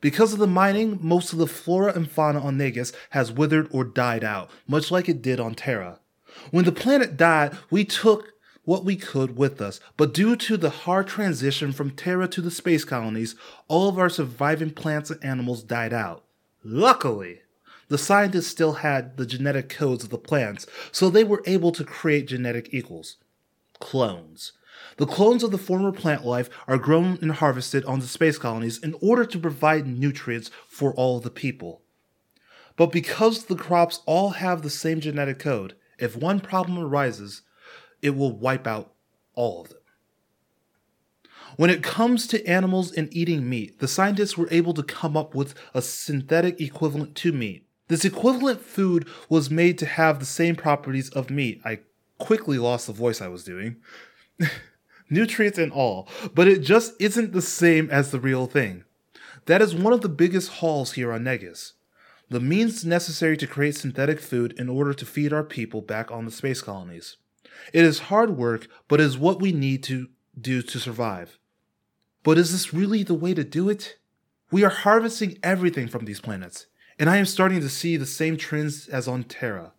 Because 0.03 0.33
of 0.33 0.39
the 0.39 0.47
mining, 0.47 0.99
most 1.01 1.31
of 1.31 1.39
the 1.39 1.47
flora 1.47 1.93
and 1.95 2.11
fauna 2.11 2.41
on 2.41 2.57
Negus 2.57 2.91
has 3.11 3.31
withered 3.31 3.69
or 3.71 3.85
died 3.85 4.21
out, 4.21 4.51
much 4.67 4.91
like 4.91 5.07
it 5.07 5.21
did 5.21 5.39
on 5.39 5.55
Terra. 5.55 6.01
When 6.51 6.65
the 6.65 6.73
planet 6.73 7.15
died, 7.15 7.57
we 7.71 7.85
took 7.85 8.33
what 8.65 8.83
we 8.83 8.97
could 8.97 9.37
with 9.37 9.61
us, 9.61 9.79
but 9.95 10.13
due 10.13 10.35
to 10.35 10.57
the 10.57 10.69
hard 10.69 11.07
transition 11.07 11.71
from 11.71 11.91
Terra 11.91 12.27
to 12.27 12.41
the 12.41 12.51
space 12.51 12.83
colonies, 12.83 13.35
all 13.69 13.87
of 13.87 13.97
our 13.97 14.09
surviving 14.09 14.71
plants 14.71 15.09
and 15.09 15.23
animals 15.23 15.63
died 15.63 15.93
out. 15.93 16.25
Luckily, 16.65 17.39
the 17.87 17.97
scientists 17.97 18.47
still 18.47 18.73
had 18.73 19.15
the 19.15 19.25
genetic 19.25 19.69
codes 19.69 20.03
of 20.03 20.09
the 20.09 20.17
plants, 20.17 20.67
so 20.91 21.09
they 21.09 21.23
were 21.23 21.43
able 21.45 21.71
to 21.71 21.85
create 21.85 22.27
genetic 22.27 22.73
equals 22.73 23.15
clones. 23.79 24.51
The 24.97 25.05
clones 25.05 25.43
of 25.43 25.51
the 25.51 25.57
former 25.57 25.91
plant 25.91 26.25
life 26.25 26.49
are 26.67 26.77
grown 26.77 27.17
and 27.21 27.31
harvested 27.31 27.83
on 27.85 27.99
the 27.99 28.07
space 28.07 28.37
colonies 28.37 28.77
in 28.77 28.95
order 29.01 29.25
to 29.25 29.39
provide 29.39 29.87
nutrients 29.87 30.51
for 30.67 30.93
all 30.93 31.19
the 31.19 31.29
people. 31.29 31.81
But 32.75 32.91
because 32.91 33.45
the 33.45 33.55
crops 33.55 34.01
all 34.05 34.31
have 34.31 34.61
the 34.61 34.69
same 34.69 34.99
genetic 34.99 35.39
code, 35.39 35.75
if 35.99 36.15
one 36.15 36.39
problem 36.39 36.79
arises, 36.79 37.41
it 38.01 38.11
will 38.11 38.35
wipe 38.35 38.67
out 38.67 38.93
all 39.35 39.61
of 39.61 39.69
them. 39.69 39.79
When 41.55 41.69
it 41.69 41.83
comes 41.83 42.25
to 42.27 42.45
animals 42.47 42.91
and 42.91 43.13
eating 43.15 43.47
meat, 43.47 43.79
the 43.79 43.87
scientists 43.87 44.37
were 44.37 44.47
able 44.49 44.73
to 44.73 44.83
come 44.83 45.15
up 45.15 45.35
with 45.35 45.53
a 45.73 45.81
synthetic 45.81 46.59
equivalent 46.59 47.15
to 47.17 47.31
meat. 47.31 47.67
This 47.89 48.05
equivalent 48.05 48.61
food 48.61 49.07
was 49.29 49.51
made 49.51 49.77
to 49.77 49.85
have 49.85 50.19
the 50.19 50.25
same 50.25 50.55
properties 50.55 51.09
of 51.09 51.29
meat. 51.29 51.61
I 51.63 51.79
quickly 52.17 52.57
lost 52.57 52.87
the 52.87 52.93
voice 52.93 53.21
I 53.21 53.27
was 53.27 53.43
doing. 53.43 53.77
Nutrients 55.13 55.57
and 55.57 55.71
all, 55.71 56.09
but 56.33 56.47
it 56.47 56.59
just 56.59 56.93
isn't 56.99 57.31
the 57.31 57.41
same 57.41 57.89
as 57.89 58.11
the 58.11 58.19
real 58.19 58.47
thing. 58.47 58.83
That 59.45 59.61
is 59.61 59.75
one 59.75 59.93
of 59.93 60.01
the 60.01 60.09
biggest 60.09 60.53
hauls 60.53 60.93
here 60.93 61.13
on 61.13 61.23
Negus. 61.23 61.73
The 62.29 62.39
means 62.39 62.85
necessary 62.85 63.37
to 63.37 63.47
create 63.47 63.75
synthetic 63.75 64.19
food 64.19 64.53
in 64.57 64.69
order 64.69 64.93
to 64.93 65.05
feed 65.05 65.31
our 65.31 65.43
people 65.43 65.81
back 65.81 66.11
on 66.11 66.25
the 66.25 66.31
space 66.31 66.61
colonies. 66.61 67.17
It 67.71 67.85
is 67.85 67.99
hard 67.99 68.31
work, 68.37 68.67
but 68.87 68.99
is 68.99 69.17
what 69.17 69.39
we 69.39 69.51
need 69.51 69.83
to 69.83 70.07
do 70.39 70.61
to 70.61 70.79
survive. 70.79 71.37
But 72.23 72.37
is 72.37 72.51
this 72.51 72.73
really 72.73 73.03
the 73.03 73.13
way 73.13 73.33
to 73.33 73.43
do 73.43 73.69
it? 73.69 73.97
We 74.49 74.63
are 74.63 74.69
harvesting 74.69 75.37
everything 75.43 75.87
from 75.87 76.05
these 76.05 76.21
planets, 76.21 76.67
and 76.97 77.09
I 77.09 77.17
am 77.17 77.25
starting 77.25 77.59
to 77.61 77.69
see 77.69 77.97
the 77.97 78.05
same 78.05 78.37
trends 78.37 78.87
as 78.87 79.07
on 79.07 79.25
Terra. 79.25 79.73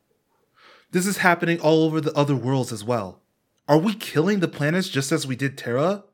This 0.90 1.06
is 1.06 1.18
happening 1.18 1.58
all 1.58 1.84
over 1.84 2.00
the 2.00 2.16
other 2.16 2.36
worlds 2.36 2.72
as 2.72 2.84
well. 2.84 3.23
Are 3.66 3.78
we 3.78 3.94
killing 3.94 4.40
the 4.40 4.48
planets 4.48 4.90
just 4.90 5.10
as 5.10 5.26
we 5.26 5.36
did 5.36 5.56
Terra? 5.56 6.04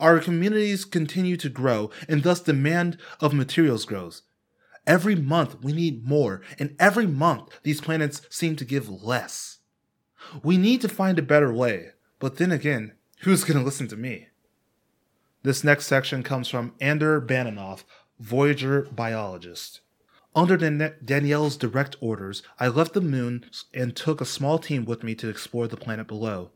Our 0.00 0.18
communities 0.18 0.84
continue 0.84 1.36
to 1.36 1.48
grow, 1.48 1.90
and 2.08 2.24
thus 2.24 2.40
demand 2.40 2.98
of 3.20 3.32
materials 3.32 3.84
grows. 3.84 4.22
Every 4.84 5.14
month 5.14 5.62
we 5.62 5.72
need 5.72 6.08
more, 6.08 6.42
and 6.58 6.74
every 6.80 7.06
month 7.06 7.60
these 7.62 7.80
planets 7.80 8.22
seem 8.30 8.56
to 8.56 8.64
give 8.64 8.88
less. 8.88 9.58
We 10.42 10.56
need 10.56 10.80
to 10.80 10.88
find 10.88 11.18
a 11.18 11.22
better 11.22 11.52
way, 11.52 11.90
but 12.18 12.38
then 12.38 12.50
again, 12.50 12.94
who's 13.20 13.44
going 13.44 13.58
to 13.58 13.64
listen 13.64 13.86
to 13.88 13.96
me? 13.96 14.28
This 15.44 15.62
next 15.62 15.86
section 15.86 16.24
comes 16.24 16.48
from 16.48 16.74
Ander 16.80 17.20
Bananoff, 17.20 17.84
Voyager 18.18 18.82
biologist. 18.90 19.82
Under 20.34 20.56
Dan- 20.56 20.94
Danielle's 21.04 21.56
direct 21.56 21.94
orders, 22.00 22.42
I 22.58 22.66
left 22.66 22.92
the 22.92 23.00
moon 23.00 23.44
and 23.72 23.94
took 23.94 24.20
a 24.20 24.24
small 24.24 24.58
team 24.58 24.84
with 24.84 25.04
me 25.04 25.14
to 25.14 25.28
explore 25.28 25.68
the 25.68 25.76
planet 25.76 26.08
below. 26.08 26.50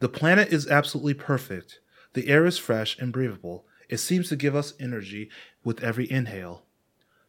The 0.00 0.08
planet 0.08 0.52
is 0.52 0.68
absolutely 0.68 1.14
perfect. 1.14 1.80
The 2.12 2.28
air 2.28 2.46
is 2.46 2.58
fresh 2.58 2.98
and 2.98 3.12
breathable. 3.12 3.66
It 3.88 3.98
seems 3.98 4.28
to 4.28 4.36
give 4.36 4.54
us 4.54 4.74
energy 4.78 5.30
with 5.64 5.82
every 5.82 6.10
inhale. 6.10 6.64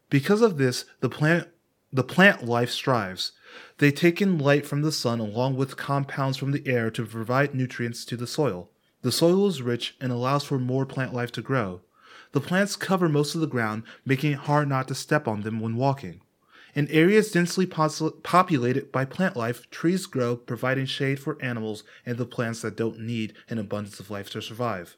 Because 0.09 0.41
of 0.41 0.57
this, 0.57 0.85
the 0.99 1.09
plant 1.09 1.47
the 1.91 2.03
plant 2.03 2.45
life 2.45 2.69
strives. 2.69 3.31
They 3.79 3.91
take 3.91 4.21
in 4.21 4.37
light 4.37 4.67
from 4.67 4.83
the 4.83 4.91
sun 4.91 5.19
along 5.19 5.55
with 5.55 5.75
compounds 5.75 6.37
from 6.37 6.51
the 6.51 6.67
air 6.67 6.91
to 6.91 7.05
provide 7.05 7.55
nutrients 7.55 8.05
to 8.05 8.15
the 8.15 8.27
soil. 8.27 8.69
The 9.01 9.11
soil 9.11 9.47
is 9.47 9.63
rich 9.63 9.95
and 9.99 10.11
allows 10.11 10.43
for 10.43 10.59
more 10.59 10.85
plant 10.85 11.15
life 11.15 11.31
to 11.31 11.41
grow. 11.41 11.81
The 12.31 12.41
plants 12.41 12.75
cover 12.75 13.09
most 13.09 13.33
of 13.33 13.41
the 13.41 13.47
ground, 13.47 13.83
making 14.05 14.33
it 14.33 14.39
hard 14.39 14.69
not 14.69 14.87
to 14.89 14.95
step 14.95 15.27
on 15.27 15.41
them 15.41 15.59
when 15.59 15.77
walking. 15.77 16.21
In 16.79 16.87
areas 16.91 17.29
densely 17.33 17.65
populated 17.65 18.89
by 18.89 19.03
plant 19.03 19.35
life, 19.35 19.69
trees 19.69 20.05
grow, 20.05 20.37
providing 20.37 20.85
shade 20.85 21.19
for 21.19 21.37
animals 21.41 21.83
and 22.05 22.17
the 22.17 22.25
plants 22.25 22.61
that 22.61 22.77
don't 22.77 23.01
need 23.01 23.33
an 23.49 23.57
abundance 23.57 23.99
of 23.99 24.09
life 24.09 24.29
to 24.29 24.41
survive. 24.41 24.95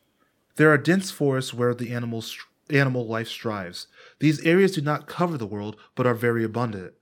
There 0.58 0.72
are 0.72 0.78
dense 0.78 1.10
forests 1.10 1.56
where 1.56 1.74
the 1.74 1.92
animals, 1.92 2.38
animal 2.70 3.08
life 3.08 3.30
strives. 3.30 3.88
These 4.20 4.46
areas 4.46 4.74
do 4.74 4.82
not 4.82 5.08
cover 5.08 5.40
the 5.40 5.48
world, 5.48 5.76
but 5.96 6.06
are 6.06 6.14
very 6.14 6.44
abundant. 6.44 6.94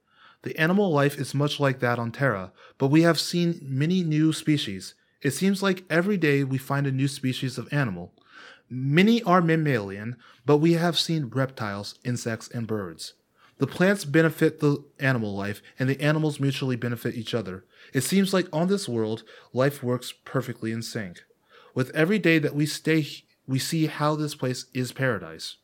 The 0.44 0.58
animal 0.58 0.90
life 0.94 1.20
is 1.20 1.36
much 1.36 1.60
like 1.60 1.82
that 1.82 2.00
on 2.00 2.14
Terra, 2.14 2.54
but 2.78 2.88
we 2.88 3.02
have 3.02 3.20
seen 3.20 3.60
many 3.62 4.02
new 4.02 4.32
species. 4.32 4.96
It 5.22 5.32
seems 5.32 5.62
like 5.62 5.84
every 5.90 6.16
day 6.16 6.46
we 6.46 6.58
find 6.58 6.88
a 6.88 6.92
new 6.94 7.10
species 7.10 7.58
of 7.58 7.68
animal. 7.74 8.14
Many 8.70 9.22
are 9.24 9.42
mammalian, 9.42 10.16
but 10.46 10.60
we 10.60 10.76
have 10.76 10.98
seen 10.98 11.26
reptiles, 11.26 11.96
insects, 12.06 12.48
and 12.48 12.66
birds. 12.66 13.16
The 13.60 13.68
plants 13.68 14.06
benefit 14.06 14.62
the 14.62 14.84
animal 15.00 15.36
life, 15.36 15.62
and 15.78 15.90
the 15.90 16.02
animals 16.02 16.40
mutually 16.40 16.78
benefit 16.78 17.16
each 17.16 17.34
other. 17.34 17.66
It 17.94 18.02
seems 18.02 18.34
like 18.34 18.48
on 18.54 18.70
this 18.70 18.88
world, 18.88 19.24
life 19.54 19.84
works 19.84 20.14
perfectly 20.24 20.72
in 20.72 20.82
sync. 20.82 21.24
With 21.76 21.94
every 21.94 22.20
day 22.20 22.40
that 22.40 22.56
we 22.56 22.66
stay, 22.66 23.06
we 23.46 23.60
see 23.60 23.88
how 23.88 24.16
this 24.16 24.34
place 24.34 24.66
is 24.74 24.94
paradise. 24.94 25.58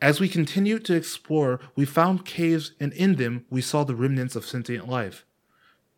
As 0.00 0.20
we 0.20 0.28
continued 0.28 0.86
to 0.86 0.94
explore, 0.94 1.60
we 1.76 1.84
found 1.84 2.24
caves, 2.24 2.72
and 2.80 2.94
in 2.94 3.16
them 3.16 3.44
we 3.50 3.60
saw 3.60 3.84
the 3.84 3.94
remnants 3.94 4.34
of 4.34 4.46
sentient 4.46 4.88
life. 4.88 5.26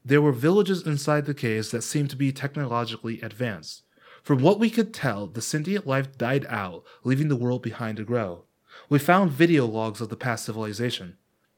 There 0.05 0.21
were 0.21 0.33
villages 0.33 0.85
inside 0.85 1.27
the 1.27 1.35
caves 1.35 1.71
that 1.71 1.83
seemed 1.83 2.11
to 2.11 2.17
be 2.17 2.33
technologically 2.33 3.21
advanced. 3.21 3.83
From 4.25 4.43
what 4.43 4.59
we 4.59 4.69
could 4.69 4.93
tell, 4.93 5.29
the 5.29 5.41
sentient 5.41 5.87
life 5.87 6.19
died 6.19 6.45
out, 6.49 6.83
leaving 7.05 7.29
the 7.29 7.37
world 7.37 7.63
behind 7.63 7.99
to 7.99 8.05
grow. 8.05 8.47
We 8.93 8.99
found 8.99 9.31
video 9.31 9.65
logs 9.65 10.03
of 10.03 10.11
the 10.11 10.19
past 10.19 10.45
civilization. 10.45 11.17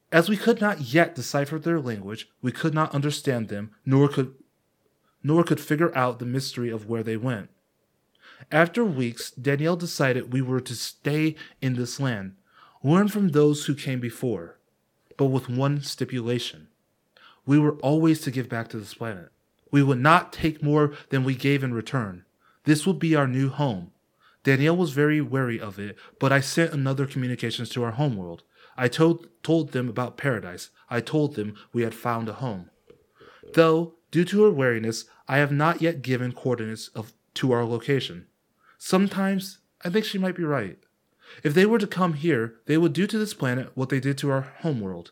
As 0.09 0.29
we 0.29 0.37
could 0.37 0.61
not 0.61 0.79
yet 0.79 1.15
decipher 1.15 1.59
their 1.59 1.81
language, 1.81 2.29
we 2.41 2.53
could 2.53 2.73
not 2.73 2.95
understand 2.95 3.49
them, 3.49 3.71
nor 3.85 4.07
could 4.07 4.35
nor 5.21 5.43
could 5.43 5.59
figure 5.59 5.93
out 5.97 6.19
the 6.19 6.25
mystery 6.25 6.69
of 6.69 6.87
where 6.87 7.03
they 7.03 7.17
went. 7.17 7.49
After 8.53 8.85
weeks, 8.85 9.31
Danielle 9.31 9.75
decided 9.75 10.31
we 10.31 10.41
were 10.41 10.61
to 10.61 10.75
stay 10.75 11.35
in 11.61 11.73
this 11.73 11.99
land, 11.99 12.37
learn 12.81 13.09
from 13.09 13.27
those 13.27 13.65
who 13.65 13.75
came 13.75 13.99
before, 13.99 14.57
but 15.17 15.25
with 15.25 15.49
one 15.49 15.81
stipulation. 15.81 16.69
We 17.45 17.59
were 17.59 17.75
always 17.79 18.21
to 18.21 18.31
give 18.31 18.47
back 18.47 18.69
to 18.69 18.77
this 18.77 18.93
planet. 18.93 19.29
We 19.71 19.83
would 19.83 19.99
not 19.99 20.31
take 20.31 20.63
more 20.63 20.93
than 21.09 21.25
we 21.25 21.35
gave 21.35 21.65
in 21.65 21.73
return. 21.73 22.23
This 22.63 22.87
would 22.87 22.97
be 22.97 23.13
our 23.13 23.27
new 23.27 23.49
home. 23.49 23.91
Danielle 24.45 24.77
was 24.77 24.91
very 24.91 25.21
wary 25.21 25.59
of 25.59 25.79
it, 25.79 25.97
but 26.19 26.31
I 26.31 26.39
sent 26.39 26.71
another 26.71 27.07
communications 27.07 27.67
to 27.69 27.83
our 27.83 27.93
homeworld. 27.93 28.43
I 28.77 28.87
told, 28.87 29.27
told 29.41 29.71
them 29.71 29.89
about 29.89 30.17
paradise. 30.17 30.69
I 30.87 31.01
told 31.01 31.33
them 31.33 31.55
we 31.73 31.81
had 31.81 31.95
found 31.95 32.29
a 32.29 32.33
home. 32.33 32.69
Though, 33.55 33.95
due 34.11 34.23
to 34.25 34.43
her 34.43 34.51
wariness, 34.51 35.05
I 35.27 35.37
have 35.37 35.51
not 35.51 35.81
yet 35.81 36.03
given 36.03 36.31
coordinates 36.31 36.89
of 36.89 37.13
to 37.33 37.53
our 37.53 37.65
location. 37.65 38.27
Sometimes 38.77 39.57
I 39.83 39.89
think 39.89 40.05
she 40.05 40.19
might 40.19 40.35
be 40.35 40.43
right. 40.43 40.77
If 41.41 41.55
they 41.55 41.65
were 41.65 41.79
to 41.79 41.87
come 41.87 42.13
here, 42.13 42.55
they 42.67 42.77
would 42.77 42.93
do 42.93 43.07
to 43.07 43.17
this 43.17 43.33
planet 43.33 43.71
what 43.73 43.89
they 43.89 43.99
did 43.99 44.15
to 44.19 44.29
our 44.29 44.53
homeworld. 44.59 45.09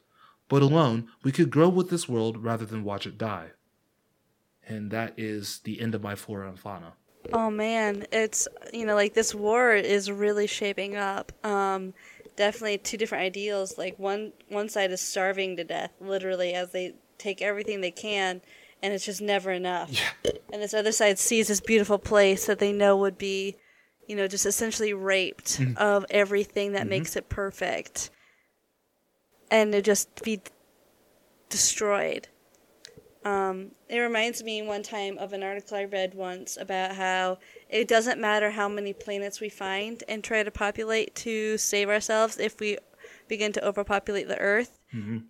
But 0.48 0.62
alone, 0.62 1.08
we 1.24 1.32
could 1.32 1.50
grow 1.50 1.70
with 1.70 1.90
this 1.90 2.08
world 2.08 2.44
rather 2.44 2.66
than 2.66 2.84
watch 2.84 3.08
it 3.08 3.18
die. 3.18 3.54
And 4.68 4.92
that 4.92 5.16
is 5.18 5.62
the 5.64 5.82
end 5.82 5.96
of 5.96 6.04
my 6.04 6.14
flora 6.14 6.50
and 6.50 6.60
fauna. 6.60 6.94
Oh 7.32 7.50
man, 7.50 8.06
it's 8.12 8.48
you 8.74 8.86
know 8.86 8.96
like 8.96 9.14
this 9.14 9.34
war 9.34 9.74
is 9.74 10.12
really 10.12 10.48
shaping 10.48 10.96
up. 10.96 11.32
Um, 11.46 11.94
definitely 12.36 12.80
two 12.80 12.98
different 12.98 13.24
ideals. 13.24 13.78
Like 13.78 13.98
one 13.98 14.34
one 14.50 14.70
side 14.70 14.92
is 14.92 15.02
starving 15.02 15.56
to 15.58 15.64
death, 15.64 15.92
literally, 16.02 16.54
as 16.54 16.72
they 16.72 16.96
take 17.18 17.42
everything 17.42 17.82
they 17.82 17.92
can, 17.92 18.42
and 18.82 18.94
it's 18.94 19.06
just 19.06 19.22
never 19.22 19.52
enough. 19.52 19.92
Yeah. 19.92 20.32
And 20.52 20.62
this 20.62 20.74
other 20.74 20.92
side 20.92 21.18
sees 21.18 21.48
this 21.48 21.62
beautiful 21.62 21.98
place 21.98 22.46
that 22.46 22.60
they 22.60 22.74
know 22.74 22.98
would 22.98 23.18
be, 23.18 23.56
you 24.08 24.16
know, 24.16 24.28
just 24.28 24.46
essentially 24.46 24.94
raped 24.94 25.62
of 25.78 26.06
everything 26.10 26.74
that 26.74 26.88
makes 26.88 27.16
it 27.16 27.30
perfect, 27.30 28.10
and 29.50 29.72
to 29.72 29.82
just 29.82 30.24
be 30.24 30.42
destroyed. 31.50 32.28
Um, 33.26 33.72
it 33.90 34.00
reminds 34.00 34.44
me 34.44 34.62
one 34.62 34.84
time 34.84 35.18
of 35.18 35.34
an 35.34 35.44
article 35.44 35.78
I 35.78 35.86
read 35.86 36.14
once 36.14 36.58
about 36.60 36.96
how 36.96 37.40
it 37.70 37.88
doesn't 37.88 38.20
matter 38.20 38.52
how 38.52 38.68
many 38.68 38.94
planets 38.94 39.40
we 39.40 39.50
find 39.50 40.04
and 40.08 40.24
try 40.24 40.44
to 40.44 40.52
populate 40.52 41.16
to 41.16 41.58
save 41.58 41.90
ourselves 41.90 42.38
if 42.38 42.60
we 42.60 42.78
begin 43.28 43.54
to 43.54 43.66
overpopulate 43.66 44.28
the 44.28 44.40
Earth. 44.40 44.80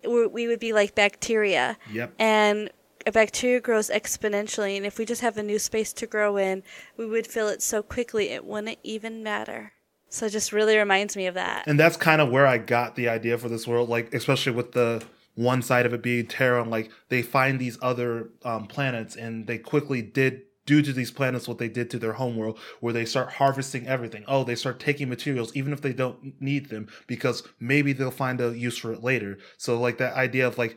we 0.04 0.26
we 0.26 0.46
would 0.46 0.60
be 0.60 0.72
like 0.72 0.94
bacteria. 0.94 1.76
Yep. 1.92 2.14
And 2.18 2.70
a 3.06 3.12
bacteria 3.12 3.60
grows 3.60 3.90
exponentially, 3.90 4.76
and 4.76 4.86
if 4.86 4.98
we 4.98 5.04
just 5.04 5.20
have 5.20 5.36
a 5.36 5.42
new 5.42 5.58
space 5.58 5.92
to 5.92 6.06
grow 6.06 6.36
in, 6.36 6.62
we 6.96 7.06
would 7.06 7.26
fill 7.26 7.48
it 7.48 7.62
so 7.62 7.82
quickly 7.82 8.30
it 8.30 8.44
wouldn't 8.44 8.78
even 8.82 9.22
matter. 9.22 9.72
So 10.08 10.26
it 10.26 10.30
just 10.30 10.52
really 10.52 10.76
reminds 10.76 11.16
me 11.16 11.26
of 11.26 11.34
that. 11.34 11.64
And 11.66 11.78
that's 11.78 11.96
kind 11.96 12.20
of 12.20 12.30
where 12.30 12.46
I 12.46 12.58
got 12.58 12.94
the 12.94 13.08
idea 13.08 13.36
for 13.36 13.48
this 13.48 13.66
world, 13.66 13.88
like 13.88 14.14
especially 14.14 14.52
with 14.52 14.72
the 14.72 15.02
one 15.34 15.62
side 15.62 15.86
of 15.86 15.92
it 15.92 16.02
being 16.02 16.26
Terra, 16.26 16.62
and 16.62 16.70
like 16.70 16.90
they 17.08 17.22
find 17.22 17.58
these 17.58 17.78
other 17.82 18.30
um, 18.44 18.66
planets 18.66 19.16
and 19.16 19.46
they 19.46 19.58
quickly 19.58 20.02
did 20.02 20.42
do 20.66 20.80
to 20.80 20.92
these 20.92 21.10
planets 21.10 21.46
what 21.46 21.58
they 21.58 21.68
did 21.68 21.90
to 21.90 21.98
their 21.98 22.14
homeworld, 22.14 22.58
where 22.80 22.92
they 22.92 23.04
start 23.04 23.34
harvesting 23.34 23.86
everything. 23.86 24.24
Oh, 24.26 24.44
they 24.44 24.54
start 24.54 24.80
taking 24.80 25.08
materials 25.08 25.54
even 25.54 25.72
if 25.72 25.82
they 25.82 25.92
don't 25.92 26.40
need 26.40 26.70
them 26.70 26.88
because 27.06 27.42
maybe 27.60 27.92
they'll 27.92 28.10
find 28.10 28.40
a 28.40 28.56
use 28.56 28.78
for 28.78 28.92
it 28.92 29.02
later. 29.02 29.38
So 29.58 29.78
like 29.78 29.98
that 29.98 30.14
idea 30.14 30.46
of 30.46 30.56
like 30.56 30.76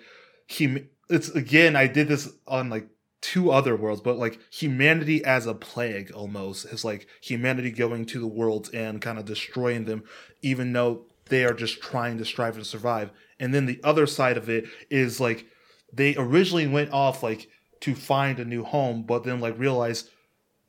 hum- 0.50 0.90
it's 1.10 1.30
again 1.30 1.76
I 1.76 1.88
did 1.88 2.08
this 2.08 2.30
on 2.48 2.70
like 2.70 2.90
two 3.22 3.52
other 3.52 3.76
worlds, 3.76 4.02
but 4.02 4.18
like 4.18 4.40
humanity 4.52 5.24
as 5.24 5.46
a 5.46 5.54
plague 5.54 6.12
almost 6.12 6.66
is 6.66 6.86
like 6.86 7.08
humanity 7.22 7.72
going 7.72 8.06
to 8.08 8.20
the 8.20 8.28
worlds 8.28 8.70
and 8.70 9.02
kind 9.02 9.18
of 9.18 9.26
destroying 9.26 9.86
them, 9.86 10.04
even 10.42 10.74
though 10.74 11.06
they 11.30 11.44
are 11.44 11.54
just 11.54 11.82
trying 11.82 12.18
to 12.18 12.26
strive 12.26 12.56
to 12.56 12.66
survive. 12.66 13.12
And 13.40 13.54
then 13.54 13.66
the 13.66 13.80
other 13.84 14.08
side 14.08 14.38
of 14.38 14.50
it 14.50 14.66
is 14.90 15.20
like 15.20 15.46
they 15.94 16.16
originally 16.18 16.68
went 16.68 16.92
off 16.92 17.24
like 17.24 17.50
to 17.82 17.96
find 17.96 18.40
a 18.40 18.46
new 18.46 18.64
home, 18.64 19.04
but 19.04 19.24
then 19.24 19.40
like 19.40 19.58
realized 19.58 20.10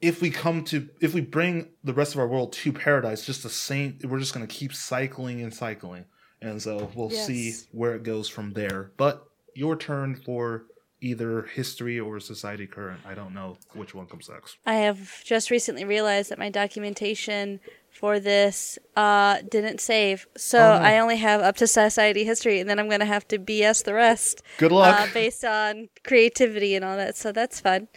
if 0.01 0.21
we 0.21 0.31
come 0.31 0.65
to 0.65 0.89
if 1.01 1.15
we 1.15 1.21
bring 1.21 1.71
the 1.83 1.93
rest 1.95 2.15
of 2.15 2.21
our 2.21 2.29
world 2.29 2.53
to 2.53 2.73
paradise, 2.73 3.25
just 3.25 3.43
the 3.43 3.51
same 3.51 3.99
we're 4.05 4.19
just 4.19 4.35
gonna 4.35 4.47
keep 4.47 4.75
cycling 4.75 5.43
and 5.43 5.53
cycling. 5.53 6.05
And 6.41 6.63
so 6.63 6.91
we'll 6.95 7.11
see 7.11 7.55
where 7.73 7.97
it 7.97 8.05
goes 8.05 8.29
from 8.29 8.53
there. 8.53 8.93
But 8.97 9.25
your 9.55 9.77
turn 9.77 10.15
for 10.15 10.67
either 11.01 11.43
history 11.43 11.99
or 11.99 12.21
society 12.21 12.67
current. 12.67 13.01
I 13.07 13.15
don't 13.15 13.35
know 13.35 13.57
which 13.75 13.95
one 13.95 14.07
comes 14.07 14.29
next. 14.29 14.59
I 14.67 14.75
have 14.75 15.23
just 15.25 15.51
recently 15.51 15.85
realized 15.85 16.31
that 16.31 16.39
my 16.39 16.51
documentation 16.51 17.61
for 17.99 18.21
this 18.21 18.79
uh, 18.97 19.39
didn't 19.51 19.81
save. 19.81 20.27
So 20.37 20.59
Oh. 20.59 20.83
I 20.91 20.99
only 20.99 21.17
have 21.17 21.41
up 21.41 21.57
to 21.57 21.67
society 21.67 22.25
history, 22.25 22.61
and 22.61 22.69
then 22.71 22.79
I'm 22.79 22.89
going 22.89 23.01
to 23.01 23.07
have 23.15 23.27
to 23.29 23.39
BS 23.39 23.85
the 23.85 23.95
rest. 23.95 24.43
Good 24.59 24.73
luck. 24.73 25.01
Uh, 25.01 25.07
based 25.13 25.45
on 25.45 25.89
creativity 26.05 26.75
and 26.77 26.85
all 26.85 26.97
that. 26.97 27.17
So 27.17 27.33
that's 27.33 27.61
fun. 27.61 27.89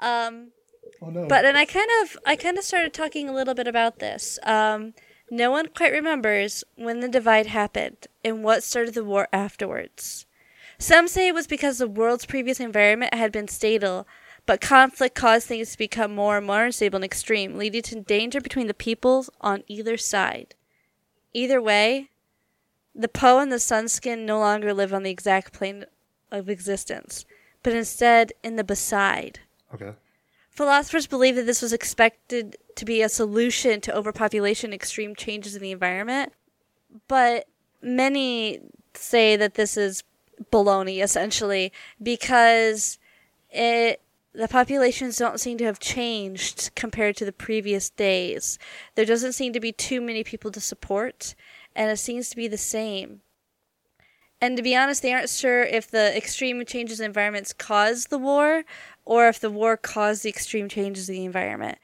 Um, 0.00 0.52
oh 1.02 1.10
no. 1.10 1.26
but 1.28 1.44
and 1.44 1.56
I 1.56 1.64
kind 1.64 1.90
of 2.02 2.16
I 2.26 2.34
kind 2.36 2.56
of 2.58 2.64
started 2.64 2.92
talking 2.92 3.28
a 3.28 3.34
little 3.34 3.54
bit 3.54 3.66
about 3.68 3.98
this. 3.98 4.38
Um, 4.42 4.94
no 5.30 5.50
one 5.50 5.68
quite 5.68 5.92
remembers 5.92 6.64
when 6.76 7.00
the 7.00 7.08
divide 7.08 7.46
happened 7.46 8.06
and 8.24 8.42
what 8.44 8.62
started 8.62 8.94
the 8.94 9.04
war 9.04 9.28
afterwards. 9.32 10.26
Some 10.78 11.06
say 11.08 11.28
it 11.28 11.34
was 11.34 11.46
because 11.46 11.78
the 11.78 11.86
world's 11.86 12.26
previous 12.26 12.58
environment 12.58 13.14
had 13.14 13.30
been 13.32 13.48
stable, 13.48 14.06
but 14.46 14.60
conflict 14.60 15.14
caused 15.14 15.46
things 15.46 15.72
to 15.72 15.78
become 15.78 16.14
more 16.14 16.38
and 16.38 16.46
more 16.46 16.64
unstable 16.64 16.96
and 16.96 17.04
extreme, 17.04 17.56
leading 17.56 17.82
to 17.82 18.00
danger 18.00 18.40
between 18.40 18.66
the 18.66 18.74
peoples 18.74 19.30
on 19.40 19.62
either 19.68 19.96
side. 19.96 20.54
Either 21.32 21.60
way, 21.60 22.10
the 22.94 23.08
Poe 23.08 23.38
and 23.38 23.50
the 23.50 23.56
Sunskin 23.56 24.24
no 24.24 24.38
longer 24.38 24.74
live 24.74 24.92
on 24.92 25.02
the 25.02 25.10
exact 25.10 25.52
plane 25.52 25.84
of 26.30 26.48
existence, 26.48 27.24
but 27.62 27.72
instead 27.72 28.32
in 28.42 28.56
the 28.56 28.64
beside. 28.64 29.40
okay. 29.74 29.92
Philosophers 30.50 31.06
believe 31.06 31.34
that 31.36 31.46
this 31.46 31.62
was 31.62 31.72
expected 31.72 32.58
to 32.76 32.84
be 32.84 33.00
a 33.00 33.08
solution 33.08 33.80
to 33.80 33.96
overpopulation 33.96 34.68
and 34.68 34.74
extreme 34.74 35.16
changes 35.16 35.56
in 35.56 35.62
the 35.62 35.70
environment, 35.70 36.34
but 37.08 37.46
many 37.80 38.60
say 38.92 39.34
that 39.34 39.54
this 39.54 39.78
is 39.78 40.04
baloney 40.50 41.02
essentially 41.02 41.72
because 42.02 42.98
it 43.50 44.01
the 44.34 44.48
populations 44.48 45.18
don't 45.18 45.40
seem 45.40 45.58
to 45.58 45.64
have 45.64 45.78
changed 45.78 46.70
compared 46.74 47.16
to 47.16 47.24
the 47.24 47.32
previous 47.32 47.90
days. 47.90 48.58
There 48.94 49.04
doesn't 49.04 49.34
seem 49.34 49.52
to 49.52 49.60
be 49.60 49.72
too 49.72 50.00
many 50.00 50.24
people 50.24 50.50
to 50.52 50.60
support, 50.60 51.34
and 51.76 51.90
it 51.90 51.98
seems 51.98 52.30
to 52.30 52.36
be 52.36 52.48
the 52.48 52.56
same. 52.56 53.20
And 54.40 54.56
to 54.56 54.62
be 54.62 54.74
honest, 54.74 55.02
they 55.02 55.12
aren't 55.12 55.28
sure 55.28 55.62
if 55.62 55.88
the 55.88 56.16
extreme 56.16 56.64
changes 56.64 56.98
in 56.98 57.06
environments 57.06 57.52
caused 57.52 58.10
the 58.10 58.18
war 58.18 58.64
or 59.04 59.28
if 59.28 59.38
the 59.38 59.50
war 59.50 59.76
caused 59.76 60.24
the 60.24 60.30
extreme 60.30 60.68
changes 60.68 61.08
in 61.08 61.14
the 61.14 61.24
environment. 61.24 61.78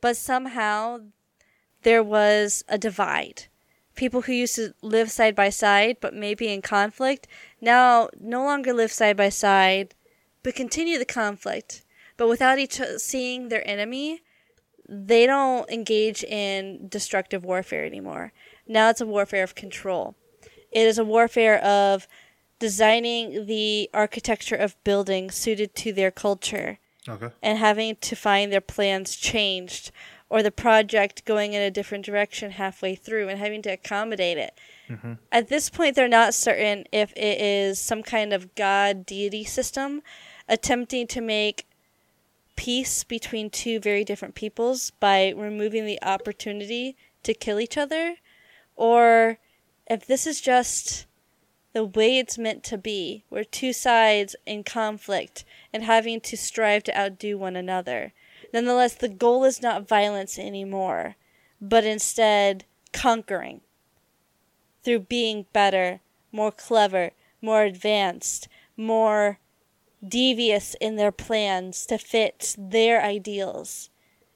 But 0.00 0.16
somehow 0.16 1.02
there 1.82 2.02
was 2.02 2.64
a 2.68 2.78
divide. 2.78 3.44
People 3.94 4.22
who 4.22 4.32
used 4.32 4.56
to 4.56 4.74
live 4.82 5.10
side 5.10 5.36
by 5.36 5.50
side 5.50 5.98
but 6.00 6.14
maybe 6.14 6.48
in 6.48 6.62
conflict 6.62 7.28
now 7.60 8.08
no 8.18 8.42
longer 8.42 8.72
live 8.72 8.90
side 8.90 9.16
by 9.16 9.28
side 9.28 9.94
but 10.42 10.54
continue 10.54 10.98
the 10.98 11.04
conflict. 11.04 11.84
But 12.20 12.28
without 12.28 12.58
each 12.58 12.78
seeing 12.98 13.48
their 13.48 13.66
enemy, 13.66 14.20
they 14.86 15.24
don't 15.24 15.66
engage 15.70 16.22
in 16.22 16.86
destructive 16.86 17.46
warfare 17.46 17.86
anymore. 17.86 18.34
Now 18.68 18.90
it's 18.90 19.00
a 19.00 19.06
warfare 19.06 19.42
of 19.42 19.54
control. 19.54 20.14
It 20.70 20.86
is 20.86 20.98
a 20.98 21.04
warfare 21.04 21.58
of 21.64 22.06
designing 22.58 23.46
the 23.46 23.88
architecture 23.94 24.54
of 24.54 24.76
buildings 24.84 25.34
suited 25.34 25.74
to 25.76 25.94
their 25.94 26.10
culture 26.10 26.78
Okay. 27.08 27.30
and 27.42 27.56
having 27.56 27.96
to 27.96 28.14
find 28.14 28.52
their 28.52 28.60
plans 28.60 29.16
changed 29.16 29.90
or 30.28 30.42
the 30.42 30.50
project 30.50 31.24
going 31.24 31.54
in 31.54 31.62
a 31.62 31.70
different 31.70 32.04
direction 32.04 32.50
halfway 32.50 32.96
through 32.96 33.30
and 33.30 33.38
having 33.38 33.62
to 33.62 33.70
accommodate 33.70 34.36
it. 34.36 34.60
Mm-hmm. 34.90 35.14
At 35.32 35.48
this 35.48 35.70
point, 35.70 35.96
they're 35.96 36.06
not 36.06 36.34
certain 36.34 36.84
if 36.92 37.14
it 37.16 37.40
is 37.40 37.78
some 37.78 38.02
kind 38.02 38.34
of 38.34 38.54
god 38.54 39.06
deity 39.06 39.42
system 39.42 40.02
attempting 40.46 41.06
to 41.06 41.22
make 41.22 41.66
peace 42.60 43.04
between 43.04 43.48
two 43.48 43.80
very 43.80 44.04
different 44.04 44.34
peoples 44.34 44.90
by 45.00 45.30
removing 45.34 45.86
the 45.86 45.98
opportunity 46.02 46.94
to 47.22 47.32
kill 47.32 47.58
each 47.58 47.78
other, 47.78 48.16
or 48.76 49.38
if 49.86 50.06
this 50.06 50.26
is 50.26 50.42
just 50.42 51.06
the 51.72 51.86
way 51.86 52.18
it's 52.18 52.36
meant 52.36 52.62
to 52.62 52.76
be, 52.76 53.24
where 53.30 53.44
two 53.44 53.72
sides 53.72 54.36
in 54.44 54.62
conflict 54.62 55.42
and 55.72 55.84
having 55.84 56.20
to 56.20 56.36
strive 56.36 56.82
to 56.82 56.98
outdo 57.00 57.38
one 57.38 57.56
another. 57.56 58.12
Nonetheless, 58.52 58.92
the 58.92 59.08
goal 59.08 59.44
is 59.44 59.62
not 59.62 59.88
violence 59.88 60.38
anymore, 60.38 61.16
but 61.62 61.84
instead 61.84 62.66
conquering 62.92 63.62
through 64.84 65.00
being 65.00 65.46
better, 65.54 66.00
more 66.30 66.52
clever, 66.52 67.12
more 67.40 67.62
advanced, 67.62 68.48
more 68.76 69.38
devious 70.06 70.74
in 70.80 70.96
their 70.96 71.12
plans 71.12 71.86
to 71.86 71.98
fit 71.98 72.54
their 72.58 73.02
ideals. 73.02 73.90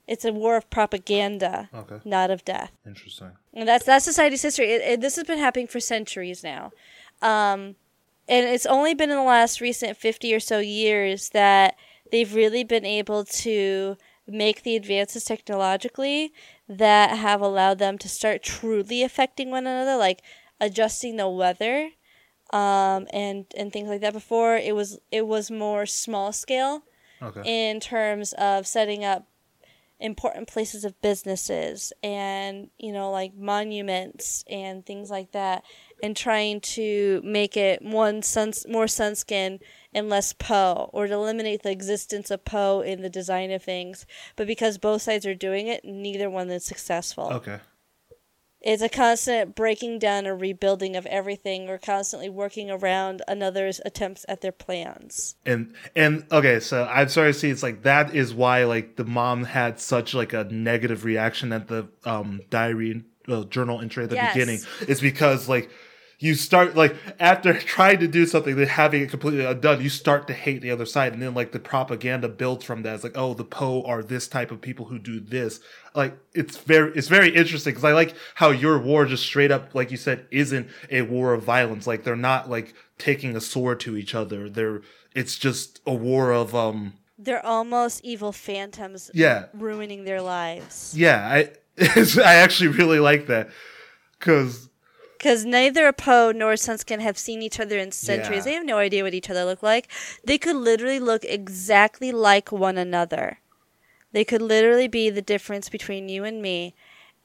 It's 0.06 0.24
a 0.24 0.32
war 0.32 0.56
of 0.56 0.68
propaganda, 0.68 1.70
Okay. 1.74 1.96
not 2.04 2.30
of 2.30 2.44
death. 2.44 2.72
Interesting. 2.86 3.32
And 3.54 3.66
that's 3.66 3.86
that's 3.86 4.04
society's 4.04 4.42
history. 4.42 4.70
It, 4.70 4.82
it, 4.82 5.00
this 5.00 5.16
has 5.16 5.24
been 5.24 5.38
happening 5.38 5.66
for 5.66 5.80
centuries 5.80 6.42
now, 6.44 6.72
um, 7.22 7.76
and 8.28 8.46
it's 8.46 8.66
only 8.66 8.92
been 8.94 9.10
in 9.10 9.16
the 9.16 9.22
last 9.22 9.60
recent 9.62 9.96
fifty 9.96 10.34
or 10.34 10.40
so 10.40 10.58
years 10.58 11.30
that 11.30 11.76
they've 12.12 12.34
really 12.34 12.64
been 12.64 12.84
able 12.84 13.24
to 13.24 13.96
make 14.26 14.62
the 14.62 14.76
advances 14.76 15.24
technologically 15.24 16.32
that 16.68 17.16
have 17.18 17.40
allowed 17.40 17.78
them 17.78 17.96
to 17.98 18.08
start 18.08 18.42
truly 18.42 19.02
affecting 19.02 19.50
one 19.50 19.66
another, 19.66 19.96
like 19.96 20.20
adjusting 20.60 21.16
the 21.16 21.28
weather, 21.28 21.90
um, 22.52 23.06
and 23.12 23.46
and 23.56 23.72
things 23.72 23.88
like 23.88 24.00
that. 24.02 24.12
Before 24.12 24.56
it 24.56 24.74
was 24.74 24.98
it 25.10 25.26
was 25.26 25.50
more 25.50 25.86
small 25.86 26.32
scale 26.32 26.82
Okay. 27.22 27.42
in 27.44 27.80
terms 27.80 28.32
of 28.34 28.66
setting 28.66 29.04
up 29.04 29.26
important 30.00 30.48
places 30.48 30.84
of 30.84 31.00
businesses 31.00 31.92
and 32.02 32.68
you 32.78 32.92
know 32.92 33.10
like 33.12 33.32
monuments 33.34 34.44
and 34.50 34.84
things 34.84 35.08
like 35.08 35.30
that 35.30 35.62
and 36.02 36.16
trying 36.16 36.60
to 36.60 37.22
make 37.24 37.56
it 37.56 37.80
one 37.80 38.20
suns 38.20 38.66
more 38.68 38.86
sunskin 38.86 39.60
and 39.94 40.08
less 40.10 40.32
Poe 40.32 40.90
or 40.92 41.06
to 41.06 41.14
eliminate 41.14 41.62
the 41.62 41.70
existence 41.70 42.30
of 42.30 42.44
Poe 42.44 42.80
in 42.80 43.02
the 43.02 43.08
design 43.08 43.52
of 43.52 43.62
things 43.62 44.04
but 44.34 44.48
because 44.48 44.78
both 44.78 45.00
sides 45.00 45.24
are 45.24 45.34
doing 45.34 45.68
it 45.68 45.84
neither 45.84 46.28
one 46.28 46.50
is 46.50 46.64
successful 46.64 47.30
Okay. 47.32 47.60
It's 48.64 48.82
a 48.82 48.88
constant 48.88 49.54
breaking 49.54 49.98
down 49.98 50.26
or 50.26 50.34
rebuilding 50.34 50.96
of 50.96 51.06
everything 51.06 51.68
or 51.68 51.78
constantly 51.78 52.28
working 52.30 52.70
around 52.70 53.22
another's 53.28 53.80
attempts 53.84 54.24
at 54.28 54.40
their 54.40 54.52
plans 54.52 55.36
And 55.44 55.74
and 55.94 56.24
okay, 56.32 56.58
so 56.60 56.84
I'm 56.90 57.08
sorry 57.08 57.32
to 57.32 57.38
see 57.38 57.50
it's 57.50 57.62
like 57.62 57.82
that 57.82 58.14
is 58.14 58.32
why 58.34 58.64
like 58.64 58.96
the 58.96 59.04
mom 59.04 59.44
had 59.44 59.78
such 59.78 60.14
like 60.14 60.32
a 60.32 60.44
negative 60.44 61.04
reaction 61.04 61.52
at 61.52 61.68
the 61.68 61.88
um 62.04 62.40
diary 62.50 63.04
uh, 63.28 63.44
journal 63.44 63.80
entry 63.80 64.04
at 64.04 64.10
the 64.10 64.16
Yes. 64.16 64.34
beginning. 64.34 64.60
It's 64.88 65.00
because 65.00 65.48
like 65.48 65.70
you 66.24 66.34
start 66.34 66.74
like 66.74 66.96
after 67.20 67.52
trying 67.60 68.00
to 68.00 68.08
do 68.08 68.24
something 68.24 68.56
then 68.56 68.66
having 68.66 69.02
it 69.02 69.10
completely 69.10 69.44
undone, 69.44 69.82
you 69.82 69.90
start 69.90 70.26
to 70.28 70.32
hate 70.32 70.62
the 70.62 70.70
other 70.70 70.86
side, 70.86 71.12
and 71.12 71.20
then 71.20 71.34
like 71.34 71.52
the 71.52 71.60
propaganda 71.60 72.28
builds 72.28 72.64
from 72.64 72.82
that. 72.82 72.94
It's 72.94 73.04
like, 73.04 73.16
oh, 73.16 73.34
the 73.34 73.44
Poe 73.44 73.82
are 73.82 74.02
this 74.02 74.26
type 74.26 74.50
of 74.50 74.62
people 74.62 74.86
who 74.86 74.98
do 74.98 75.20
this. 75.20 75.60
Like 75.94 76.16
it's 76.32 76.56
very 76.56 76.92
it's 76.96 77.08
very 77.08 77.28
interesting 77.28 77.72
because 77.72 77.84
I 77.84 77.92
like 77.92 78.14
how 78.36 78.50
your 78.50 78.78
war 78.78 79.04
just 79.04 79.24
straight 79.24 79.50
up, 79.50 79.74
like 79.74 79.90
you 79.90 79.98
said, 79.98 80.26
isn't 80.30 80.68
a 80.90 81.02
war 81.02 81.34
of 81.34 81.42
violence. 81.42 81.86
Like 81.86 82.04
they're 82.04 82.16
not 82.16 82.48
like 82.48 82.74
taking 82.96 83.36
a 83.36 83.40
sword 83.40 83.80
to 83.80 83.96
each 83.96 84.14
other. 84.14 84.48
They're 84.48 84.80
it's 85.14 85.38
just 85.38 85.80
a 85.86 85.94
war 85.94 86.32
of 86.32 86.54
um 86.54 86.94
they're 87.18 87.44
almost 87.44 88.00
evil 88.02 88.32
phantoms 88.32 89.08
yeah 89.14 89.44
ruining 89.54 90.02
their 90.02 90.20
lives 90.20 90.92
yeah 90.96 91.28
I 91.28 91.50
I 92.24 92.34
actually 92.34 92.68
really 92.68 92.98
like 92.98 93.28
that 93.28 93.50
because 94.18 94.68
because 95.24 95.46
neither 95.46 95.90
Poe 95.90 96.32
nor 96.32 96.52
Sunskin 96.52 97.00
have 97.00 97.16
seen 97.16 97.40
each 97.40 97.58
other 97.58 97.78
in 97.78 97.92
centuries. 97.92 98.40
Yeah. 98.40 98.44
They 98.44 98.52
have 98.56 98.66
no 98.66 98.76
idea 98.76 99.02
what 99.02 99.14
each 99.14 99.30
other 99.30 99.46
look 99.46 99.62
like. 99.62 99.90
They 100.22 100.36
could 100.36 100.54
literally 100.54 101.00
look 101.00 101.24
exactly 101.24 102.12
like 102.12 102.52
one 102.52 102.76
another. 102.76 103.38
They 104.12 104.22
could 104.22 104.42
literally 104.42 104.86
be 104.86 105.08
the 105.08 105.22
difference 105.22 105.70
between 105.70 106.10
you 106.10 106.24
and 106.24 106.42
me, 106.42 106.74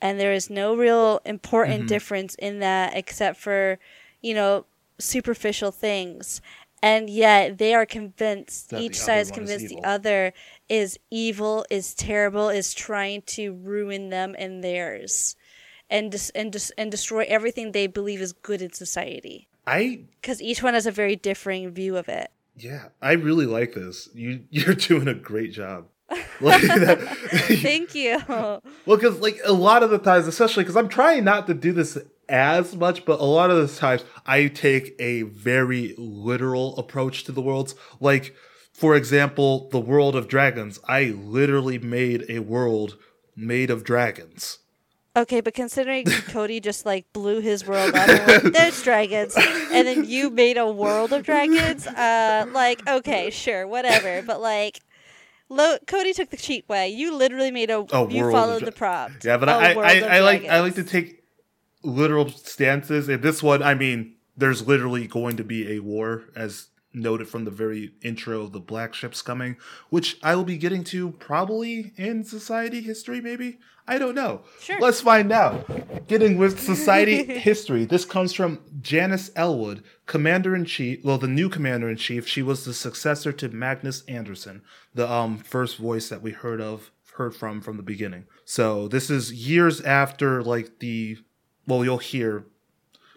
and 0.01 0.17
there 0.17 0.31
is 0.31 0.49
no 0.49 0.77
real 0.77 1.19
important 1.25 1.79
Mm-hmm. 1.79 1.87
difference 1.87 2.35
in 2.35 2.59
that 2.59 2.95
except 2.95 3.37
for, 3.37 3.79
you 4.21 4.33
know, 4.33 4.65
superficial 4.97 5.71
things. 5.73 6.41
And 6.81 7.09
yet 7.09 7.57
they 7.57 7.73
are 7.73 7.85
convinced, 7.85 8.69
That 8.69 8.79
each 8.79 8.95
side 8.95 9.19
is 9.19 9.31
one 9.31 9.43
is 9.43 9.49
convinced 9.49 9.75
the 9.75 9.83
other 9.83 10.31
is 10.69 10.97
evil, 11.11 11.65
is 11.69 11.93
terrible, 11.93 12.47
is 12.47 12.73
trying 12.73 13.23
to 13.23 13.51
ruin 13.51 14.07
them 14.07 14.37
and 14.39 14.63
theirs 14.63 15.35
and 15.89 16.11
dis- 16.11 16.29
and 16.31 16.51
dis- 16.51 16.71
and 16.77 16.91
destroy 16.91 17.25
everything 17.27 17.71
they 17.71 17.87
believe 17.87 18.21
is 18.21 18.33
good 18.33 18.61
in 18.61 18.71
society 18.73 19.47
I 19.67 20.03
because 20.21 20.41
each 20.41 20.61
one 20.63 20.73
has 20.73 20.85
a 20.85 20.91
very 20.91 21.15
differing 21.15 21.69
view 21.71 21.97
of 21.97 22.07
it. 22.09 22.29
yeah 22.55 22.89
I 23.01 23.13
really 23.13 23.45
like 23.45 23.73
this. 23.73 24.09
You 24.13 24.43
you're 24.49 24.75
doing 24.75 25.07
a 25.07 25.13
great 25.13 25.51
job. 25.53 25.87
Like 26.41 26.61
that, 26.63 26.99
Thank 27.61 27.93
you. 27.93 28.19
Well, 28.27 28.61
because 28.97 29.19
like 29.19 29.39
a 29.45 29.53
lot 29.53 29.83
of 29.83 29.89
the 29.91 29.99
times, 29.99 30.25
especially 30.27 30.63
because 30.63 30.75
I'm 30.77 30.89
trying 30.89 31.23
not 31.23 31.45
to 31.47 31.53
do 31.53 31.71
this 31.71 31.97
as 32.27 32.75
much, 32.75 33.05
but 33.05 33.19
a 33.19 33.25
lot 33.25 33.51
of 33.51 33.57
the 33.57 33.75
times 33.75 34.03
I 34.25 34.47
take 34.47 34.95
a 34.99 35.23
very 35.23 35.93
literal 35.97 36.75
approach 36.77 37.23
to 37.25 37.31
the 37.31 37.41
worlds. 37.41 37.75
Like, 37.99 38.35
for 38.73 38.95
example, 38.95 39.69
the 39.69 39.79
world 39.79 40.15
of 40.15 40.27
dragons. 40.27 40.79
I 40.87 41.05
literally 41.05 41.77
made 41.77 42.25
a 42.29 42.39
world 42.39 42.97
made 43.35 43.69
of 43.69 43.83
dragons. 43.83 44.59
Okay, 45.15 45.41
but 45.41 45.53
considering 45.53 46.05
Cody 46.05 46.59
just 46.59 46.85
like 46.85 47.11
blew 47.13 47.39
his 47.41 47.65
world 47.65 47.95
up, 47.95 48.07
and 48.07 48.27
went, 48.43 48.53
there's 48.53 48.81
dragons, 48.83 49.35
and 49.37 49.87
then 49.87 50.05
you 50.05 50.29
made 50.29 50.57
a 50.57 50.69
world 50.71 51.11
of 51.13 51.23
dragons. 51.23 51.87
Uh, 51.87 52.45
like 52.53 52.87
okay, 52.87 53.29
sure, 53.29 53.67
whatever, 53.67 54.21
but 54.21 54.41
like. 54.41 54.79
Lo- 55.51 55.79
Cody 55.87 56.13
took 56.13 56.29
the 56.29 56.37
cheap 56.37 56.69
way. 56.69 56.89
You 56.89 57.15
literally 57.15 57.49
made 57.49 57.71
a. 57.71 57.83
A 57.91 58.07
you 58.07 58.29
followed 58.29 58.59
dra- 58.59 58.65
the 58.67 58.71
prompt. 58.71 59.25
Yeah, 59.25 59.37
but 59.37 59.49
I, 59.49 59.73
world 59.73 59.87
I, 59.87 60.17
I 60.17 60.19
like 60.19 60.45
I 60.45 60.59
like 60.59 60.75
to 60.75 60.83
take 60.83 61.23
literal 61.81 62.29
stances. 62.29 63.09
In 63.09 63.21
this 63.21 63.41
one, 63.41 63.63
I 63.63 63.73
mean, 63.73 64.15
there's 64.37 64.67
literally 64.67 65.07
going 65.07 65.37
to 65.37 65.43
be 65.43 65.71
a 65.71 65.79
war, 65.79 66.25
as 66.35 66.67
noted 66.93 67.27
from 67.27 67.45
the 67.45 67.51
very 67.51 67.93
intro 68.03 68.41
of 68.41 68.51
the 68.51 68.59
black 68.59 68.93
ships 68.93 69.21
coming, 69.23 69.57
which 69.89 70.17
I 70.21 70.35
will 70.35 70.43
be 70.43 70.57
getting 70.57 70.83
to 70.85 71.11
probably 71.13 71.93
in 71.97 72.23
society 72.23 72.81
history, 72.81 73.21
maybe. 73.21 73.57
I 73.89 73.97
don't 73.97 74.13
know. 74.13 74.41
Sure. 74.61 74.79
Let's 74.79 75.01
find 75.01 75.31
out. 75.31 76.07
Getting 76.07 76.37
with 76.37 76.59
society 76.59 77.23
history. 77.39 77.85
This 77.85 78.05
comes 78.05 78.33
from 78.33 78.59
Janice 78.81 79.31
Elwood, 79.35 79.83
commander 80.05 80.55
in 80.55 80.65
chief. 80.65 81.03
Well, 81.03 81.17
the 81.17 81.27
new 81.27 81.49
commander 81.49 81.89
in 81.89 81.97
chief. 81.97 82.27
She 82.27 82.43
was 82.43 82.65
the 82.65 82.73
successor 82.73 83.31
to 83.31 83.49
Magnus 83.49 84.03
Anderson, 84.07 84.61
the 84.93 85.11
um 85.11 85.39
first 85.39 85.77
voice 85.77 86.07
that 86.09 86.21
we 86.21 86.31
heard 86.31 86.61
of 86.61 86.91
heard 87.15 87.35
from 87.35 87.61
from 87.61 87.77
the 87.77 87.83
beginning. 87.83 88.25
So 88.45 88.87
this 88.87 89.09
is 89.09 89.33
years 89.33 89.81
after 89.81 90.43
like 90.43 90.79
the 90.79 91.17
well 91.65 91.83
you'll 91.83 91.97
hear 91.97 92.45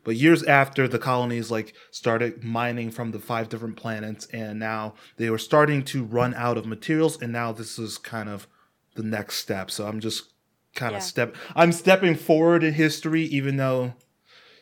but 0.04 0.16
years 0.16 0.42
after 0.42 0.88
the 0.88 0.98
colonies 0.98 1.50
like 1.50 1.74
started 1.90 2.42
mining 2.42 2.90
from 2.90 3.12
the 3.12 3.20
five 3.20 3.48
different 3.48 3.76
planets 3.76 4.26
and 4.32 4.58
now 4.58 4.94
they 5.18 5.30
were 5.30 5.38
starting 5.38 5.84
to 5.84 6.02
run 6.02 6.34
out 6.34 6.58
of 6.58 6.66
materials 6.66 7.20
and 7.20 7.30
now 7.32 7.52
this 7.52 7.78
is 7.78 7.98
kind 7.98 8.28
of 8.28 8.48
the 8.94 9.02
next 9.02 9.36
step. 9.36 9.70
So 9.70 9.86
I'm 9.86 10.00
just 10.00 10.31
kind 10.74 10.92
Yeah. 10.92 10.98
of 10.98 11.02
step 11.04 11.36
I'm 11.54 11.72
stepping 11.72 12.14
forward 12.14 12.62
in 12.64 12.74
history 12.74 13.22
even 13.24 13.56
though 13.56 13.94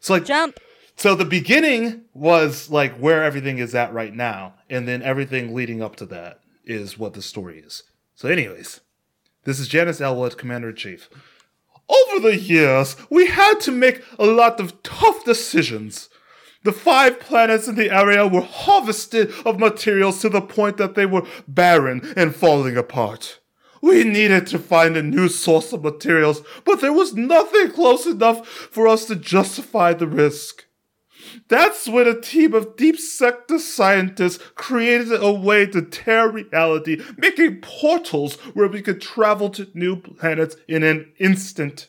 so 0.00 0.14
like 0.14 0.24
Jump. 0.24 0.58
so 0.96 1.14
the 1.14 1.24
beginning 1.24 2.02
was 2.14 2.70
like 2.70 2.94
where 2.96 3.22
everything 3.22 3.58
is 3.58 3.74
at 3.74 3.92
right 3.92 4.14
now, 4.14 4.54
and 4.68 4.86
then 4.88 5.02
everything 5.02 5.54
leading 5.54 5.82
up 5.82 5.96
to 5.96 6.06
that 6.06 6.40
is 6.64 6.98
what 6.98 7.14
the 7.14 7.22
story 7.22 7.58
is. 7.58 7.82
So, 8.14 8.28
anyways, 8.28 8.80
this 9.44 9.58
is 9.60 9.68
Janice 9.68 10.00
Elwood, 10.00 10.36
Commander 10.38 10.70
in 10.70 10.76
Chief. 10.76 11.08
Over 11.88 12.20
the 12.20 12.36
years, 12.38 12.96
we 13.10 13.26
had 13.26 13.60
to 13.60 13.72
make 13.72 14.02
a 14.18 14.24
lot 14.26 14.60
of 14.60 14.82
tough 14.82 15.24
decisions. 15.24 16.08
The 16.62 16.72
five 16.72 17.18
planets 17.18 17.66
in 17.66 17.74
the 17.74 17.90
area 17.90 18.26
were 18.26 18.42
harvested 18.42 19.32
of 19.44 19.58
materials 19.58 20.20
to 20.20 20.28
the 20.28 20.42
point 20.42 20.76
that 20.76 20.94
they 20.94 21.06
were 21.06 21.26
barren 21.48 22.12
and 22.16 22.34
falling 22.36 22.76
apart. 22.76 23.39
We 23.82 24.04
needed 24.04 24.46
to 24.48 24.58
find 24.58 24.96
a 24.96 25.02
new 25.02 25.28
source 25.28 25.72
of 25.72 25.82
materials, 25.82 26.42
but 26.64 26.80
there 26.80 26.92
was 26.92 27.14
nothing 27.14 27.70
close 27.70 28.06
enough 28.06 28.46
for 28.46 28.86
us 28.86 29.06
to 29.06 29.16
justify 29.16 29.94
the 29.94 30.06
risk. 30.06 30.66
That's 31.48 31.88
when 31.88 32.06
a 32.06 32.20
team 32.20 32.54
of 32.54 32.76
deep 32.76 32.98
sector 32.98 33.58
scientists 33.58 34.42
created 34.54 35.22
a 35.22 35.32
way 35.32 35.66
to 35.66 35.82
tear 35.82 36.28
reality, 36.28 37.02
making 37.16 37.60
portals 37.60 38.36
where 38.54 38.68
we 38.68 38.82
could 38.82 39.00
travel 39.00 39.48
to 39.50 39.68
new 39.74 39.96
planets 39.96 40.56
in 40.68 40.82
an 40.82 41.12
instant. 41.18 41.88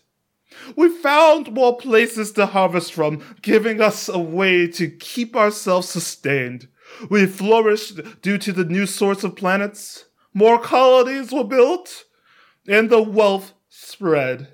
We 0.75 0.89
found 0.89 1.53
more 1.53 1.77
places 1.77 2.31
to 2.33 2.45
harvest 2.45 2.93
from, 2.93 3.23
giving 3.41 3.81
us 3.81 4.09
a 4.09 4.19
way 4.19 4.67
to 4.67 4.89
keep 4.89 5.35
ourselves 5.35 5.89
sustained. 5.89 6.67
We 7.09 7.25
flourished 7.25 8.21
due 8.21 8.37
to 8.37 8.51
the 8.51 8.65
new 8.65 8.85
source 8.85 9.23
of 9.23 9.35
planets. 9.35 10.05
More 10.33 10.59
colonies 10.59 11.31
were 11.31 11.43
built, 11.43 12.05
and 12.67 12.89
the 12.89 13.01
wealth 13.01 13.53
spread. 13.69 14.53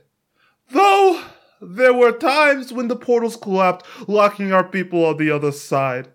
Though 0.71 1.23
there 1.61 1.93
were 1.93 2.11
times 2.11 2.73
when 2.73 2.88
the 2.88 2.95
portals 2.95 3.36
collapsed, 3.36 3.86
locking 4.07 4.51
our 4.51 4.63
people 4.63 5.05
on 5.05 5.17
the 5.17 5.32
other 5.32 5.51
side. 5.51 6.09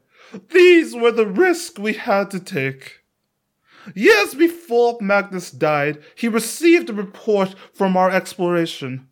These 0.51 0.95
were 0.95 1.13
the 1.13 1.27
risks 1.27 1.79
we 1.79 1.95
had 1.95 2.31
to 2.31 2.41
take. 2.41 3.01
Years 3.95 4.35
before 4.35 4.99
Magnus 5.01 5.51
died, 5.51 6.03
he 6.15 6.29
received 6.29 6.89
a 6.91 6.95
report 6.95 7.55
from 7.75 7.97
our 7.97 8.11
exploration. 8.11 9.09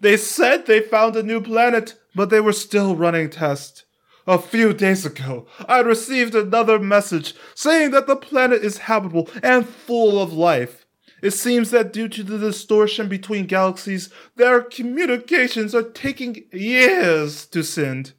They 0.00 0.16
said 0.16 0.66
they 0.66 0.80
found 0.80 1.16
a 1.16 1.22
new 1.22 1.40
planet, 1.40 1.94
but 2.14 2.30
they 2.30 2.40
were 2.40 2.52
still 2.52 2.96
running 2.96 3.30
tests. 3.30 3.84
A 4.28 4.38
few 4.38 4.74
days 4.74 5.06
ago, 5.06 5.46
I 5.66 5.78
received 5.78 6.34
another 6.34 6.78
message 6.78 7.34
saying 7.54 7.92
that 7.92 8.06
the 8.06 8.14
planet 8.14 8.62
is 8.62 8.76
habitable 8.76 9.26
and 9.42 9.66
full 9.66 10.20
of 10.20 10.34
life. 10.34 10.84
It 11.22 11.30
seems 11.30 11.70
that 11.70 11.94
due 11.94 12.08
to 12.10 12.22
the 12.22 12.36
distortion 12.36 13.08
between 13.08 13.46
galaxies, 13.46 14.10
their 14.36 14.60
communications 14.60 15.74
are 15.74 15.82
taking 15.82 16.44
years 16.52 17.46
to 17.46 17.62
send. 17.62 18.12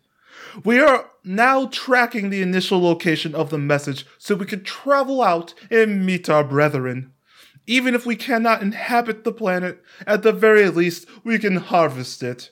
We 0.65 0.79
are 0.79 1.11
now 1.23 1.67
tracking 1.67 2.31
the 2.31 2.41
initial 2.41 2.81
location 2.81 3.35
of 3.35 3.51
the 3.51 3.59
message 3.59 4.07
so 4.17 4.33
we 4.33 4.47
can 4.47 4.63
travel 4.63 5.21
out 5.21 5.53
and 5.69 6.07
meet 6.07 6.27
our 6.27 6.43
brethren. 6.43 7.13
Even 7.67 7.93
if 7.93 8.07
we 8.07 8.15
cannot 8.15 8.63
inhabit 8.63 9.25
the 9.25 9.31
planet, 9.31 9.83
at 10.07 10.23
the 10.23 10.33
very 10.33 10.69
least, 10.69 11.05
we 11.23 11.37
can 11.37 11.57
harvest 11.57 12.23
it. 12.23 12.49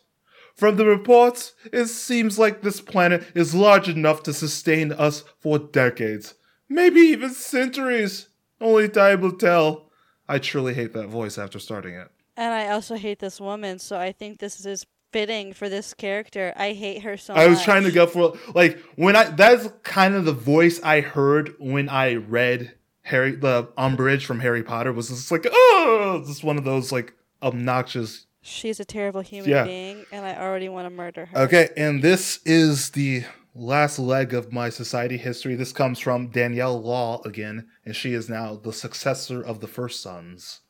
From 0.57 0.75
the 0.75 0.85
reports, 0.85 1.53
it 1.71 1.85
seems 1.85 2.39
like 2.39 2.63
this 2.63 2.81
planet 2.81 3.23
is 3.35 3.53
large 3.53 3.87
enough 3.87 4.23
to 4.23 4.33
sustain 4.33 4.91
us 4.91 5.23
for 5.39 5.59
decades, 5.59 6.33
maybe 6.67 6.99
even 6.99 7.29
centuries. 7.29 8.29
Only 8.59 8.89
time 8.89 9.21
will 9.21 9.37
tell. 9.37 9.91
I 10.27 10.39
truly 10.39 10.73
hate 10.73 10.93
that 10.93 11.09
voice 11.09 11.37
after 11.37 11.59
starting 11.59 11.93
it. 11.93 12.09
And 12.35 12.55
I 12.55 12.69
also 12.69 12.95
hate 12.95 13.19
this 13.19 13.39
woman, 13.39 13.77
so 13.77 13.99
I 13.99 14.11
think 14.11 14.39
this 14.39 14.65
is 14.65 14.87
fitting 15.13 15.53
for 15.53 15.69
this 15.69 15.93
character. 15.93 16.53
I 16.55 16.73
hate 16.73 17.03
her 17.03 17.17
so 17.17 17.33
I 17.35 17.47
was 17.47 17.61
trying 17.61 17.83
to 17.83 17.91
go 17.91 18.07
for 18.07 18.33
like 18.53 18.79
when 18.95 19.15
I 19.15 19.25
that's 19.25 19.69
kind 19.83 20.15
of 20.15 20.25
the 20.25 20.33
voice 20.33 20.81
I 20.83 21.01
heard 21.01 21.53
when 21.59 21.87
I 21.87 22.15
read 22.15 22.73
Harry 23.03 23.35
the 23.35 23.69
Umbridge 23.77 24.25
from 24.25 24.39
Harry 24.41 24.63
Potter 24.63 24.91
was 24.91 25.07
just 25.09 25.31
like 25.31 25.47
oh 25.49 26.23
just 26.25 26.43
one 26.43 26.57
of 26.57 26.65
those 26.65 26.91
like 26.91 27.13
obnoxious 27.41 28.26
She's 28.47 28.79
a 28.79 28.85
terrible 28.85 29.19
human 29.19 29.51
Yeah. 29.51 29.65
being, 29.65 30.05
and 30.09 30.25
I 30.25 30.37
already 30.37 30.69
want 30.69 30.85
to 30.85 30.89
murder 30.89 31.25
her. 31.25 31.37
Okay, 31.39 31.69
and 31.75 32.01
this 32.01 32.39
is 32.45 32.91
the 32.91 33.25
last 33.53 33.99
leg 33.99 34.33
of 34.33 34.53
my 34.53 34.69
society 34.69 35.17
history. 35.17 35.55
This 35.55 35.73
comes 35.73 35.99
from 35.99 36.29
Danielle 36.29 36.81
Law 36.81 37.21
again, 37.25 37.67
and 37.85 37.93
she 37.93 38.13
is 38.13 38.29
now 38.29 38.55
the 38.55 38.71
successor 38.71 39.41
of 39.41 39.59
the 39.59 39.67
first 39.67 40.01
sons. 40.01 40.61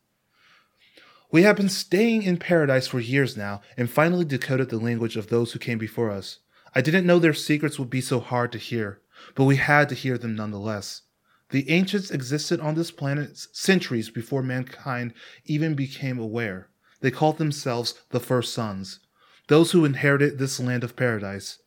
We 1.32 1.44
have 1.44 1.56
been 1.56 1.70
staying 1.70 2.24
in 2.24 2.38
paradise 2.38 2.88
for 2.88 3.00
years 3.00 3.38
now, 3.38 3.62
and 3.78 3.92
finally 3.92 4.26
decoded 4.26 4.70
the 4.70 4.80
language 4.80 5.16
of 5.16 5.28
those 5.28 5.52
who 5.52 5.60
came 5.60 5.78
before 5.78 6.10
us. 6.10 6.40
I 6.74 6.82
didn't 6.82 7.06
know 7.06 7.20
their 7.20 7.34
secrets 7.34 7.78
would 7.78 7.92
be 7.92 8.02
so 8.02 8.20
hard 8.20 8.52
to 8.54 8.58
hear, 8.58 9.02
but 9.36 9.44
we 9.44 9.58
had 9.58 9.88
to 9.90 9.96
hear 9.96 10.18
them 10.18 10.36
nonetheless. 10.36 11.04
The 11.52 11.70
ancients 11.70 12.10
existed 12.10 12.60
on 12.60 12.74
this 12.74 12.90
planet 12.90 13.38
centuries 13.52 14.10
before 14.10 14.42
mankind 14.42 15.14
even 15.46 15.76
became 15.76 16.18
aware. 16.18 16.70
They 17.02 17.12
called 17.12 17.38
themselves 17.38 17.94
the 18.10 18.20
first 18.20 18.54
sons 18.54 19.00
those 19.48 19.72
who 19.72 19.86
inherited 19.86 20.38
this 20.38 20.60
land 20.60 20.84
of 20.84 20.96
paradise. 20.96 21.60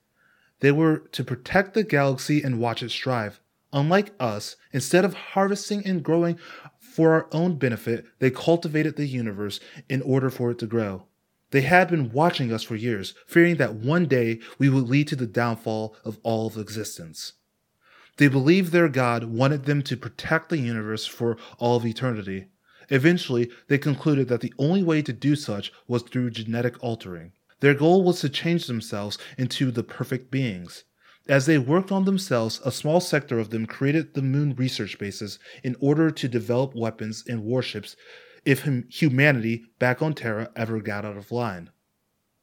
They 0.60 0.70
were 0.70 0.98
to 1.12 1.24
protect 1.24 1.74
the 1.74 1.82
galaxy 1.82 2.42
and 2.42 2.60
watch 2.60 2.82
it 2.82 2.90
strive. 2.90 3.40
Unlike 3.72 4.12
us, 4.20 4.56
instead 4.72 5.04
of 5.04 5.14
harvesting 5.14 5.86
and 5.86 6.02
growing 6.02 6.38
for 6.78 7.14
our 7.14 7.28
own 7.32 7.56
benefit, 7.56 8.04
they 8.18 8.30
cultivated 8.30 8.96
the 8.96 9.06
universe 9.06 9.60
in 9.88 10.02
order 10.02 10.28
for 10.28 10.50
it 10.50 10.58
to 10.58 10.66
grow. 10.66 11.04
They 11.52 11.62
had 11.62 11.88
been 11.88 12.12
watching 12.12 12.52
us 12.52 12.62
for 12.62 12.76
years, 12.76 13.14
fearing 13.26 13.56
that 13.56 13.74
one 13.74 14.06
day 14.06 14.40
we 14.58 14.68
would 14.68 14.88
lead 14.88 15.08
to 15.08 15.16
the 15.16 15.26
downfall 15.26 15.96
of 16.04 16.18
all 16.22 16.46
of 16.46 16.56
existence. 16.56 17.34
They 18.18 18.28
believed 18.28 18.72
their 18.72 18.88
God 18.88 19.24
wanted 19.24 19.64
them 19.64 19.82
to 19.82 19.96
protect 19.96 20.48
the 20.48 20.58
universe 20.58 21.06
for 21.06 21.38
all 21.58 21.76
of 21.76 21.86
eternity. 21.86 22.46
Eventually, 22.90 23.50
they 23.68 23.78
concluded 23.78 24.28
that 24.28 24.40
the 24.40 24.52
only 24.58 24.82
way 24.82 25.00
to 25.02 25.12
do 25.12 25.36
such 25.36 25.72
was 25.86 26.02
through 26.02 26.30
genetic 26.30 26.82
altering. 26.82 27.32
Their 27.60 27.74
goal 27.74 28.02
was 28.02 28.20
to 28.20 28.28
change 28.28 28.66
themselves 28.66 29.18
into 29.38 29.70
the 29.70 29.82
perfect 29.84 30.30
beings. 30.30 30.84
As 31.28 31.46
they 31.46 31.58
worked 31.58 31.92
on 31.92 32.04
themselves, 32.04 32.60
a 32.64 32.72
small 32.72 33.00
sector 33.00 33.38
of 33.38 33.50
them 33.50 33.66
created 33.66 34.14
the 34.14 34.22
moon 34.22 34.54
research 34.56 34.98
bases 34.98 35.38
in 35.62 35.76
order 35.78 36.10
to 36.10 36.28
develop 36.28 36.74
weapons 36.74 37.22
and 37.28 37.44
warships 37.44 37.94
if 38.44 38.66
humanity 38.88 39.66
back 39.78 40.02
on 40.02 40.14
Terra 40.14 40.50
ever 40.56 40.80
got 40.80 41.04
out 41.04 41.16
of 41.16 41.30
line. 41.30 41.70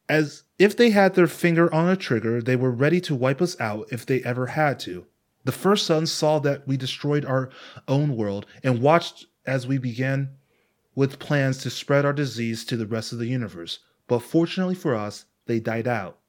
As 0.07 0.43
if 0.57 0.77
they 0.77 0.91
had 0.91 1.15
their 1.15 1.27
finger 1.27 1.73
on 1.73 1.89
a 1.89 1.97
trigger, 1.97 2.41
they 2.41 2.55
were 2.55 2.71
ready 2.71 3.01
to 3.01 3.15
wipe 3.15 3.41
us 3.41 3.59
out 3.59 3.87
if 3.91 4.05
they 4.05 4.21
ever 4.23 4.47
had 4.47 4.79
to. 4.81 5.05
The 5.43 5.51
first 5.51 5.85
sons 5.85 6.11
saw 6.11 6.39
that 6.39 6.67
we 6.67 6.77
destroyed 6.77 7.25
our 7.25 7.49
own 7.87 8.15
world 8.15 8.45
and 8.63 8.81
watched 8.81 9.25
as 9.47 9.65
we 9.65 9.77
began 9.77 10.29
with 10.93 11.19
plans 11.19 11.57
to 11.59 11.69
spread 11.69 12.05
our 12.05 12.13
disease 12.13 12.65
to 12.65 12.77
the 12.77 12.85
rest 12.85 13.13
of 13.13 13.19
the 13.19 13.27
universe, 13.27 13.79
but 14.07 14.19
fortunately 14.19 14.75
for 14.75 14.95
us, 14.95 15.25
they 15.45 15.59
died 15.59 15.87
out. 15.87 16.19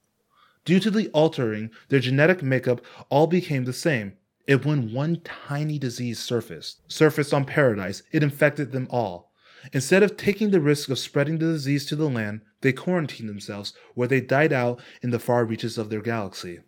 Due 0.65 0.81
to 0.81 0.91
the 0.91 1.09
altering, 1.09 1.71
their 1.89 2.01
genetic 2.01 2.43
makeup 2.43 2.81
all 3.09 3.27
became 3.27 3.65
the 3.65 3.73
same. 3.73 4.13
And 4.47 4.65
when 4.65 4.93
one 4.93 5.21
tiny 5.25 5.79
disease 5.79 6.19
surfaced, 6.19 6.81
surfaced 6.91 7.35
on 7.35 7.45
Paradise, 7.45 8.03
it 8.13 8.23
infected 8.23 8.73
them 8.73 8.87
all. 8.91 9.33
Instead 9.73 10.03
of 10.03 10.17
taking 10.17 10.51
the 10.51 10.61
risk 10.61 10.89
of 10.89 10.99
spreading 10.99 11.39
the 11.39 11.47
disease 11.47 11.85
to 11.87 11.97
the 11.97 12.09
land, 12.09 12.43
they 12.61 12.73
quarantined 12.73 13.29
themselves 13.29 13.73
where 13.95 14.09
they 14.09 14.21
died 14.21 14.53
out 14.53 14.81
in 15.03 15.11
the 15.11 15.19
far 15.19 15.45
reaches 15.45 15.79
of 15.79 15.91
their 15.91 16.01
galaxy. 16.01 16.61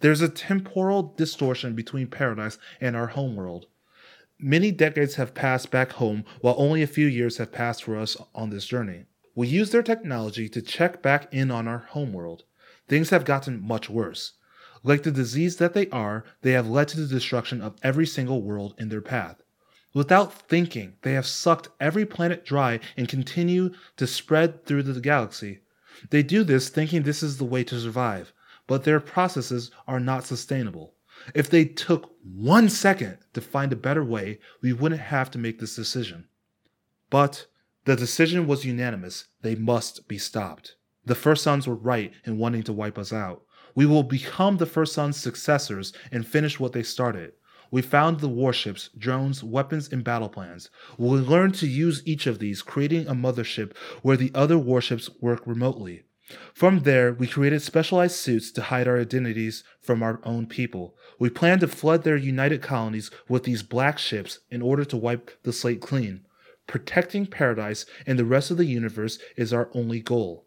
There's 0.00 0.20
a 0.20 0.28
temporal 0.28 1.14
distortion 1.16 1.74
between 1.74 2.06
Paradise 2.06 2.58
and 2.80 2.96
our 2.96 3.08
homeworld. 3.08 3.66
Many 4.40 4.70
decades 4.70 5.16
have 5.16 5.34
passed 5.34 5.68
back 5.72 5.92
home, 5.92 6.24
while 6.40 6.54
only 6.58 6.80
a 6.80 6.86
few 6.86 7.08
years 7.08 7.38
have 7.38 7.50
passed 7.50 7.82
for 7.82 7.96
us 7.96 8.16
on 8.36 8.50
this 8.50 8.66
journey. 8.66 9.06
We 9.34 9.48
use 9.48 9.70
their 9.70 9.82
technology 9.82 10.48
to 10.50 10.62
check 10.62 11.02
back 11.02 11.26
in 11.34 11.50
on 11.50 11.66
our 11.66 11.88
homeworld. 11.90 12.44
Things 12.86 13.10
have 13.10 13.24
gotten 13.24 13.60
much 13.60 13.90
worse. 13.90 14.34
Like 14.84 15.02
the 15.02 15.10
disease 15.10 15.56
that 15.56 15.74
they 15.74 15.88
are, 15.90 16.24
they 16.42 16.52
have 16.52 16.68
led 16.68 16.86
to 16.88 17.00
the 17.00 17.12
destruction 17.12 17.60
of 17.60 17.74
every 17.82 18.06
single 18.06 18.40
world 18.40 18.76
in 18.78 18.90
their 18.90 19.00
path. 19.00 19.42
Without 19.92 20.32
thinking, 20.48 20.94
they 21.02 21.14
have 21.14 21.26
sucked 21.26 21.70
every 21.80 22.06
planet 22.06 22.44
dry 22.44 22.78
and 22.96 23.08
continue 23.08 23.70
to 23.96 24.06
spread 24.06 24.64
through 24.64 24.84
the 24.84 25.00
galaxy. 25.00 25.62
They 26.10 26.22
do 26.22 26.44
this 26.44 26.68
thinking 26.68 27.02
this 27.02 27.24
is 27.24 27.38
the 27.38 27.44
way 27.44 27.64
to 27.64 27.80
survive, 27.80 28.32
but 28.68 28.84
their 28.84 29.00
processes 29.00 29.72
are 29.88 29.98
not 29.98 30.22
sustainable. 30.24 30.94
If 31.34 31.50
they 31.50 31.64
took 31.64 32.12
one 32.22 32.68
second 32.68 33.18
to 33.34 33.40
find 33.40 33.72
a 33.72 33.76
better 33.76 34.04
way, 34.04 34.38
we 34.62 34.72
wouldn't 34.72 35.00
have 35.00 35.30
to 35.32 35.38
make 35.38 35.58
this 35.58 35.76
decision. 35.76 36.28
But 37.10 37.46
the 37.84 37.96
decision 37.96 38.46
was 38.46 38.64
unanimous. 38.64 39.28
They 39.42 39.54
must 39.54 40.08
be 40.08 40.18
stopped. 40.18 40.76
The 41.04 41.14
First 41.14 41.42
Sons 41.42 41.66
were 41.66 41.74
right 41.74 42.12
in 42.24 42.38
wanting 42.38 42.62
to 42.64 42.72
wipe 42.72 42.98
us 42.98 43.12
out. 43.12 43.42
We 43.74 43.86
will 43.86 44.02
become 44.02 44.56
the 44.56 44.66
First 44.66 44.92
Sons' 44.92 45.16
successors 45.16 45.92
and 46.12 46.26
finish 46.26 46.60
what 46.60 46.72
they 46.72 46.82
started. 46.82 47.32
We 47.70 47.82
found 47.82 48.20
the 48.20 48.28
warships, 48.28 48.90
drones, 48.96 49.44
weapons, 49.44 49.88
and 49.92 50.02
battle 50.02 50.28
plans. 50.28 50.70
We 50.96 51.08
learned 51.08 51.54
to 51.56 51.66
use 51.66 52.02
each 52.06 52.26
of 52.26 52.38
these, 52.38 52.62
creating 52.62 53.06
a 53.06 53.14
mothership 53.14 53.76
where 54.02 54.16
the 54.16 54.32
other 54.34 54.58
warships 54.58 55.10
work 55.20 55.46
remotely. 55.46 56.04
From 56.52 56.80
there, 56.80 57.12
we 57.12 57.26
created 57.26 57.62
specialized 57.62 58.16
suits 58.16 58.50
to 58.52 58.62
hide 58.62 58.86
our 58.86 59.00
identities 59.00 59.64
from 59.80 60.02
our 60.02 60.20
own 60.24 60.46
people. 60.46 60.94
We 61.18 61.30
plan 61.30 61.58
to 61.60 61.68
flood 61.68 62.02
their 62.02 62.16
united 62.16 62.60
colonies 62.60 63.10
with 63.28 63.44
these 63.44 63.62
black 63.62 63.98
ships 63.98 64.40
in 64.50 64.60
order 64.60 64.84
to 64.84 64.96
wipe 64.96 65.30
the 65.42 65.52
slate 65.52 65.80
clean. 65.80 66.26
Protecting 66.66 67.26
paradise 67.26 67.86
and 68.06 68.18
the 68.18 68.26
rest 68.26 68.50
of 68.50 68.58
the 68.58 68.66
universe 68.66 69.18
is 69.36 69.52
our 69.52 69.70
only 69.72 70.00
goal. 70.00 70.46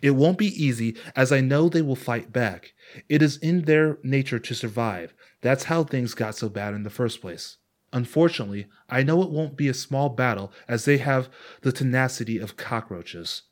It 0.00 0.12
won't 0.12 0.38
be 0.38 0.64
easy, 0.64 0.96
as 1.14 1.32
I 1.32 1.40
know 1.40 1.68
they 1.68 1.82
will 1.82 1.96
fight 1.96 2.32
back. 2.32 2.74
It 3.08 3.22
is 3.22 3.36
in 3.38 3.62
their 3.62 3.98
nature 4.02 4.38
to 4.38 4.54
survive. 4.54 5.12
That's 5.40 5.64
how 5.64 5.84
things 5.84 6.14
got 6.14 6.36
so 6.36 6.48
bad 6.48 6.74
in 6.74 6.82
the 6.82 6.90
first 6.90 7.20
place. 7.20 7.56
Unfortunately, 7.92 8.66
I 8.88 9.02
know 9.02 9.22
it 9.22 9.30
won't 9.30 9.56
be 9.56 9.68
a 9.68 9.74
small 9.74 10.08
battle, 10.08 10.52
as 10.68 10.84
they 10.84 10.98
have 10.98 11.28
the 11.62 11.72
tenacity 11.72 12.38
of 12.38 12.56
cockroaches. 12.56 13.42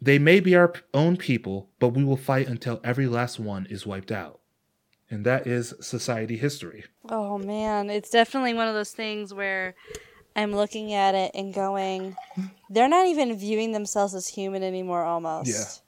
They 0.00 0.18
may 0.18 0.40
be 0.40 0.54
our 0.54 0.72
own 0.92 1.16
people, 1.16 1.70
but 1.78 1.90
we 1.90 2.04
will 2.04 2.16
fight 2.16 2.48
until 2.48 2.80
every 2.84 3.06
last 3.06 3.40
one 3.40 3.66
is 3.66 3.86
wiped 3.86 4.12
out. 4.12 4.40
And 5.10 5.24
that 5.24 5.46
is 5.46 5.74
society 5.80 6.36
history. 6.36 6.84
Oh 7.08 7.38
man, 7.38 7.90
it's 7.90 8.10
definitely 8.10 8.54
one 8.54 8.68
of 8.68 8.74
those 8.74 8.92
things 8.92 9.32
where 9.32 9.74
I'm 10.34 10.54
looking 10.54 10.92
at 10.92 11.14
it 11.14 11.30
and 11.34 11.54
going, 11.54 12.16
they're 12.68 12.88
not 12.88 13.06
even 13.06 13.38
viewing 13.38 13.72
themselves 13.72 14.14
as 14.14 14.28
human 14.28 14.62
anymore. 14.62 15.04
Almost. 15.04 15.82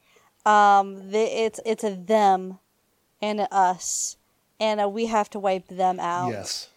Yeah. 0.47 0.79
Um. 0.79 1.11
They, 1.11 1.45
it's 1.45 1.61
it's 1.67 1.85
a 1.85 1.95
them, 1.97 2.61
and 3.21 3.41
a 3.41 3.53
us, 3.53 4.17
and 4.59 4.81
a 4.81 4.89
we 4.89 5.07
have 5.07 5.29
to 5.31 5.39
wipe 5.39 5.67
them 5.69 6.01
out. 6.01 6.31
Yes. 6.31 6.69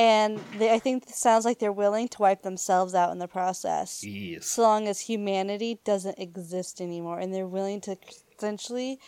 And 0.00 0.38
they, 0.58 0.72
I 0.72 0.78
think 0.78 1.02
it 1.02 1.10
sounds 1.14 1.44
like 1.44 1.58
they're 1.58 1.70
willing 1.84 2.08
to 2.08 2.22
wipe 2.22 2.42
themselves 2.42 2.94
out 2.94 3.12
in 3.12 3.18
the 3.18 3.28
process. 3.28 4.02
Yes. 4.02 4.46
So 4.46 4.62
long 4.62 4.88
as 4.88 5.00
humanity 5.00 5.78
doesn't 5.84 6.18
exist 6.18 6.80
anymore, 6.80 7.18
and 7.18 7.34
they're 7.34 7.46
willing 7.46 7.82
to 7.82 7.98
essentially 8.34 8.98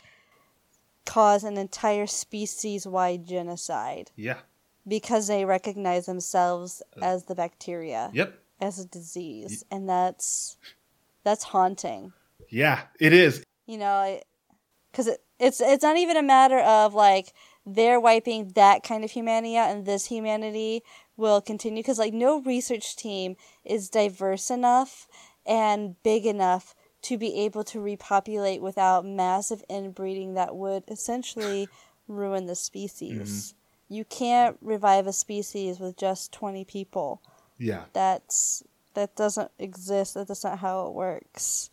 cause 1.07 1.45
an 1.45 1.57
entire 1.57 2.07
species-wide 2.07 3.27
genocide 3.27 4.11
Yeah. 4.17 4.39
because 4.87 5.29
they 5.29 5.45
recognize 5.45 6.07
themselves 6.07 6.83
uh. 7.01 7.05
as 7.05 7.25
the 7.25 7.35
bacteria 7.35 8.11
Yep. 8.13 8.39
as 8.61 8.79
a 8.79 8.85
disease 8.87 9.65
and 9.71 9.89
that's 9.89 10.57
that's 11.25 11.45
haunting 11.45 12.13
Yeah, 12.51 12.83
it 13.01 13.13
is. 13.13 13.43
you 13.67 13.79
know 13.79 14.21
because 14.91 15.09
it, 15.09 15.21
it's 15.41 15.61
it's 15.61 15.83
not 15.83 15.97
even 15.97 16.17
a 16.17 16.23
matter 16.23 16.59
of 16.61 16.95
like 16.95 17.33
they're 17.65 18.01
wiping 18.01 18.53
that 18.55 18.83
kind 18.83 19.05
of 19.05 19.11
humanity 19.11 19.57
out 19.57 19.71
and 19.71 19.87
this 19.87 20.07
humanity 20.07 20.83
will 21.17 21.41
continue 21.41 21.83
because 21.83 21.99
like 21.99 22.13
no 22.13 22.41
research 22.43 22.97
team 22.97 23.37
is 23.65 23.89
diverse 23.89 24.51
enough 24.51 25.07
and 25.47 26.03
big 26.03 26.27
enough 26.27 26.75
to 27.03 27.19
be 27.19 27.41
able 27.41 27.65
to 27.65 27.81
repopulate 27.81 28.63
without 28.63 29.05
massive 29.05 29.63
inbreeding 29.69 30.35
that 30.35 30.55
would 30.55 30.85
essentially 30.89 31.69
ruin 32.07 32.47
the 32.47 32.55
species. 32.55 33.55
Mm-hmm. 33.89 33.95
You 33.95 34.05
can't 34.05 34.57
revive 34.61 35.07
a 35.07 35.13
species 35.13 35.79
with 35.81 35.97
just 35.97 36.33
20 36.33 36.65
people. 36.65 37.21
Yeah. 37.59 37.85
that's 37.93 38.65
that 38.95 39.15
doesn't 39.15 39.51
exist. 39.59 40.15
That's 40.15 40.45
not 40.45 40.59
how 40.59 40.87
it 40.87 40.95
works 40.95 41.71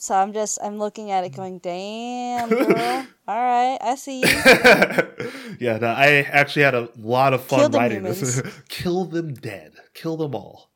so 0.00 0.14
i'm 0.14 0.32
just 0.32 0.58
i'm 0.62 0.78
looking 0.78 1.10
at 1.10 1.24
it 1.24 1.30
going 1.30 1.58
damn 1.58 2.48
girl 2.48 3.06
all 3.28 3.42
right 3.42 3.78
i 3.80 3.94
see 3.94 4.20
you 4.20 4.28
yeah, 5.60 5.78
no, 5.78 5.88
I 5.88 6.26
actually 6.30 6.62
had 6.62 6.74
a 6.74 6.88
lot 6.96 7.34
of 7.34 7.42
fun 7.42 7.70
writing 7.72 8.02
this. 8.02 8.36
humans. 8.36 8.54
Kill 8.68 9.04
them 9.04 9.34
dead. 9.34 9.72
Kill 9.94 10.16
them 10.16 10.34
all. 10.34 10.70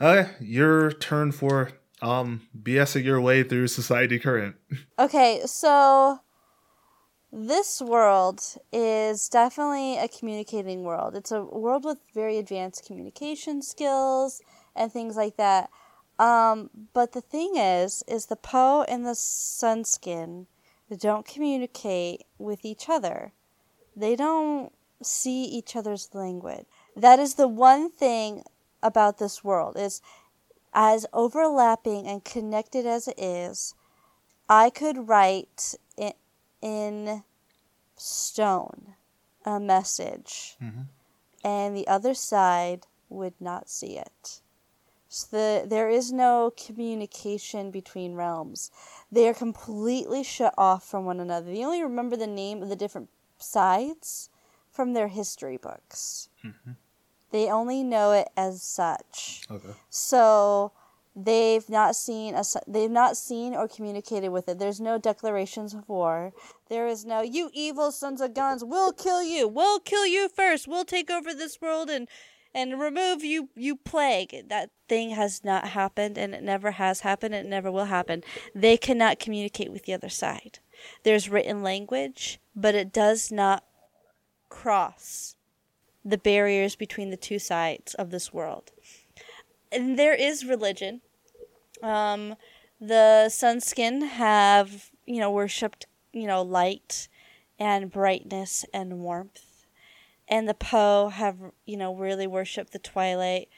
Okay, 0.00 0.30
your 0.40 0.92
turn 0.92 1.32
for 1.32 1.72
um 2.02 2.42
BSing 2.60 3.04
your 3.04 3.20
way 3.20 3.42
through 3.42 3.68
society 3.68 4.18
current. 4.18 4.56
Okay, 4.98 5.42
so 5.46 6.20
this 7.32 7.80
world 7.80 8.42
is 8.72 9.28
definitely 9.28 9.98
a 9.98 10.08
communicating 10.08 10.84
world. 10.84 11.16
It's 11.16 11.32
a 11.32 11.42
world 11.42 11.84
with 11.84 11.98
very 12.14 12.38
advanced 12.38 12.86
communication 12.86 13.62
skills 13.62 14.40
and 14.76 14.92
things 14.92 15.16
like 15.16 15.36
that. 15.36 15.70
Um, 16.18 16.70
but 16.92 17.12
the 17.12 17.20
thing 17.20 17.56
is, 17.56 18.04
is 18.06 18.26
the 18.26 18.36
Poe 18.36 18.82
and 18.88 19.04
the 19.04 19.14
Sunskin 19.16 20.46
don't 20.98 21.26
communicate 21.26 22.22
with 22.38 22.64
each 22.64 22.88
other. 22.88 23.32
They 23.96 24.14
don't 24.14 24.72
see 25.02 25.44
each 25.44 25.74
other's 25.74 26.08
language. 26.14 26.66
That 26.96 27.18
is 27.18 27.34
the 27.34 27.48
one 27.48 27.90
thing 27.90 28.44
about 28.82 29.18
this 29.18 29.42
world 29.42 29.76
is 29.76 30.00
as 30.72 31.06
overlapping 31.12 32.06
and 32.06 32.24
connected 32.24 32.86
as 32.86 33.08
it 33.08 33.18
is, 33.18 33.74
I 34.48 34.70
could 34.70 35.08
write 35.08 35.74
in, 35.96 36.12
in 36.60 37.22
stone 37.96 38.94
a 39.44 39.60
message, 39.60 40.56
Mm-hmm. 40.62 40.82
and 41.44 41.76
the 41.76 41.86
other 41.86 42.14
side 42.14 42.86
would 43.08 43.34
not 43.40 43.68
see 43.68 43.98
it. 43.98 44.40
The, 45.22 45.64
there 45.64 45.88
is 45.88 46.10
no 46.10 46.52
communication 46.56 47.70
between 47.70 48.14
realms. 48.14 48.70
They 49.12 49.28
are 49.28 49.34
completely 49.34 50.24
shut 50.24 50.54
off 50.58 50.84
from 50.84 51.04
one 51.04 51.20
another. 51.20 51.46
They 51.52 51.64
only 51.64 51.82
remember 51.82 52.16
the 52.16 52.26
name 52.26 52.62
of 52.62 52.68
the 52.68 52.76
different 52.76 53.10
sides 53.38 54.28
from 54.70 54.92
their 54.92 55.08
history 55.08 55.56
books. 55.56 56.28
Mm-hmm. 56.44 56.72
They 57.30 57.50
only 57.50 57.82
know 57.82 58.12
it 58.12 58.28
as 58.36 58.62
such. 58.62 59.42
Okay. 59.50 59.70
So 59.88 60.72
they've 61.16 61.68
not 61.68 61.94
seen 61.96 62.34
a, 62.34 62.42
they've 62.66 62.90
not 62.90 63.16
seen 63.16 63.54
or 63.54 63.68
communicated 63.68 64.30
with 64.30 64.48
it. 64.48 64.58
There's 64.58 64.80
no 64.80 64.98
declarations 64.98 65.74
of 65.74 65.88
war. 65.88 66.32
There 66.68 66.88
is 66.88 67.04
no 67.04 67.22
you 67.22 67.50
evil 67.52 67.92
sons 67.92 68.20
of 68.20 68.34
guns, 68.34 68.64
we'll 68.64 68.92
kill 68.92 69.22
you. 69.22 69.46
We'll 69.46 69.80
kill 69.80 70.06
you 70.06 70.28
first. 70.28 70.66
We'll 70.66 70.84
take 70.84 71.10
over 71.10 71.32
this 71.32 71.60
world 71.60 71.88
and 71.88 72.08
and 72.54 72.80
remove 72.80 73.24
you 73.24 73.48
you 73.54 73.76
plague. 73.76 74.48
That 74.48 74.70
thing 74.88 75.10
has 75.10 75.44
not 75.44 75.68
happened 75.68 76.16
and 76.16 76.34
it 76.34 76.42
never 76.42 76.72
has 76.72 77.00
happened 77.00 77.34
and 77.34 77.46
it 77.46 77.50
never 77.50 77.70
will 77.70 77.86
happen. 77.86 78.22
They 78.54 78.76
cannot 78.76 79.18
communicate 79.18 79.72
with 79.72 79.84
the 79.84 79.94
other 79.94 80.08
side. 80.08 80.60
There's 81.02 81.28
written 81.28 81.62
language, 81.62 82.40
but 82.54 82.74
it 82.74 82.92
does 82.92 83.32
not 83.32 83.64
cross 84.48 85.34
the 86.04 86.18
barriers 86.18 86.76
between 86.76 87.10
the 87.10 87.16
two 87.16 87.38
sides 87.38 87.94
of 87.94 88.10
this 88.10 88.32
world. 88.32 88.70
And 89.72 89.98
there 89.98 90.14
is 90.14 90.44
religion. 90.44 91.00
Um, 91.82 92.36
the 92.80 93.26
Sunskin 93.28 94.06
have, 94.06 94.90
you 95.06 95.18
know, 95.18 95.30
worshipped, 95.30 95.86
you 96.12 96.26
know, 96.26 96.42
light 96.42 97.08
and 97.58 97.90
brightness 97.90 98.64
and 98.72 99.00
warmth. 99.00 99.53
And 100.28 100.48
the 100.48 100.54
Poe 100.54 101.08
have, 101.08 101.36
you 101.66 101.76
know, 101.76 101.94
really 101.94 102.26
worshipped 102.26 102.72
the 102.72 102.78
twilight, 102.78 103.48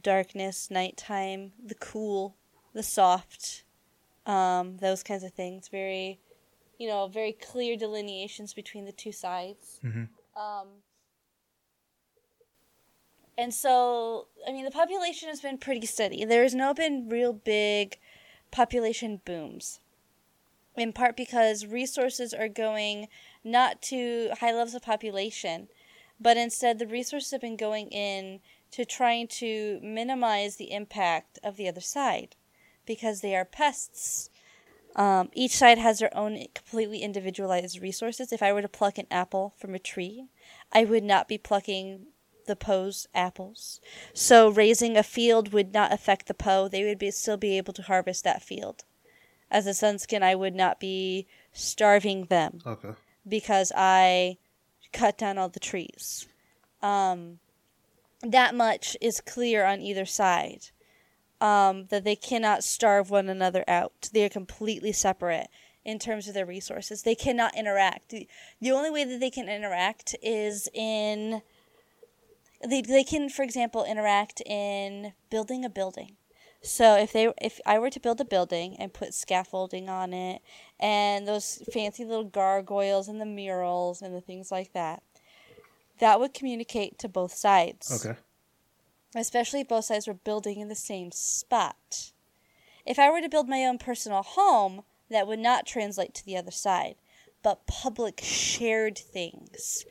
darkness, 0.00 0.70
nighttime, 0.70 1.52
the 1.64 1.76
cool, 1.76 2.36
the 2.72 2.82
soft, 2.82 3.62
um, 4.26 4.78
those 4.78 5.02
kinds 5.02 5.22
of 5.22 5.32
things. 5.32 5.68
Very, 5.68 6.18
you 6.78 6.88
know, 6.88 7.06
very 7.06 7.32
clear 7.32 7.76
delineations 7.76 8.54
between 8.54 8.84
the 8.84 8.92
two 8.92 9.12
sides. 9.12 9.80
Mhm. 9.84 10.08
Um, 10.36 10.82
and 13.38 13.54
so, 13.54 14.28
I 14.46 14.52
mean, 14.52 14.64
the 14.64 14.70
population 14.70 15.28
has 15.28 15.40
been 15.40 15.58
pretty 15.58 15.86
steady. 15.86 16.24
There 16.24 16.42
has 16.42 16.54
no 16.54 16.74
been 16.74 17.08
real 17.08 17.32
big 17.32 17.98
population 18.50 19.20
booms. 19.24 19.80
In 20.76 20.92
part 20.92 21.16
because 21.16 21.64
resources 21.64 22.34
are 22.34 22.48
going 22.48 23.08
not 23.42 23.80
to 23.82 24.30
high 24.40 24.52
levels 24.52 24.74
of 24.74 24.82
population, 24.82 25.68
but 26.20 26.36
instead 26.36 26.78
the 26.78 26.86
resources 26.86 27.30
have 27.30 27.40
been 27.40 27.56
going 27.56 27.88
in 27.88 28.40
to 28.72 28.84
trying 28.84 29.28
to 29.28 29.78
minimize 29.82 30.56
the 30.56 30.72
impact 30.72 31.38
of 31.44 31.56
the 31.56 31.68
other 31.68 31.80
side 31.80 32.36
because 32.84 33.20
they 33.20 33.34
are 33.36 33.44
pests. 33.44 34.30
Um, 34.94 35.28
each 35.34 35.56
side 35.56 35.78
has 35.78 35.98
their 35.98 36.16
own 36.16 36.42
completely 36.54 37.00
individualized 37.00 37.80
resources. 37.82 38.32
If 38.32 38.42
I 38.42 38.52
were 38.52 38.62
to 38.62 38.68
pluck 38.68 38.96
an 38.98 39.06
apple 39.10 39.52
from 39.58 39.74
a 39.74 39.78
tree, 39.78 40.26
I 40.72 40.84
would 40.84 41.04
not 41.04 41.28
be 41.28 41.36
plucking 41.36 42.06
the 42.46 42.56
Poe's 42.56 43.06
apples. 43.14 43.80
So 44.14 44.48
raising 44.48 44.96
a 44.96 45.02
field 45.02 45.52
would 45.52 45.74
not 45.74 45.92
affect 45.92 46.28
the 46.28 46.34
Poe. 46.34 46.68
They 46.68 46.84
would 46.84 46.98
be, 46.98 47.10
still 47.10 47.36
be 47.36 47.58
able 47.58 47.72
to 47.74 47.82
harvest 47.82 48.24
that 48.24 48.42
field. 48.42 48.84
As 49.50 49.66
a 49.66 49.70
Sunskin, 49.70 50.22
I 50.22 50.34
would 50.34 50.54
not 50.54 50.80
be 50.80 51.26
starving 51.52 52.26
them 52.26 52.60
Okay. 52.66 52.92
because 53.28 53.72
I 53.76 54.38
cut 54.92 55.18
down 55.18 55.38
all 55.38 55.48
the 55.48 55.60
trees. 55.60 56.26
Um, 56.82 57.38
that 58.22 58.54
much 58.54 58.96
is 59.00 59.20
clear 59.20 59.64
on 59.64 59.80
either 59.80 60.06
side. 60.06 60.68
Um, 61.38 61.86
that 61.90 62.04
they 62.04 62.16
cannot 62.16 62.64
starve 62.64 63.10
one 63.10 63.28
another 63.28 63.62
out. 63.68 64.08
They 64.10 64.24
are 64.24 64.30
completely 64.30 64.92
separate 64.92 65.48
in 65.84 65.98
terms 65.98 66.26
of 66.28 66.34
their 66.34 66.46
resources. 66.46 67.02
They 67.02 67.14
cannot 67.14 67.56
interact. 67.56 68.08
The, 68.08 68.26
only 68.70 68.90
way 68.90 69.04
that 69.04 69.20
they 69.20 69.30
can 69.30 69.48
interact 69.48 70.16
is 70.22 70.68
in. 70.74 71.42
They, 72.66 72.80
they 72.80 73.04
can, 73.04 73.28
for 73.28 73.42
example, 73.42 73.84
interact 73.84 74.40
in 74.46 75.12
building 75.30 75.64
a 75.64 75.68
building. 75.68 76.16
So 76.62 76.96
if 76.96 77.12
they 77.12 77.32
if 77.40 77.60
I 77.64 77.78
were 77.78 77.90
to 77.90 78.00
build 78.00 78.20
a 78.20 78.24
building 78.24 78.76
and 78.78 78.92
put 78.92 79.14
scaffolding 79.14 79.88
on 79.88 80.12
it 80.12 80.42
and 80.80 81.26
those 81.26 81.62
fancy 81.72 82.04
little 82.04 82.24
gargoyles 82.24 83.08
and 83.08 83.20
the 83.20 83.26
murals 83.26 84.02
and 84.02 84.14
the 84.14 84.20
things 84.20 84.50
like 84.50 84.72
that, 84.72 85.02
that 85.98 86.18
would 86.18 86.34
communicate 86.34 86.98
to 86.98 87.08
both 87.08 87.34
sides. 87.34 88.04
Okay. 88.04 88.18
Especially 89.14 89.60
if 89.60 89.68
both 89.68 89.84
sides 89.84 90.06
were 90.06 90.14
building 90.14 90.60
in 90.60 90.68
the 90.68 90.74
same 90.74 91.12
spot. 91.12 92.12
If 92.84 92.98
I 92.98 93.10
were 93.10 93.20
to 93.20 93.28
build 93.28 93.48
my 93.48 93.64
own 93.64 93.78
personal 93.78 94.22
home, 94.22 94.82
that 95.10 95.26
would 95.26 95.38
not 95.38 95.66
translate 95.66 96.14
to 96.14 96.24
the 96.24 96.36
other 96.36 96.50
side. 96.50 96.96
But 97.42 97.66
public 97.66 98.20
shared 98.22 98.98
things, 98.98 99.86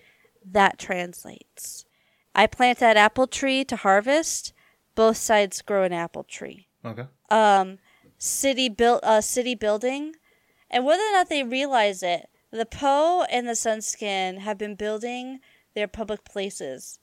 that 0.45 0.77
translates. 0.77 1.85
I 2.33 2.47
plant 2.47 2.79
that 2.79 2.97
apple 2.97 3.27
tree 3.27 3.63
to 3.65 3.77
harvest, 3.77 4.53
both 4.95 5.17
sides 5.17 5.61
grow 5.61 5.83
an 5.83 5.93
apple 5.93 6.23
tree 6.23 6.67
Okay. 6.83 7.05
um, 7.29 7.77
city 8.17 8.69
built 8.69 9.03
uh, 9.03 9.21
city 9.21 9.55
building, 9.55 10.15
and 10.71 10.85
whether 10.85 11.03
or 11.03 11.11
not 11.11 11.29
they 11.29 11.43
realize 11.43 12.01
it, 12.03 12.29
the 12.51 12.65
Poe 12.65 13.23
and 13.29 13.47
the 13.47 13.51
Sunskin 13.53 14.39
have 14.39 14.57
been 14.57 14.75
building 14.75 15.39
their 15.73 15.87
public 15.87 16.23
places 16.23 16.99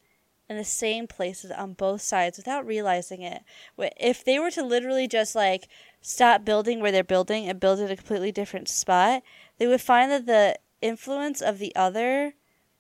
in 0.49 0.57
the 0.57 0.65
same 0.65 1.07
places 1.07 1.51
on 1.51 1.73
both 1.75 2.01
sides 2.03 2.37
without 2.39 2.67
realizing 2.67 3.23
it. 3.23 3.43
If 3.79 4.25
they 4.25 4.39
were 4.39 4.51
to 4.53 4.63
literally 4.63 5.07
just 5.09 5.35
like 5.35 5.69
stop 6.01 6.45
building 6.45 6.81
where 6.81 6.93
they're 6.93 7.05
building 7.05 7.49
and 7.49 7.61
build 7.61 7.81
at 7.81 7.91
a 7.91 7.97
completely 7.97 8.33
different 8.33 8.69
spot, 8.69 9.23
they 9.59 9.67
would 9.67 9.81
find 9.81 10.11
that 10.11 10.27
the 10.27 10.59
influence 10.81 11.41
of 11.41 11.59
the 11.59 11.75
other 11.77 12.35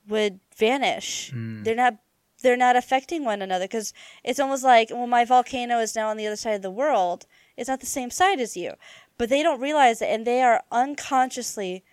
would 0.09 0.41
vanish. 0.57 1.31
They're 1.35 1.75
not 1.77 1.97
they're 2.43 2.57
not 2.57 2.76
affecting 2.76 3.24
one 3.24 3.43
another 3.43 3.64
because 3.64 3.93
it's 4.22 4.40
almost 4.40 4.64
like 4.64 4.90
well 4.90 5.07
my 5.07 5.24
volcano 5.24 5.78
is 5.78 5.97
now 5.97 6.09
on 6.09 6.16
the 6.16 6.26
other 6.26 6.36
side 6.36 6.55
of 6.55 6.62
the 6.62 6.70
world. 6.70 7.26
It's 7.57 7.68
not 7.68 7.80
the 7.80 7.86
same 7.86 8.11
side 8.11 8.40
as 8.40 8.57
you. 8.57 8.74
But 9.18 9.28
they 9.28 9.43
don't 9.43 9.61
realize 9.61 10.03
it 10.03 10.07
and 10.07 10.26
they 10.26 10.43
are 10.43 10.62
unconsciously 10.70 11.84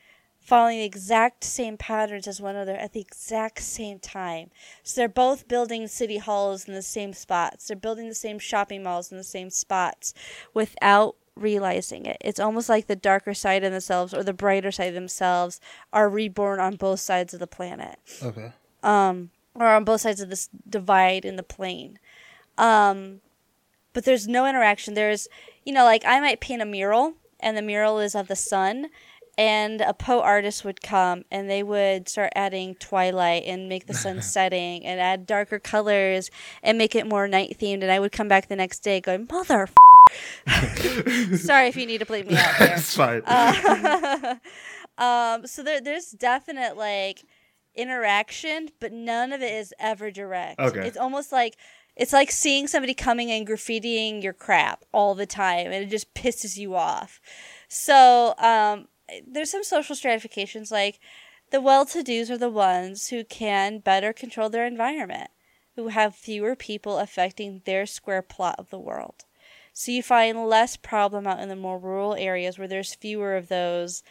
following 0.41 0.79
the 0.79 0.85
exact 0.85 1.43
same 1.43 1.77
patterns 1.77 2.27
as 2.27 2.41
one 2.41 2.55
another 2.55 2.75
at 2.75 2.93
the 2.93 3.01
exact 3.01 3.59
same 3.59 3.99
time. 3.99 4.49
So 4.83 4.99
they're 4.99 5.09
both 5.09 5.47
building 5.47 5.87
city 5.87 6.17
halls 6.17 6.67
in 6.67 6.73
the 6.73 6.81
same 6.81 7.13
spots. 7.13 7.67
They're 7.67 7.77
building 7.77 8.09
the 8.09 8.15
same 8.15 8.39
shopping 8.39 8.81
malls 8.81 9.11
in 9.11 9.17
the 9.17 9.23
same 9.23 9.49
spots 9.49 10.13
without 10.53 11.15
realizing 11.35 12.05
it. 12.05 12.17
It's 12.21 12.39
almost 12.39 12.69
like 12.69 12.87
the 12.87 12.95
darker 12.95 13.33
side 13.33 13.63
of 13.63 13.71
themselves 13.71 14.13
or 14.13 14.23
the 14.23 14.33
brighter 14.33 14.71
side 14.71 14.89
of 14.89 14.93
themselves 14.93 15.59
are 15.93 16.09
reborn 16.09 16.59
on 16.59 16.75
both 16.75 16.99
sides 16.99 17.33
of 17.33 17.39
the 17.39 17.47
planet. 17.47 17.97
Okay. 18.23 18.51
um, 18.83 19.29
or 19.59 19.67
on 19.67 19.83
both 19.83 20.01
sides 20.01 20.21
of 20.21 20.29
this 20.29 20.49
divide 20.67 21.25
in 21.25 21.35
the 21.35 21.43
plane. 21.43 21.99
Um, 22.57 23.21
but 23.93 24.05
there's 24.05 24.27
no 24.27 24.45
interaction. 24.45 24.93
There's, 24.93 25.27
you 25.65 25.73
know, 25.73 25.83
like 25.83 26.03
I 26.05 26.19
might 26.19 26.39
paint 26.39 26.61
a 26.61 26.65
mural, 26.65 27.13
and 27.39 27.57
the 27.57 27.61
mural 27.61 27.99
is 27.99 28.15
of 28.15 28.27
the 28.27 28.35
sun, 28.35 28.87
and 29.39 29.79
a 29.79 29.93
Poe 29.93 30.19
artist 30.19 30.65
would 30.65 30.81
come 30.81 31.23
and 31.31 31.49
they 31.49 31.63
would 31.63 32.09
start 32.09 32.33
adding 32.35 32.75
twilight 32.75 33.43
and 33.45 33.69
make 33.69 33.87
the 33.87 33.93
sun 33.93 34.21
setting 34.35 34.85
and 34.85 34.99
add 34.99 35.25
darker 35.25 35.59
colors 35.59 36.29
and 36.61 36.77
make 36.77 36.93
it 36.93 37.07
more 37.07 37.25
night 37.25 37.57
themed. 37.57 37.81
And 37.81 37.89
I 37.89 38.01
would 38.01 38.11
come 38.11 38.27
back 38.27 38.49
the 38.49 38.57
next 38.57 38.79
day 38.79 38.99
going, 38.99 39.27
Mother. 39.31 39.69
Sorry 41.37 41.67
if 41.67 41.77
you 41.77 41.85
need 41.85 41.99
to 41.99 42.05
bleep 42.05 42.27
me 42.27 42.35
out 42.35 42.59
there. 42.59 42.73
It's 42.77 42.95
fine. 42.95 43.21
Uh, 43.25 44.35
um, 44.97 45.47
so 45.47 45.63
there, 45.63 45.79
there's 45.79 46.11
definite 46.11 46.75
like 46.75 47.23
interaction, 47.75 48.69
but 48.79 48.91
none 48.91 49.31
of 49.31 49.41
it 49.41 49.53
is 49.53 49.73
ever 49.79 50.11
direct. 50.11 50.59
Okay. 50.59 50.87
It's 50.87 50.97
almost 50.97 51.31
like 51.31 51.55
It's 51.95 52.13
like 52.13 52.31
seeing 52.31 52.67
somebody 52.67 52.93
coming 52.93 53.29
and 53.29 53.45
graffitiing 53.45 54.23
your 54.23 54.31
crap 54.33 54.85
all 54.93 55.15
the 55.15 55.25
time, 55.25 55.67
and 55.67 55.83
it 55.83 55.89
just 55.89 56.13
pisses 56.13 56.57
you 56.57 56.75
off. 56.75 57.19
So 57.67 58.35
um, 58.37 58.87
there's 59.27 59.51
some 59.51 59.65
social 59.65 59.95
stratifications, 59.95 60.71
like 60.71 60.99
the 61.51 61.59
well-to-dos 61.59 62.31
are 62.31 62.37
the 62.37 62.49
ones 62.49 63.09
who 63.09 63.25
can 63.25 63.79
better 63.79 64.13
control 64.13 64.49
their 64.49 64.65
environment, 64.65 65.29
who 65.75 65.89
have 65.89 66.15
fewer 66.15 66.55
people 66.55 66.99
affecting 66.99 67.63
their 67.65 67.85
square 67.85 68.21
plot 68.21 68.55
of 68.57 68.69
the 68.69 68.79
world. 68.79 69.25
So 69.73 69.91
you 69.91 70.01
find 70.01 70.47
less 70.47 70.77
problem 70.77 71.27
out 71.27 71.39
in 71.39 71.49
the 71.49 71.55
more 71.55 71.79
rural 71.79 72.15
areas 72.15 72.57
where 72.57 72.67
there's 72.67 72.95
fewer 72.95 73.35
of 73.35 73.49
those 73.49 74.03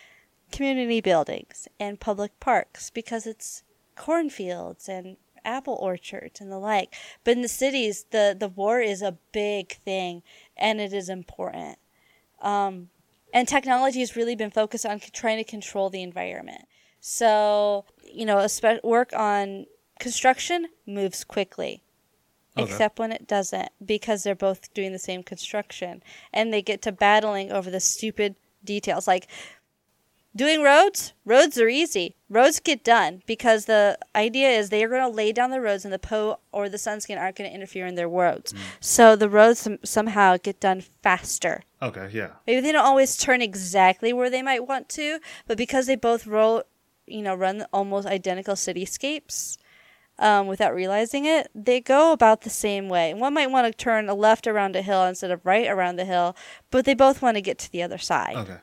community 0.52 1.00
buildings 1.00 1.68
and 1.78 2.00
public 2.00 2.38
parks 2.40 2.90
because 2.90 3.26
it's 3.26 3.62
cornfields 3.96 4.88
and 4.88 5.16
apple 5.44 5.78
orchards 5.80 6.40
and 6.40 6.50
the 6.50 6.58
like. 6.58 6.94
But 7.24 7.32
in 7.32 7.42
the 7.42 7.48
cities, 7.48 8.06
the, 8.10 8.36
the 8.38 8.48
war 8.48 8.80
is 8.80 9.02
a 9.02 9.18
big 9.32 9.72
thing 9.72 10.22
and 10.56 10.80
it 10.80 10.92
is 10.92 11.08
important. 11.08 11.78
Um, 12.40 12.90
and 13.32 13.46
technology 13.46 14.00
has 14.00 14.16
really 14.16 14.36
been 14.36 14.50
focused 14.50 14.86
on 14.86 15.00
trying 15.12 15.38
to 15.38 15.44
control 15.44 15.90
the 15.90 16.02
environment. 16.02 16.62
So, 17.00 17.84
you 18.02 18.24
know, 18.24 18.46
spe- 18.46 18.82
work 18.82 19.12
on 19.14 19.66
construction 19.98 20.66
moves 20.86 21.24
quickly. 21.24 21.82
Okay. 22.56 22.72
Except 22.72 22.98
when 22.98 23.12
it 23.12 23.28
doesn't, 23.28 23.68
because 23.84 24.24
they're 24.24 24.34
both 24.34 24.72
doing 24.74 24.92
the 24.92 24.98
same 24.98 25.22
construction. 25.22 26.02
And 26.32 26.52
they 26.52 26.62
get 26.62 26.82
to 26.82 26.92
battling 26.92 27.52
over 27.52 27.70
the 27.70 27.78
stupid 27.78 28.34
details. 28.64 29.06
Like, 29.06 29.28
Doing 30.38 30.62
roads, 30.62 31.14
roads 31.24 31.58
are 31.58 31.66
easy. 31.66 32.14
Roads 32.30 32.60
get 32.60 32.84
done 32.84 33.22
because 33.26 33.64
the 33.64 33.98
idea 34.14 34.50
is 34.50 34.70
they 34.70 34.84
are 34.84 34.88
going 34.88 35.02
to 35.02 35.08
lay 35.08 35.32
down 35.32 35.50
the 35.50 35.60
roads 35.60 35.84
and 35.84 35.92
the 35.92 35.98
Poe 35.98 36.38
or 36.52 36.68
the 36.68 36.76
Sunskin 36.76 37.18
aren't 37.18 37.34
going 37.34 37.50
to 37.50 37.54
interfere 37.54 37.88
in 37.88 37.96
their 37.96 38.08
roads. 38.08 38.52
Mm. 38.52 38.58
So 38.78 39.16
the 39.16 39.28
roads 39.28 39.66
somehow 39.82 40.36
get 40.36 40.60
done 40.60 40.84
faster. 41.02 41.64
Okay, 41.82 42.08
yeah. 42.12 42.34
Maybe 42.46 42.60
they 42.60 42.70
don't 42.70 42.86
always 42.86 43.16
turn 43.16 43.42
exactly 43.42 44.12
where 44.12 44.30
they 44.30 44.42
might 44.42 44.68
want 44.68 44.88
to, 44.90 45.18
but 45.48 45.58
because 45.58 45.88
they 45.88 45.96
both 45.96 46.24
roll, 46.24 46.62
you 47.08 47.22
know, 47.22 47.34
run 47.34 47.66
almost 47.72 48.06
identical 48.06 48.54
cityscapes, 48.54 49.58
um, 50.20 50.46
without 50.46 50.72
realizing 50.72 51.24
it, 51.24 51.48
they 51.52 51.80
go 51.80 52.12
about 52.12 52.42
the 52.42 52.50
same 52.50 52.88
way. 52.88 53.12
One 53.12 53.34
might 53.34 53.50
want 53.50 53.66
to 53.66 53.72
turn 53.72 54.08
a 54.08 54.14
left 54.14 54.46
around 54.46 54.76
a 54.76 54.82
hill 54.82 55.04
instead 55.04 55.32
of 55.32 55.44
right 55.44 55.66
around 55.66 55.96
the 55.96 56.04
hill, 56.04 56.36
but 56.70 56.84
they 56.84 56.94
both 56.94 57.22
want 57.22 57.36
to 57.36 57.40
get 57.40 57.58
to 57.58 57.72
the 57.72 57.82
other 57.82 57.98
side. 57.98 58.36
Okay 58.36 58.58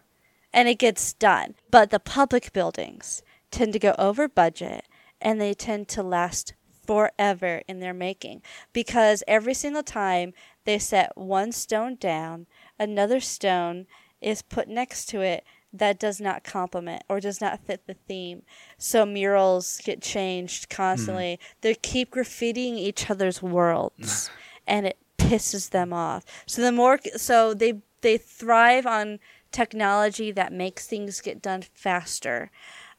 and 0.55 0.69
it 0.69 0.79
gets 0.79 1.13
done. 1.13 1.53
But 1.69 1.91
the 1.91 1.99
public 1.99 2.53
buildings 2.53 3.21
tend 3.51 3.73
to 3.73 3.79
go 3.79 3.93
over 3.99 4.27
budget 4.27 4.85
and 5.21 5.39
they 5.39 5.53
tend 5.53 5.89
to 5.89 6.01
last 6.01 6.53
forever 6.87 7.61
in 7.67 7.79
their 7.79 7.93
making 7.93 8.41
because 8.71 9.23
every 9.27 9.53
single 9.53 9.83
time 9.83 10.33
they 10.63 10.79
set 10.79 11.15
one 11.15 11.51
stone 11.51 11.95
down, 11.95 12.47
another 12.79 13.19
stone 13.19 13.85
is 14.21 14.41
put 14.41 14.67
next 14.67 15.07
to 15.07 15.21
it 15.21 15.43
that 15.73 15.99
does 15.99 16.21
not 16.21 16.45
complement 16.45 17.03
or 17.09 17.19
does 17.19 17.41
not 17.41 17.59
fit 17.59 17.85
the 17.85 17.95
theme. 18.07 18.43
So 18.77 19.05
murals 19.05 19.81
get 19.83 20.01
changed 20.01 20.69
constantly. 20.69 21.37
Mm. 21.41 21.61
They 21.61 21.75
keep 21.75 22.11
graffitiing 22.11 22.77
each 22.77 23.09
other's 23.09 23.43
worlds 23.43 24.29
and 24.67 24.85
it 24.85 24.97
pisses 25.17 25.71
them 25.71 25.91
off. 25.91 26.23
So 26.45 26.61
the 26.61 26.71
more 26.71 26.99
so 27.17 27.53
they 27.53 27.81
they 28.01 28.17
thrive 28.17 28.85
on 28.85 29.19
technology 29.55 30.31
that 30.31 30.51
makes 30.51 30.85
things 30.85 31.21
get 31.21 31.41
done 31.41 31.63
faster. 31.73 32.51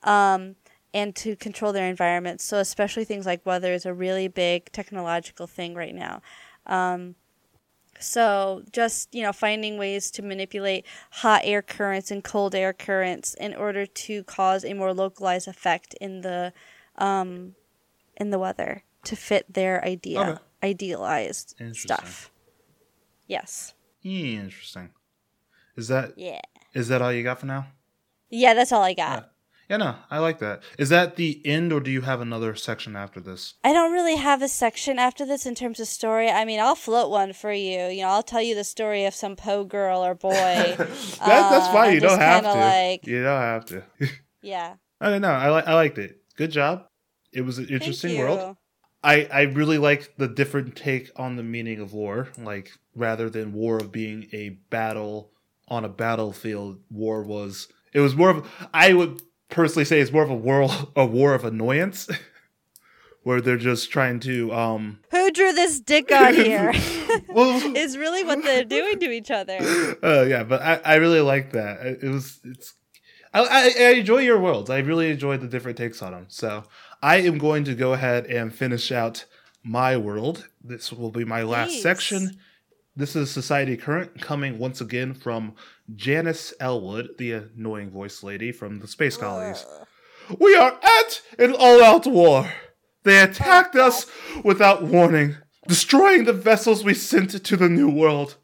Um, 0.03 0.57
and 0.95 1.15
to 1.15 1.37
control 1.37 1.75
their 1.75 1.89
environment. 1.91 2.41
So, 2.41 2.59
especially 2.59 3.05
things 3.05 3.27
like 3.27 3.45
weather 3.45 3.73
is 3.75 3.85
a 3.85 3.93
really 3.93 4.29
big 4.29 4.73
technological 4.73 5.47
thing 5.47 5.75
right 5.75 5.95
now. 5.95 6.23
Um, 6.65 7.17
so, 8.01 8.63
just 8.73 9.15
you 9.15 9.23
know, 9.23 9.33
finding 9.33 9.77
ways 9.77 10.11
to 10.13 10.23
manipulate 10.23 10.87
hot 11.11 11.43
air 11.45 11.61
currents 11.61 12.11
and 12.11 12.25
cold 12.25 12.55
air 12.55 12.73
currents 12.73 13.35
in 13.35 13.55
order 13.55 13.85
to 13.85 14.25
cause 14.25 14.65
a 14.65 14.73
more 14.73 14.95
localized 14.95 15.49
effect 15.49 15.93
in 16.01 16.23
the 16.23 16.55
um, 16.97 17.55
in 18.17 18.31
the 18.31 18.39
weather 18.39 18.83
to 19.05 19.17
fit 19.17 19.53
their 19.53 19.85
idea, 19.85 20.21
okay. 20.21 20.41
idealized 20.63 21.55
stuff. 21.75 22.31
Yes. 23.27 23.75
Interesting. 24.37 24.91
Is 25.77 25.89
that 25.89 26.15
yeah? 26.17 26.41
Is 26.75 26.89
that 26.89 27.03
all 27.03 27.13
you 27.13 27.23
got 27.23 27.41
for 27.41 27.47
now? 27.47 27.67
Yeah, 28.31 28.55
that's 28.55 28.73
all 28.73 28.83
I 28.83 28.95
got. 28.95 29.23
Yeah. 29.23 29.29
Yeah, 29.69 29.79
no, 29.79 29.97
I 30.13 30.19
like 30.19 30.39
that. 30.39 30.63
Is 30.79 30.91
that 30.91 31.17
the 31.17 31.45
end, 31.45 31.73
or 31.73 31.81
do 31.81 31.91
you 31.91 32.03
have 32.03 32.21
another 32.21 32.55
section 32.55 32.95
after 32.95 33.19
this? 33.19 33.55
I 33.65 33.73
don't 33.73 33.93
really 33.93 34.15
have 34.15 34.41
a 34.41 34.47
section 34.47 34.97
after 35.01 35.27
this 35.27 35.45
in 35.45 35.57
terms 35.57 35.81
of 35.81 35.89
story. 35.89 36.31
I 36.31 36.45
mean, 36.45 36.61
I'll 36.61 36.77
float 36.77 37.11
one 37.11 37.33
for 37.33 37.53
you. 37.53 37.87
You 37.87 38.03
know, 38.03 38.11
I'll 38.11 38.23
tell 38.23 38.43
you 38.43 38.55
the 38.55 38.63
story 38.63 39.07
of 39.07 39.15
some 39.15 39.35
Poe 39.35 39.65
girl 39.65 40.05
or 40.05 40.15
boy. 40.15 40.31
that, 40.33 40.79
that's 40.79 41.67
fine. 41.67 41.89
Uh, 41.89 41.93
you 41.93 42.01
don't 42.01 42.21
have 42.21 42.45
to. 42.45 42.53
Like, 42.53 43.07
you 43.09 43.25
don't 43.25 43.41
have 43.41 43.65
to. 43.67 43.83
yeah. 44.43 44.75
I 45.01 45.11
don't 45.11 45.23
know. 45.23 45.33
I 45.33 45.49
like. 45.49 45.67
I 45.67 45.75
liked 45.75 45.99
it. 45.99 46.21
Good 46.37 46.53
job. 46.53 46.87
It 47.33 47.41
was 47.41 47.59
an 47.59 47.67
interesting 47.69 48.19
world. 48.19 48.57
I 49.03 49.29
I 49.33 49.43
really 49.43 49.79
like 49.79 50.17
the 50.17 50.29
different 50.29 50.77
take 50.77 51.11
on 51.17 51.35
the 51.35 51.43
meaning 51.43 51.81
of 51.81 51.93
war. 51.93 52.29
Like 52.39 52.71
rather 52.95 53.29
than 53.29 53.53
war 53.53 53.79
of 53.79 53.91
being 53.91 54.29
a 54.33 54.51
battle 54.71 55.33
on 55.69 55.85
a 55.85 55.89
battlefield 55.89 56.81
war 56.91 57.23
was 57.23 57.69
it 57.93 58.01
was 58.01 58.15
more 58.15 58.31
of 58.31 58.49
I 58.73 58.93
would 58.93 59.23
personally 59.49 59.85
say 59.85 60.01
it's 60.01 60.13
more 60.13 60.23
of 60.23 60.31
a 60.31 60.35
war 60.35 60.69
a 60.97 61.07
war 61.07 61.35
of 61.35 61.45
annoyance 61.45 62.09
where 63.23 63.41
they're 63.41 63.57
just 63.57 63.91
trying 63.91 64.21
to 64.21 64.53
um 64.53 65.01
who 65.11 65.31
drew 65.31 65.53
this 65.53 65.81
dick 65.81 66.13
on 66.13 66.35
here? 66.47 66.73
Well 67.29 67.77
is 67.77 67.97
really 67.97 68.25
what 68.25 68.43
they're 68.43 68.65
doing 68.65 69.01
to 69.01 69.11
each 69.11 69.31
other. 69.31 69.59
Uh, 70.03 70.23
yeah 70.23 70.45
but 70.45 70.63
I, 70.63 70.81
I 70.85 70.95
really 70.97 71.21
like 71.21 71.53
that. 71.53 71.85
It 72.03 72.09
was 72.09 72.41
it's 72.45 72.75
I, 73.35 73.41
I, 73.41 73.87
I 73.87 73.91
enjoy 73.95 74.19
your 74.19 74.39
worlds. 74.39 74.71
I 74.71 74.79
really 74.79 75.11
enjoy 75.11 75.37
the 75.37 75.49
different 75.49 75.77
takes 75.77 76.01
on 76.01 76.13
them 76.13 76.27
so 76.29 76.65
i 77.03 77.17
am 77.17 77.37
going 77.37 77.65
to 77.65 77.75
go 77.75 77.93
ahead 77.93 78.27
and 78.27 78.55
finish 78.55 78.91
out 78.93 79.25
my 79.63 79.97
world. 79.97 80.49
This 80.63 80.93
will 80.93 81.11
be 81.11 81.25
my 81.25 81.43
last 81.43 81.83
section 81.83 82.39
this 82.97 83.15
is 83.15 83.31
Society 83.31 83.77
Current 83.77 84.21
coming 84.21 84.59
once 84.59 84.81
again 84.81 85.13
from 85.13 85.55
Janice 85.95 86.55
Elwood, 86.59 87.11
the 87.19 87.33
annoying 87.33 87.91
voice 87.91 88.23
lady 88.23 88.53
from 88.53 88.81
the 88.81 88.89
Space 88.89 89.19
Colonies. 89.19 89.67
We 90.41 90.57
are 90.57 90.79
at 90.83 91.21
an 91.39 91.55
all 91.59 91.85
out 91.85 92.07
war. 92.07 92.51
They 93.03 93.21
attacked 93.21 93.77
us 93.77 94.07
without 94.43 94.83
warning, 94.83 95.37
destroying 95.69 96.25
the 96.25 96.33
vessels 96.33 96.85
we 96.85 96.95
sent 96.95 97.45
to 97.45 97.57
the 97.57 97.69
New 97.69 97.91
World. 97.91 98.37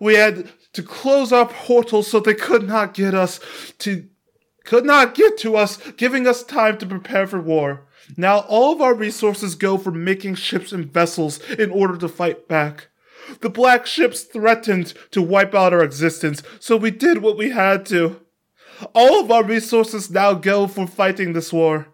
We 0.00 0.14
had 0.14 0.50
to 0.72 0.82
close 0.82 1.32
our 1.32 1.46
portals 1.46 2.08
so 2.08 2.20
they 2.20 2.34
could 2.34 2.66
not 2.66 2.94
get 2.94 3.14
us 3.14 3.38
to 3.80 4.08
could 4.64 4.84
not 4.84 5.14
get 5.14 5.38
to 5.38 5.56
us, 5.56 5.78
giving 5.92 6.26
us 6.26 6.42
time 6.42 6.76
to 6.78 6.86
prepare 6.86 7.26
for 7.26 7.40
war. 7.40 7.86
Now 8.16 8.40
all 8.40 8.72
of 8.72 8.82
our 8.82 8.94
resources 8.94 9.54
go 9.54 9.78
for 9.78 9.90
making 9.90 10.34
ships 10.34 10.72
and 10.72 10.92
vessels 10.92 11.38
in 11.50 11.70
order 11.70 11.96
to 11.98 12.08
fight 12.08 12.48
back. 12.48 12.88
The 13.40 13.50
black 13.50 13.86
ships 13.86 14.22
threatened 14.22 14.94
to 15.10 15.22
wipe 15.22 15.54
out 15.54 15.72
our 15.72 15.82
existence, 15.82 16.42
so 16.60 16.76
we 16.76 16.90
did 16.90 17.18
what 17.18 17.36
we 17.36 17.50
had 17.50 17.86
to. 17.86 18.20
All 18.94 19.20
of 19.20 19.30
our 19.30 19.44
resources 19.44 20.10
now 20.10 20.34
go 20.34 20.66
for 20.66 20.86
fighting 20.86 21.32
this 21.32 21.52
war. 21.52 21.88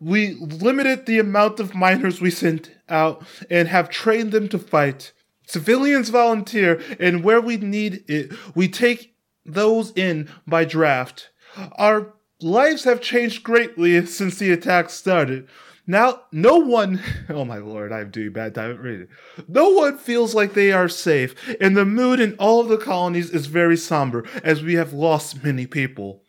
We 0.00 0.34
limited 0.34 1.06
the 1.06 1.18
amount 1.18 1.58
of 1.60 1.74
miners 1.74 2.20
we 2.20 2.30
sent 2.30 2.70
out 2.88 3.24
and 3.50 3.68
have 3.68 3.88
trained 3.88 4.32
them 4.32 4.48
to 4.50 4.58
fight. 4.58 5.12
Civilians 5.46 6.10
volunteer, 6.10 6.80
and 6.98 7.24
where 7.24 7.40
we 7.40 7.56
need 7.56 8.04
it, 8.08 8.32
we 8.54 8.68
take 8.68 9.14
those 9.44 9.92
in 9.92 10.28
by 10.46 10.64
draft. 10.64 11.30
Our 11.76 12.14
lives 12.40 12.84
have 12.84 13.00
changed 13.00 13.42
greatly 13.44 14.04
since 14.06 14.38
the 14.38 14.52
attack 14.52 14.90
started. 14.90 15.48
Now, 15.86 16.22
no 16.32 16.56
one, 16.56 17.00
oh 17.28 17.44
my 17.44 17.58
lord, 17.58 17.92
I'm 17.92 18.10
doing 18.10 18.32
bad 18.32 18.54
time 18.54 18.76
reading. 18.78 19.08
No 19.46 19.70
one 19.70 19.98
feels 19.98 20.34
like 20.34 20.54
they 20.54 20.72
are 20.72 20.88
safe, 20.88 21.34
and 21.60 21.76
the 21.76 21.84
mood 21.84 22.18
in 22.18 22.34
all 22.34 22.60
of 22.60 22.68
the 22.68 22.78
colonies 22.78 23.30
is 23.30 23.46
very 23.46 23.76
somber 23.76 24.24
as 24.42 24.62
we 24.62 24.74
have 24.74 24.92
lost 24.92 25.44
many 25.44 25.66
people. 25.66 26.22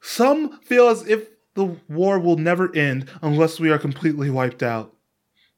Some 0.00 0.60
feel 0.60 0.88
as 0.88 1.06
if 1.08 1.28
the 1.54 1.76
war 1.88 2.18
will 2.18 2.36
never 2.36 2.74
end 2.74 3.10
unless 3.22 3.58
we 3.58 3.70
are 3.70 3.78
completely 3.78 4.30
wiped 4.30 4.62
out. 4.62 4.94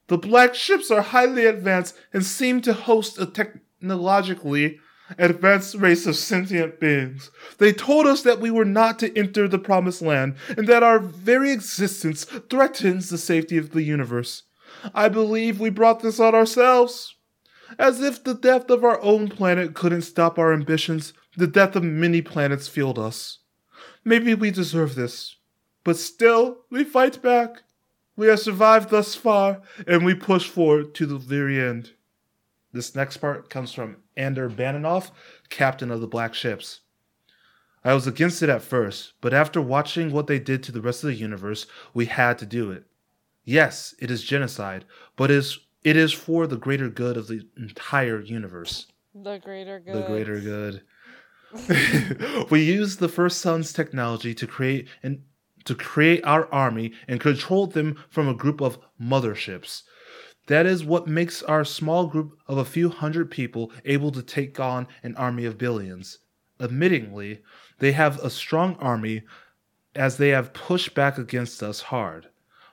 The 0.08 0.18
black 0.18 0.54
ships 0.54 0.90
are 0.90 1.02
highly 1.02 1.46
advanced 1.46 1.96
and 2.12 2.24
seem 2.24 2.60
to 2.62 2.72
host 2.72 3.18
a 3.18 3.26
technologically 3.26 4.78
advanced 5.18 5.74
race 5.76 6.06
of 6.06 6.16
sentient 6.16 6.80
beings. 6.80 7.30
They 7.58 7.72
told 7.72 8.06
us 8.06 8.22
that 8.22 8.40
we 8.40 8.50
were 8.50 8.64
not 8.64 8.98
to 9.00 9.16
enter 9.16 9.46
the 9.46 9.58
promised 9.58 10.02
land 10.02 10.36
and 10.56 10.66
that 10.66 10.82
our 10.82 10.98
very 10.98 11.52
existence 11.52 12.24
threatens 12.24 13.08
the 13.08 13.18
safety 13.18 13.56
of 13.56 13.70
the 13.70 13.82
universe. 13.82 14.42
I 14.94 15.08
believe 15.08 15.60
we 15.60 15.70
brought 15.70 16.00
this 16.00 16.20
on 16.20 16.34
ourselves. 16.34 17.14
As 17.78 18.00
if 18.00 18.22
the 18.22 18.34
death 18.34 18.70
of 18.70 18.84
our 18.84 19.00
own 19.02 19.28
planet 19.28 19.74
couldn't 19.74 20.02
stop 20.02 20.38
our 20.38 20.52
ambitions, 20.52 21.12
the 21.36 21.48
death 21.48 21.74
of 21.76 21.82
many 21.82 22.22
planets 22.22 22.68
fueled 22.68 22.98
us. 22.98 23.38
Maybe 24.04 24.34
we 24.34 24.50
deserve 24.52 24.94
this, 24.94 25.36
but 25.82 25.96
still, 25.96 26.58
we 26.70 26.84
fight 26.84 27.20
back. 27.22 27.62
We 28.16 28.28
have 28.28 28.40
survived 28.40 28.90
thus 28.90 29.14
far, 29.14 29.62
and 29.86 30.04
we 30.04 30.14
push 30.14 30.48
forward 30.48 30.94
to 30.94 31.06
the 31.06 31.18
very 31.18 31.60
end. 31.60 31.92
This 32.76 32.94
next 32.94 33.16
part 33.16 33.48
comes 33.48 33.72
from 33.72 33.96
Ander 34.18 34.50
Bananoff, 34.50 35.10
captain 35.48 35.90
of 35.90 36.02
the 36.02 36.06
Black 36.06 36.34
Ships. 36.34 36.80
I 37.82 37.94
was 37.94 38.06
against 38.06 38.42
it 38.42 38.50
at 38.50 38.60
first, 38.60 39.14
but 39.22 39.32
after 39.32 39.62
watching 39.62 40.12
what 40.12 40.26
they 40.26 40.38
did 40.38 40.62
to 40.64 40.72
the 40.72 40.82
rest 40.82 41.02
of 41.02 41.08
the 41.08 41.14
universe, 41.14 41.66
we 41.94 42.04
had 42.04 42.36
to 42.38 42.44
do 42.44 42.70
it. 42.70 42.84
Yes, 43.46 43.94
it 43.98 44.10
is 44.10 44.22
genocide, 44.22 44.84
but 45.16 45.30
it 45.30 45.38
is, 45.38 45.58
it 45.84 45.96
is 45.96 46.12
for 46.12 46.46
the 46.46 46.58
greater 46.58 46.90
good 46.90 47.16
of 47.16 47.28
the 47.28 47.48
entire 47.56 48.20
universe. 48.20 48.88
The 49.14 49.38
greater 49.38 49.80
good. 49.80 49.94
The 49.94 50.02
greater 50.02 50.40
good. 50.40 50.82
we 52.50 52.62
used 52.62 52.98
the 52.98 53.08
first 53.08 53.40
son's 53.40 53.72
technology 53.72 54.34
to 54.34 54.46
create 54.46 54.86
and 55.02 55.22
to 55.64 55.74
create 55.74 56.22
our 56.26 56.52
army 56.52 56.92
and 57.08 57.20
control 57.20 57.66
them 57.66 57.96
from 58.10 58.28
a 58.28 58.34
group 58.34 58.60
of 58.60 58.78
motherships. 59.00 59.82
That 60.46 60.66
is 60.66 60.84
what 60.84 61.08
makes 61.08 61.42
our 61.42 61.64
small 61.64 62.06
group 62.06 62.38
of 62.46 62.58
a 62.58 62.64
few 62.64 62.88
hundred 62.88 63.30
people 63.30 63.72
able 63.84 64.12
to 64.12 64.22
take 64.22 64.60
on 64.60 64.86
an 65.02 65.16
army 65.16 65.44
of 65.44 65.58
billions. 65.58 66.18
Admittingly, 66.60 67.40
they 67.78 67.92
have 67.92 68.18
a 68.20 68.30
strong 68.30 68.76
army 68.76 69.22
as 69.94 70.16
they 70.16 70.28
have 70.28 70.54
pushed 70.54 70.94
back 70.94 71.18
against 71.18 71.62
us 71.62 71.80
hard, 71.80 72.28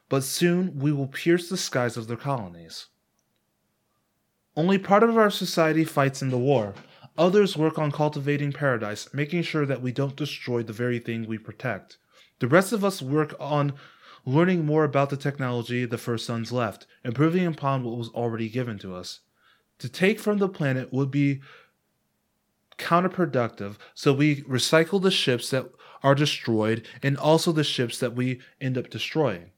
but 0.07 0.24
soon 0.24 0.78
we 0.78 0.91
will 0.91 1.07
pierce 1.07 1.49
the 1.49 1.57
skies 1.57 1.97
of 1.97 2.07
their 2.07 2.17
colonies. 2.17 2.88
Only 4.55 4.78
part 4.78 5.01
of 5.01 5.17
our 5.17 5.32
society 5.32 5.84
fights 5.84 6.21
in 6.21 6.30
the 6.30 6.38
war. 6.38 6.76
Others 7.17 7.57
work 7.57 7.80
on 7.80 7.91
cultivating 7.91 8.51
paradise, 8.51 9.11
making 9.13 9.43
sure 9.43 9.65
that 9.65 9.82
we 9.82 9.91
don't 9.91 10.15
destroy 10.15 10.61
the 10.61 10.74
very 10.74 10.99
thing 10.99 11.28
we 11.28 11.38
protect. 11.38 11.97
The 12.39 12.47
rest 12.47 12.71
of 12.71 12.84
us 12.84 13.01
work 13.01 13.36
on 13.39 13.74
learning 14.26 14.65
more 14.65 14.84
about 14.84 15.09
the 15.09 15.17
technology 15.17 15.86
the 15.86 15.97
First 15.97 16.26
Sons 16.26 16.51
left, 16.51 16.88
improving 17.03 17.45
upon 17.45 17.84
what 17.84 17.97
was 17.97 18.09
already 18.09 18.49
given 18.49 18.80
to 18.80 18.95
us. 18.95 19.19
To 19.80 19.89
take 19.89 20.19
from 20.19 20.38
the 20.38 20.47
planet 20.47 20.93
would 20.93 21.11
be 21.11 21.41
counterproductive, 22.78 23.78
so 23.93 24.13
we 24.13 24.41
recycle 24.43 25.01
the 25.01 25.11
ships 25.11 25.49
that 25.49 25.69
are 26.01 26.15
destroyed 26.15 26.88
and 27.01 27.17
also 27.17 27.51
the 27.51 27.63
ships 27.63 27.99
that 27.99 28.15
we 28.15 28.41
end 28.61 28.78
up 28.78 28.89
destroying. 28.89 29.51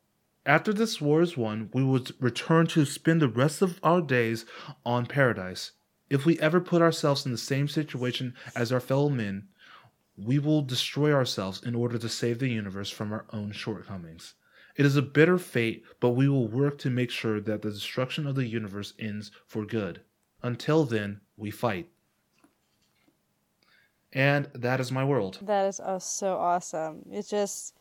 After 0.45 0.71
this 0.71 1.01
war 1.01 1.21
is 1.21 1.35
won, 1.35 1.69
we 1.73 1.83
would 1.83 2.13
return 2.21 2.67
to 2.67 2.85
spend 2.85 3.21
the 3.21 3.27
rest 3.27 3.61
of 3.61 3.79
our 3.81 4.01
days 4.01 4.45
on 4.85 5.07
paradise. 5.07 5.71
If 6.09 6.25
we 6.25 6.39
ever 6.39 6.61
put 6.61 6.83
ourselves 6.83 7.25
in 7.25 7.31
the 7.31 7.37
same 7.37 7.67
situation 7.67 8.35
as 8.55 8.71
our 8.71 8.79
fellow 8.79 9.09
men, 9.09 9.47
we 10.17 10.37
will 10.37 10.61
destroy 10.61 11.11
ourselves 11.11 11.63
in 11.63 11.73
order 11.73 11.97
to 11.97 12.09
save 12.09 12.39
the 12.39 12.47
universe 12.47 12.91
from 12.91 13.11
our 13.11 13.25
own 13.33 13.51
shortcomings. 13.51 14.35
It 14.75 14.85
is 14.85 14.97
a 14.97 15.01
bitter 15.01 15.37
fate, 15.37 15.83
but 15.99 16.11
we 16.11 16.27
will 16.27 16.47
work 16.47 16.77
to 16.79 16.89
make 16.89 17.09
sure 17.09 17.39
that 17.39 17.61
the 17.61 17.71
destruction 17.71 18.27
of 18.27 18.35
the 18.35 18.45
universe 18.45 18.93
ends 18.99 19.31
for 19.45 19.65
good. 19.65 20.01
Until 20.43 20.85
then, 20.85 21.21
we 21.37 21.49
fight. 21.49 21.89
And 24.11 24.47
that 24.53 24.79
is 24.79 24.91
my 24.91 25.03
world. 25.03 25.39
That 25.41 25.65
is 25.67 25.81
oh, 25.83 25.99
so 25.99 26.37
awesome. 26.37 27.03
It's 27.11 27.29
just 27.29 27.73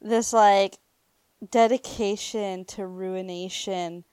this 0.00 0.32
like 0.32 0.78
dedication 1.50 2.64
to 2.66 2.86
ruination 2.86 4.04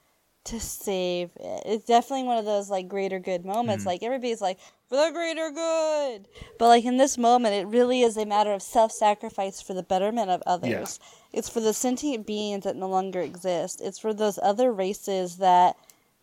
to 0.46 0.60
save. 0.60 1.32
It's 1.40 1.86
definitely 1.86 2.26
one 2.26 2.38
of 2.38 2.46
those 2.46 2.70
like 2.70 2.88
greater 2.88 3.20
good 3.20 3.46
moments. 3.46 3.84
Mhm. 3.84 3.88
Like 3.88 4.04
everybody's 4.04 4.42
like 4.42 4.60
for 4.90 4.98
the 4.98 5.12
greater 5.12 5.52
good, 5.52 6.28
but 6.60 6.68
like 6.68 6.86
in 6.86 6.98
this 6.98 7.18
moment, 7.18 7.56
it 7.56 7.68
really 7.68 8.02
is 8.02 8.18
a 8.18 8.26
matter 8.26 8.52
of 8.52 8.62
self-sacrifice 8.62 9.62
for 9.62 9.74
the 9.74 9.84
betterment 9.84 10.30
of 10.30 10.44
others. 10.46 11.00
It's 11.34 11.50
for 11.50 11.60
the 11.60 11.74
sentient 11.74 12.26
beings 12.28 12.64
that 12.64 12.76
no 12.76 12.88
longer 12.88 13.20
exist. 13.20 13.82
It's 13.82 13.98
for 14.00 14.14
those 14.14 14.38
other 14.42 14.72
races 14.72 15.38
that 15.38 15.76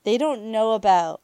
they 0.04 0.16
don't 0.16 0.50
know 0.52 0.72
about 0.72 1.20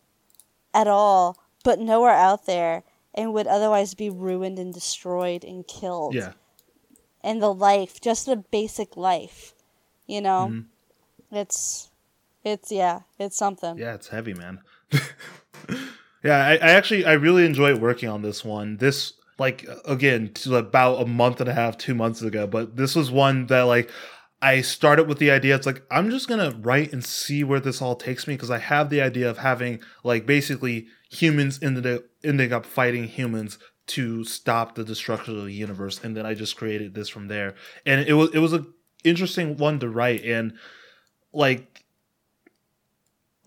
at 0.74 0.88
all, 0.88 1.38
but 1.64 1.78
know 1.78 2.02
are 2.02 2.10
out 2.10 2.46
there 2.46 2.82
and 3.14 3.32
would 3.32 3.46
otherwise 3.46 3.94
be 3.94 4.10
ruined 4.10 4.58
and 4.58 4.74
destroyed 4.74 5.44
and 5.44 5.66
killed 5.66 6.14
Yeah. 6.14 6.32
and 7.22 7.40
the 7.40 7.54
life, 7.54 8.00
just 8.00 8.26
the 8.26 8.36
basic 8.36 8.96
life. 8.96 9.54
You 10.06 10.20
know, 10.20 10.48
Mhm. 10.50 10.64
it's 11.30 11.90
it's 12.44 12.70
yeah, 12.70 13.00
it's 13.18 13.36
something. 13.36 13.78
Yeah, 13.78 13.94
it's 13.94 14.08
heavy, 14.08 14.34
man. 14.34 14.60
yeah, 16.22 16.44
I, 16.46 16.52
I 16.54 16.70
actually 16.70 17.04
I 17.04 17.12
really 17.14 17.44
enjoy 17.44 17.74
working 17.76 18.08
on 18.08 18.22
this 18.22 18.44
one. 18.44 18.76
This 18.78 19.14
like 19.38 19.66
again 19.84 20.32
to 20.34 20.56
about 20.56 21.02
a 21.02 21.06
month 21.06 21.40
and 21.40 21.48
a 21.48 21.54
half, 21.54 21.76
two 21.76 21.94
months 21.94 22.22
ago, 22.22 22.46
but 22.46 22.76
this 22.76 22.94
was 22.94 23.10
one 23.10 23.46
that 23.46 23.62
like 23.62 23.90
I 24.42 24.60
started 24.60 25.08
with 25.08 25.18
the 25.18 25.30
idea. 25.30 25.54
It's 25.54 25.66
like 25.66 25.82
I'm 25.90 26.10
just 26.10 26.28
gonna 26.28 26.56
write 26.60 26.92
and 26.92 27.04
see 27.04 27.44
where 27.44 27.60
this 27.60 27.80
all 27.80 27.96
takes 27.96 28.26
me 28.26 28.34
because 28.34 28.50
I 28.50 28.58
have 28.58 28.90
the 28.90 29.00
idea 29.00 29.28
of 29.28 29.38
having 29.38 29.80
like 30.04 30.26
basically 30.26 30.86
humans 31.10 31.58
ended 31.62 31.86
up 31.86 32.04
ending 32.24 32.52
up 32.52 32.66
fighting 32.66 33.04
humans 33.04 33.58
to 33.88 34.24
stop 34.24 34.74
the 34.74 34.84
destruction 34.84 35.38
of 35.38 35.44
the 35.44 35.52
universe, 35.52 36.00
and 36.02 36.16
then 36.16 36.26
I 36.26 36.34
just 36.34 36.56
created 36.56 36.94
this 36.94 37.08
from 37.08 37.28
there. 37.28 37.54
And 37.84 38.06
it 38.06 38.14
was 38.14 38.34
it 38.34 38.38
was 38.38 38.52
a 38.52 38.66
interesting 39.04 39.56
one 39.56 39.78
to 39.80 39.88
write 39.88 40.24
and 40.24 40.54
like 41.32 41.84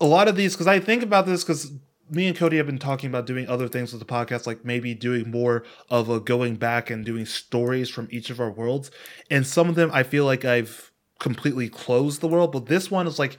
a 0.00 0.06
lot 0.06 0.28
of 0.28 0.36
these 0.36 0.54
because 0.54 0.66
I 0.66 0.80
think 0.80 1.02
about 1.02 1.26
this 1.26 1.44
because 1.44 1.72
me 2.10 2.26
and 2.26 2.36
Cody 2.36 2.56
have 2.56 2.66
been 2.66 2.78
talking 2.78 3.08
about 3.08 3.26
doing 3.26 3.48
other 3.48 3.68
things 3.68 3.92
with 3.92 4.00
the 4.00 4.12
podcast, 4.12 4.46
like 4.46 4.64
maybe 4.64 4.94
doing 4.94 5.30
more 5.30 5.64
of 5.88 6.08
a 6.10 6.20
going 6.20 6.56
back 6.56 6.90
and 6.90 7.04
doing 7.04 7.26
stories 7.26 7.88
from 7.88 8.08
each 8.10 8.30
of 8.30 8.40
our 8.40 8.50
worlds. 8.50 8.90
And 9.30 9.46
some 9.46 9.68
of 9.68 9.74
them 9.74 9.90
I 9.92 10.02
feel 10.02 10.24
like 10.24 10.44
I've 10.44 10.90
completely 11.18 11.68
closed 11.68 12.20
the 12.20 12.28
world, 12.28 12.52
but 12.52 12.66
this 12.66 12.90
one 12.90 13.06
is 13.06 13.18
like 13.18 13.38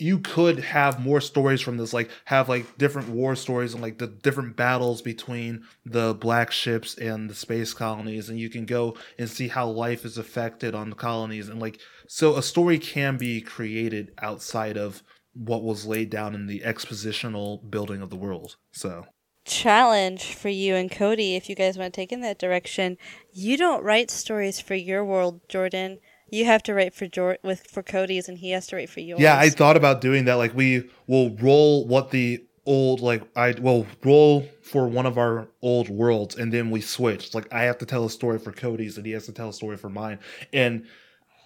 you 0.00 0.20
could 0.20 0.60
have 0.60 1.00
more 1.00 1.20
stories 1.20 1.60
from 1.60 1.76
this, 1.76 1.92
like 1.92 2.08
have 2.26 2.48
like 2.48 2.78
different 2.78 3.08
war 3.08 3.34
stories 3.34 3.74
and 3.74 3.82
like 3.82 3.98
the 3.98 4.06
different 4.06 4.56
battles 4.56 5.02
between 5.02 5.64
the 5.84 6.14
black 6.14 6.52
ships 6.52 6.96
and 6.96 7.28
the 7.28 7.34
space 7.34 7.74
colonies, 7.74 8.28
and 8.28 8.38
you 8.38 8.48
can 8.48 8.64
go 8.64 8.96
and 9.18 9.28
see 9.28 9.48
how 9.48 9.68
life 9.68 10.04
is 10.04 10.16
affected 10.16 10.74
on 10.74 10.90
the 10.90 10.96
colonies, 10.96 11.48
and 11.48 11.60
like 11.60 11.80
so 12.06 12.36
a 12.36 12.42
story 12.42 12.78
can 12.78 13.16
be 13.16 13.40
created 13.40 14.12
outside 14.22 14.76
of 14.76 15.02
what 15.38 15.62
was 15.62 15.86
laid 15.86 16.10
down 16.10 16.34
in 16.34 16.46
the 16.46 16.60
expositional 16.60 17.70
building 17.70 18.02
of 18.02 18.10
the 18.10 18.16
world. 18.16 18.56
So 18.72 19.06
Challenge 19.44 20.34
for 20.34 20.50
you 20.50 20.74
and 20.74 20.90
Cody 20.90 21.34
if 21.34 21.48
you 21.48 21.54
guys 21.54 21.78
want 21.78 21.94
to 21.94 22.00
take 22.00 22.12
in 22.12 22.20
that 22.20 22.38
direction. 22.38 22.98
You 23.32 23.56
don't 23.56 23.82
write 23.82 24.10
stories 24.10 24.60
for 24.60 24.74
your 24.74 25.04
world, 25.04 25.40
Jordan. 25.48 26.00
You 26.30 26.44
have 26.44 26.62
to 26.64 26.74
write 26.74 26.94
for 26.94 27.06
Jor- 27.06 27.38
with 27.42 27.66
for 27.66 27.82
Cody's, 27.82 28.28
and 28.28 28.36
he 28.38 28.50
has 28.50 28.66
to 28.66 28.76
write 28.76 28.90
for 28.90 29.00
yours. 29.00 29.20
yeah, 29.20 29.38
I 29.38 29.48
thought 29.48 29.78
about 29.78 30.02
doing 30.02 30.26
that. 30.26 30.34
Like 30.34 30.54
we 30.54 30.90
will 31.06 31.34
roll 31.36 31.86
what 31.86 32.10
the 32.10 32.44
old 32.66 33.00
like 33.00 33.22
I 33.34 33.52
will 33.52 33.86
roll 34.04 34.46
for 34.62 34.86
one 34.86 35.06
of 35.06 35.16
our 35.16 35.48
old 35.62 35.88
worlds, 35.88 36.36
and 36.36 36.52
then 36.52 36.70
we 36.70 36.82
switch. 36.82 37.34
Like 37.34 37.50
I 37.52 37.62
have 37.62 37.78
to 37.78 37.86
tell 37.86 38.04
a 38.04 38.10
story 38.10 38.38
for 38.38 38.52
Cody's, 38.52 38.98
and 38.98 39.06
he 39.06 39.12
has 39.12 39.24
to 39.26 39.32
tell 39.32 39.48
a 39.48 39.54
story 39.54 39.78
for 39.78 39.88
mine, 39.88 40.18
and 40.52 40.84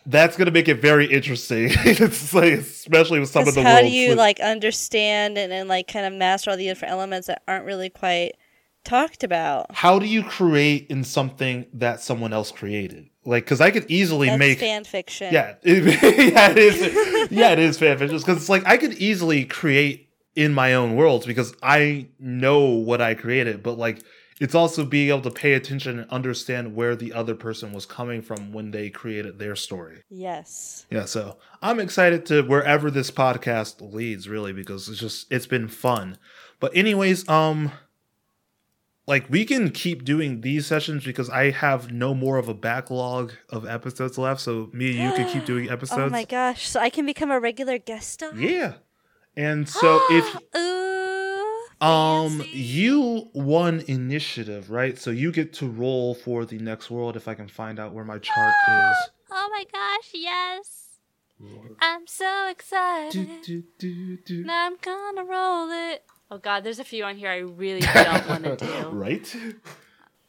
that's 0.07 0.36
gonna 0.36 0.50
make 0.50 0.68
it 0.68 0.80
very 0.80 1.07
interesting. 1.07 1.68
it's 1.70 2.34
like 2.34 2.55
especially 2.55 3.20
with 3.20 3.28
some 3.28 3.46
of 3.46 3.55
the 3.55 3.62
how 3.62 3.74
worlds. 3.74 3.88
do 3.90 3.94
you 3.94 4.14
like 4.14 4.40
understand 4.40 5.38
and, 5.38 5.53
and 5.53 5.68
like 5.68 5.88
kind 5.88 6.07
of 6.07 6.12
master 6.12 6.50
all 6.50 6.57
the 6.57 6.66
different 6.66 6.92
elements 6.92 7.26
that 7.26 7.42
aren't 7.46 7.64
really 7.64 7.90
quite 7.90 8.32
talked 8.84 9.22
about? 9.22 9.66
how 9.74 9.98
do 9.98 10.07
you 10.07 10.22
create 10.22 10.86
in 10.88 11.05
something 11.05 11.66
that 11.74 12.00
someone 12.00 12.32
else 12.32 12.50
created? 12.50 13.09
Like, 13.24 13.44
because 13.44 13.61
I 13.61 13.70
could 13.70 13.88
easily 13.88 14.28
That's 14.28 14.38
make 14.38 14.59
fan 14.59 14.82
fiction. 14.84 15.32
Yeah, 15.32 15.55
it, 15.62 15.84
yeah, 16.32 16.50
it 16.50 16.59
is. 16.59 17.09
Yeah, 17.30 17.53
it 17.53 17.61
is 17.61 17.78
fan 17.78 17.96
fiction 17.96 18.18
because 18.18 18.36
it's 18.36 18.48
like 18.48 18.66
I 18.66 18.76
could 18.76 18.94
easily 18.94 19.44
create 19.44 20.11
in 20.34 20.53
my 20.53 20.74
own 20.74 20.96
worlds 20.96 21.24
because 21.24 21.55
I 21.62 22.09
know 22.18 22.64
what 22.64 23.00
I 23.00 23.14
created, 23.14 23.62
but 23.62 23.78
like 23.78 24.03
it's 24.43 24.57
also 24.57 24.84
being 24.84 25.11
able 25.11 25.20
to 25.20 25.30
pay 25.30 25.53
attention 25.53 26.01
and 26.01 26.11
understand 26.11 26.74
where 26.74 26.97
the 26.97 27.12
other 27.12 27.36
person 27.36 27.72
was 27.72 27.86
coming 27.86 28.20
from 28.20 28.53
when 28.53 28.72
they 28.72 28.90
created 28.90 29.38
their 29.38 29.55
story. 29.55 30.03
Yes. 30.11 30.84
Yeah, 30.90 31.05
so 31.05 31.38
I'm 31.62 31.78
excited 31.78 32.26
to 32.26 32.43
wherever 32.43 32.90
this 32.90 33.09
podcast 33.09 33.93
leads, 33.95 34.28
really, 34.28 34.53
because 34.53 34.88
it's 34.88 34.99
just 34.99 35.30
it's 35.30 35.47
been 35.47 35.68
fun. 35.68 36.18
But 36.59 36.76
anyways, 36.76 37.28
um, 37.28 37.70
like 39.07 39.30
we 39.30 39.45
can 39.45 39.70
keep 39.70 40.05
doing 40.05 40.40
these 40.40 40.66
sessions 40.66 41.05
because 41.05 41.30
I 41.30 41.53
have 41.53 41.93
no 41.93 42.12
more 42.12 42.36
of 42.36 42.49
a 42.49 42.55
backlog 42.55 43.34
of 43.49 43.64
episodes 43.64 44.18
left. 44.18 44.40
So 44.40 44.70
me 44.72 44.90
and 44.90 44.99
you 44.99 45.16
can 45.16 45.32
keep 45.32 45.45
doing 45.45 45.70
episodes. 45.70 46.01
Oh 46.01 46.09
my 46.09 46.24
gosh! 46.24 46.66
So 46.66 46.80
I 46.80 46.90
can 46.90 47.07
become 47.07 47.30
a 47.30 47.38
regular 47.38 47.78
guest 47.78 48.11
star. 48.11 48.34
Yeah. 48.34 48.72
And 49.36 49.68
so 49.68 50.01
if 50.11 50.34
Ooh, 50.57 51.01
um 51.82 52.42
you 52.52 53.28
won 53.34 53.82
initiative, 53.88 54.70
right? 54.70 54.98
So 54.98 55.10
you 55.10 55.32
get 55.32 55.52
to 55.54 55.66
roll 55.68 56.14
for 56.14 56.44
the 56.44 56.58
next 56.58 56.90
world 56.90 57.16
if 57.16 57.26
I 57.28 57.34
can 57.34 57.48
find 57.48 57.78
out 57.80 57.92
where 57.92 58.04
my 58.04 58.18
chart 58.18 58.54
is. 58.68 58.96
Oh 59.30 59.48
my 59.50 59.64
gosh, 59.72 60.10
yes. 60.14 60.78
I'm 61.80 62.06
so 62.06 62.48
excited. 62.48 63.28
Do, 63.42 63.62
do, 63.78 64.16
do, 64.16 64.16
do. 64.18 64.44
Now 64.44 64.66
I'm 64.66 64.76
gonna 64.80 65.24
roll 65.24 65.70
it. 65.70 66.04
Oh 66.30 66.38
god, 66.38 66.62
there's 66.64 66.78
a 66.78 66.84
few 66.84 67.04
on 67.04 67.16
here 67.16 67.30
I 67.30 67.38
really 67.38 67.80
don't 67.94 68.28
want 68.28 68.44
to 68.44 68.56
do. 68.56 68.88
right? 68.90 69.36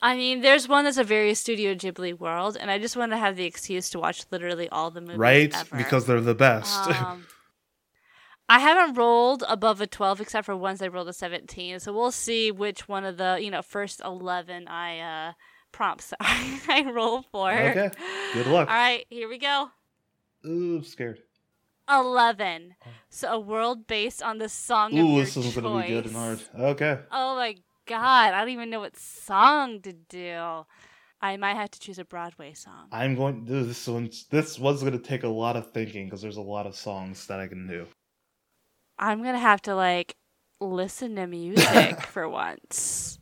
I 0.01 0.17
mean, 0.17 0.41
there's 0.41 0.67
one 0.67 0.83
that's 0.83 0.97
a 0.97 1.03
very 1.03 1.33
Studio 1.33 1.75
Ghibli 1.75 2.19
world, 2.19 2.57
and 2.59 2.69
I 2.69 2.77
just 2.77 2.97
want 2.97 3.11
to 3.13 3.17
have 3.17 3.37
the 3.37 3.45
excuse 3.45 3.89
to 3.91 3.99
watch 3.99 4.25
literally 4.31 4.67
all 4.67 4.91
the 4.91 4.99
movies 4.99 5.17
Right? 5.17 5.55
ever. 5.55 5.77
Because 5.77 6.05
they're 6.07 6.19
the 6.19 6.35
best. 6.35 6.89
Um, 6.89 7.25
I 8.53 8.59
haven't 8.59 8.93
rolled 8.93 9.43
above 9.49 9.81
a 9.81 9.87
12 9.87 10.21
except 10.21 10.45
for 10.45 10.55
once 10.55 10.79
I 10.79 10.87
rolled 10.87 11.09
a 11.09 11.13
17. 11.13 11.79
So 11.79 11.91
we'll 11.91 12.11
see 12.11 12.51
which 12.51 12.87
one 12.87 13.03
of 13.03 13.17
the, 13.17 13.39
you 13.41 13.49
know, 13.49 13.63
first 13.63 13.99
11 14.05 14.67
I 14.67 14.99
uh 14.99 15.33
prompts 15.71 16.13
I 16.19 16.85
roll 16.93 17.23
for. 17.23 17.51
Okay. 17.51 17.89
Good 18.35 18.45
luck. 18.45 18.69
All 18.69 18.75
right, 18.75 19.07
here 19.09 19.27
we 19.27 19.39
go. 19.39 19.71
Ooh, 20.45 20.77
I'm 20.77 20.83
scared. 20.83 21.23
11. 21.89 22.75
So 23.09 23.33
a 23.33 23.39
world 23.39 23.87
based 23.87 24.21
on 24.21 24.37
the 24.37 24.49
song 24.49 24.95
of 24.99 25.03
Ooh, 25.03 25.19
this 25.19 25.35
is 25.35 25.55
gonna 25.55 25.81
be 25.81 25.87
good 25.87 26.05
and 26.05 26.15
hard. 26.15 26.39
Okay. 26.55 26.99
Oh 27.11 27.35
my 27.35 27.55
god, 27.87 28.35
I 28.35 28.39
don't 28.41 28.49
even 28.49 28.69
know 28.69 28.81
what 28.81 28.95
song 28.95 29.81
to 29.81 29.93
do. 29.93 30.65
I 31.19 31.37
might 31.37 31.55
have 31.55 31.71
to 31.71 31.79
choose 31.79 31.97
a 31.97 32.05
Broadway 32.05 32.53
song. 32.53 32.89
I'm 32.91 33.15
going. 33.15 33.45
This 33.45 33.87
one's 33.87 34.25
this 34.25 34.59
one's 34.59 34.83
gonna 34.83 34.99
take 34.99 35.23
a 35.23 35.27
lot 35.27 35.55
of 35.55 35.71
thinking 35.71 36.05
because 36.05 36.21
there's 36.21 36.37
a 36.37 36.41
lot 36.41 36.67
of 36.67 36.75
songs 36.75 37.25
that 37.25 37.39
I 37.39 37.47
can 37.47 37.67
do. 37.67 37.87
I'm 39.03 39.21
gonna 39.21 39.37
have 39.37 39.61
to 39.63 39.75
like 39.75 40.15
listen 40.61 41.17
to 41.17 41.27
music 41.27 42.01
for 42.13 42.27
once. 42.29 43.19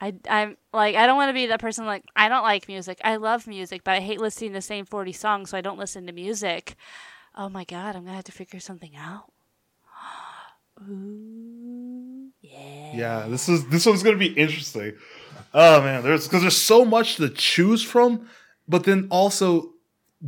I 0.00 0.14
I'm 0.30 0.56
like 0.72 0.94
I 0.94 1.06
don't 1.06 1.16
want 1.16 1.30
to 1.30 1.34
be 1.34 1.46
that 1.46 1.60
person 1.60 1.86
like 1.86 2.04
I 2.14 2.28
don't 2.28 2.44
like 2.44 2.68
music. 2.68 3.00
I 3.02 3.16
love 3.16 3.48
music, 3.48 3.82
but 3.82 3.94
I 3.94 4.00
hate 4.00 4.20
listening 4.20 4.50
to 4.50 4.58
the 4.58 4.62
same 4.62 4.84
40 4.84 5.12
songs, 5.12 5.50
so 5.50 5.58
I 5.58 5.60
don't 5.60 5.78
listen 5.78 6.06
to 6.06 6.12
music. 6.12 6.76
Oh 7.36 7.48
my 7.48 7.64
god, 7.64 7.96
I'm 7.96 8.04
gonna 8.04 8.14
have 8.14 8.24
to 8.24 8.32
figure 8.32 8.60
something 8.60 8.94
out. 8.96 9.32
Ooh, 10.88 12.28
yeah. 12.40 12.92
Yeah, 12.94 13.26
this 13.28 13.48
is 13.48 13.66
this 13.70 13.86
one's 13.86 14.04
gonna 14.04 14.16
be 14.16 14.38
interesting. 14.38 14.92
Oh 15.52 15.82
man, 15.82 16.04
there's 16.04 16.28
because 16.28 16.42
there's 16.42 16.56
so 16.56 16.84
much 16.84 17.16
to 17.16 17.28
choose 17.28 17.82
from, 17.82 18.28
but 18.68 18.84
then 18.84 19.08
also 19.10 19.72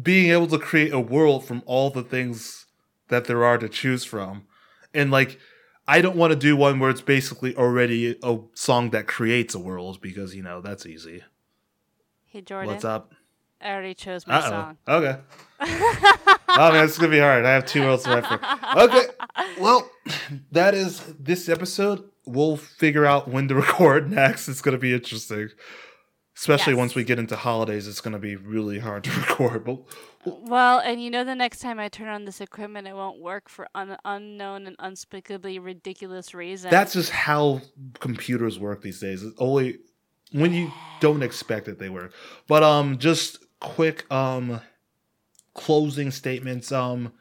being 0.02 0.32
able 0.32 0.48
to 0.48 0.58
create 0.58 0.92
a 0.92 0.98
world 0.98 1.44
from 1.44 1.62
all 1.64 1.90
the 1.90 2.02
things 2.02 2.66
that 3.06 3.26
there 3.26 3.44
are 3.44 3.58
to 3.58 3.68
choose 3.68 4.04
from, 4.04 4.46
and 4.94 5.10
like 5.10 5.38
I 5.88 6.00
don't 6.00 6.16
want 6.16 6.32
to 6.32 6.38
do 6.38 6.56
one 6.56 6.78
where 6.78 6.90
it's 6.90 7.00
basically 7.00 7.56
already 7.56 8.16
a 8.22 8.38
song 8.54 8.90
that 8.90 9.06
creates 9.08 9.54
a 9.54 9.58
world 9.58 10.00
because 10.00 10.34
you 10.34 10.42
know 10.42 10.60
that's 10.60 10.86
easy. 10.86 11.22
Hey 12.26 12.40
Jordan, 12.42 12.72
What's 12.72 12.84
up? 12.84 13.12
I 13.60 13.72
already 13.72 13.94
chose 13.94 14.26
my 14.26 14.36
Uh 14.36 14.48
song. 14.48 14.78
Okay. 14.88 15.18
oh 15.60 16.72
man, 16.72 16.84
it's 16.84 16.96
gonna 16.98 17.10
be 17.10 17.18
hard. 17.18 17.44
I 17.44 17.52
have 17.52 17.66
two 17.66 17.82
worlds 17.82 18.04
to 18.04 18.10
write 18.10 18.26
for. 18.26 18.40
Okay. 18.84 19.06
Well, 19.60 19.90
that 20.52 20.74
is 20.74 21.00
this 21.18 21.48
episode. 21.48 22.04
We'll 22.26 22.56
figure 22.56 23.04
out 23.04 23.28
when 23.28 23.48
to 23.48 23.54
record 23.66 24.10
next. 24.10 24.48
It's 24.48 24.62
gonna 24.62 24.78
be 24.78 24.94
interesting. 24.94 25.50
Especially 26.36 26.72
Yes. 26.72 26.78
once 26.78 26.94
we 26.94 27.04
get 27.04 27.18
into 27.18 27.36
holidays, 27.36 27.86
it's 27.86 28.00
gonna 28.00 28.18
be 28.18 28.36
really 28.36 28.78
hard 28.78 29.04
to 29.04 29.10
record. 29.20 29.64
But 29.64 29.80
Well, 30.24 30.80
and 30.80 31.02
you 31.02 31.10
know, 31.10 31.24
the 31.24 31.34
next 31.34 31.60
time 31.60 31.78
I 31.78 31.88
turn 31.88 32.08
on 32.08 32.24
this 32.26 32.40
equipment, 32.40 32.86
it 32.86 32.94
won't 32.94 33.20
work 33.20 33.48
for 33.48 33.66
an 33.74 33.96
unknown 34.04 34.66
and 34.66 34.76
unspeakably 34.78 35.58
ridiculous 35.58 36.34
reason. 36.34 36.70
that's 36.70 36.92
just 36.92 37.10
how 37.10 37.62
computers 38.00 38.58
work 38.58 38.82
these 38.82 39.00
days. 39.00 39.22
It's 39.22 39.36
only 39.38 39.78
when 40.32 40.52
you 40.52 40.70
don't 41.00 41.22
expect 41.22 41.68
it, 41.68 41.78
they 41.78 41.88
work. 41.88 42.12
But 42.46 42.62
um, 42.62 42.98
just 42.98 43.44
quick 43.60 44.10
um, 44.12 44.60
closing 45.54 46.10
statements. 46.10 46.70
Um, 46.70 47.12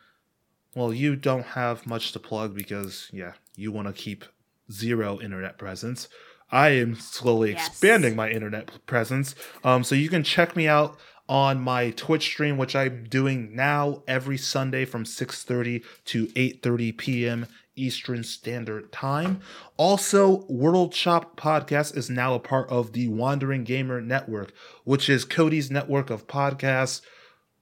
well, 0.75 0.93
you 0.93 1.15
don't 1.15 1.45
have 1.45 1.87
much 1.87 2.11
to 2.11 2.19
plug 2.19 2.53
because 2.55 3.09
yeah, 3.11 3.33
you 3.55 3.71
want 3.71 3.87
to 3.87 3.93
keep 3.93 4.25
zero 4.71 5.19
internet 5.19 5.57
presence. 5.57 6.07
I 6.51 6.69
am 6.69 6.95
slowly 6.95 7.51
Yes. 7.51 7.67
expanding 7.67 8.15
my 8.15 8.29
internet 8.29 8.85
presence. 8.85 9.35
Um, 9.63 9.83
so 9.83 9.95
you 9.95 10.09
can 10.09 10.23
check 10.23 10.55
me 10.55 10.67
out 10.67 10.97
on 11.29 11.61
my 11.61 11.91
Twitch 11.91 12.25
stream, 12.25 12.57
which 12.57 12.75
I'm 12.75 13.05
doing 13.05 13.55
now 13.55 14.03
every 14.07 14.37
Sunday 14.37 14.83
from 14.83 15.05
6:30 15.05 15.83
to 16.05 16.27
8:30 16.27 16.97
p.m. 16.97 17.45
Eastern 17.75 18.23
Standard 18.23 18.91
Time. 18.91 19.39
Also, 19.77 20.45
World 20.49 20.93
Shop 20.93 21.39
Podcast 21.39 21.95
is 21.95 22.09
now 22.09 22.33
a 22.33 22.39
part 22.39 22.67
of 22.69 22.91
the 22.91 23.07
Wandering 23.07 23.63
Gamer 23.63 24.01
Network, 24.01 24.51
which 24.83 25.09
is 25.09 25.23
Cody's 25.23 25.71
network 25.71 26.09
of 26.09 26.27
podcasts 26.27 27.01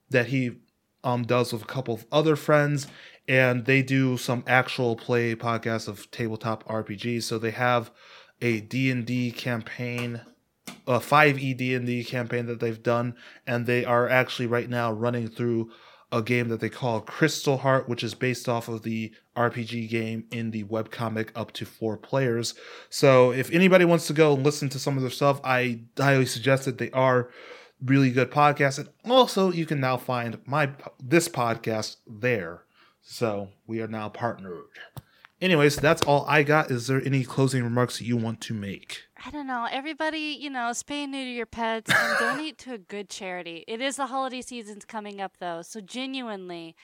that 0.09 0.27
he 0.27 0.57
um, 1.03 1.23
does 1.23 1.53
with 1.53 1.61
a 1.61 1.65
couple 1.65 1.93
of 1.93 2.05
other 2.11 2.35
friends, 2.35 2.87
and 3.27 3.65
they 3.65 3.83
do 3.83 4.17
some 4.17 4.43
actual 4.47 4.95
play 4.95 5.35
podcasts 5.35 5.87
of 5.87 6.09
tabletop 6.09 6.63
RPGs. 6.67 7.23
So 7.23 7.37
they 7.37 7.51
have 7.51 7.91
a 8.41 8.61
D&D 8.61 9.31
campaign, 9.31 10.21
a 10.85 10.99
5e 10.99 11.57
D&D 11.57 12.03
campaign 12.05 12.45
that 12.45 12.59
they've 12.59 12.81
done, 12.81 13.15
and 13.45 13.65
they 13.65 13.85
are 13.85 14.07
actually 14.07 14.47
right 14.47 14.69
now 14.69 14.91
running 14.91 15.27
through 15.27 15.71
a 16.11 16.21
game 16.21 16.47
that 16.47 16.61
they 16.61 16.69
call 16.69 17.01
Crystal 17.01 17.57
Heart, 17.57 17.89
which 17.89 18.03
is 18.03 18.13
based 18.13 18.47
off 18.47 18.69
of 18.69 18.83
the 18.83 19.11
RPG 19.35 19.89
game 19.89 20.25
in 20.31 20.51
the 20.51 20.63
webcomic 20.63 21.29
up 21.35 21.51
to 21.53 21.65
four 21.65 21.97
players. 21.97 22.53
So 22.89 23.31
if 23.31 23.51
anybody 23.51 23.83
wants 23.83 24.07
to 24.07 24.13
go 24.13 24.33
and 24.33 24.43
listen 24.43 24.69
to 24.69 24.79
some 24.79 24.95
of 24.95 25.01
their 25.01 25.11
stuff, 25.11 25.41
I 25.43 25.81
highly 25.97 26.25
suggest 26.25 26.63
that 26.65 26.77
they 26.77 26.91
are 26.91 27.29
really 27.83 28.11
good 28.11 28.31
podcasts. 28.31 28.79
And 28.79 28.89
also 29.05 29.51
you 29.51 29.65
can 29.65 29.81
now 29.81 29.97
find 29.97 30.39
my 30.45 30.71
this 31.03 31.27
podcast 31.27 31.97
there. 32.07 32.63
So 33.01 33.49
we 33.67 33.81
are 33.81 33.87
now 33.87 34.09
partnered. 34.09 34.63
Anyways, 35.39 35.75
that's 35.75 36.01
all 36.01 36.25
I 36.27 36.41
got. 36.43 36.71
Is 36.71 36.87
there 36.87 37.01
any 37.05 37.23
closing 37.23 37.63
remarks 37.63 37.99
that 37.99 38.05
you 38.05 38.17
want 38.17 38.41
to 38.41 38.53
make? 38.55 39.03
I 39.23 39.29
don't 39.29 39.45
know. 39.45 39.67
Everybody, 39.71 40.35
you 40.39 40.49
know, 40.49 40.71
spay 40.71 41.03
and 41.03 41.11
neuter 41.11 41.29
your 41.29 41.45
pets 41.45 41.91
and 41.93 42.17
donate 42.19 42.57
to 42.59 42.73
a 42.73 42.77
good 42.79 43.09
charity. 43.09 43.63
It 43.67 43.79
is 43.79 43.97
the 43.97 44.07
holiday 44.07 44.41
season's 44.41 44.83
coming 44.85 45.21
up, 45.21 45.37
though. 45.39 45.61
So 45.61 45.79
genuinely, 45.79 46.75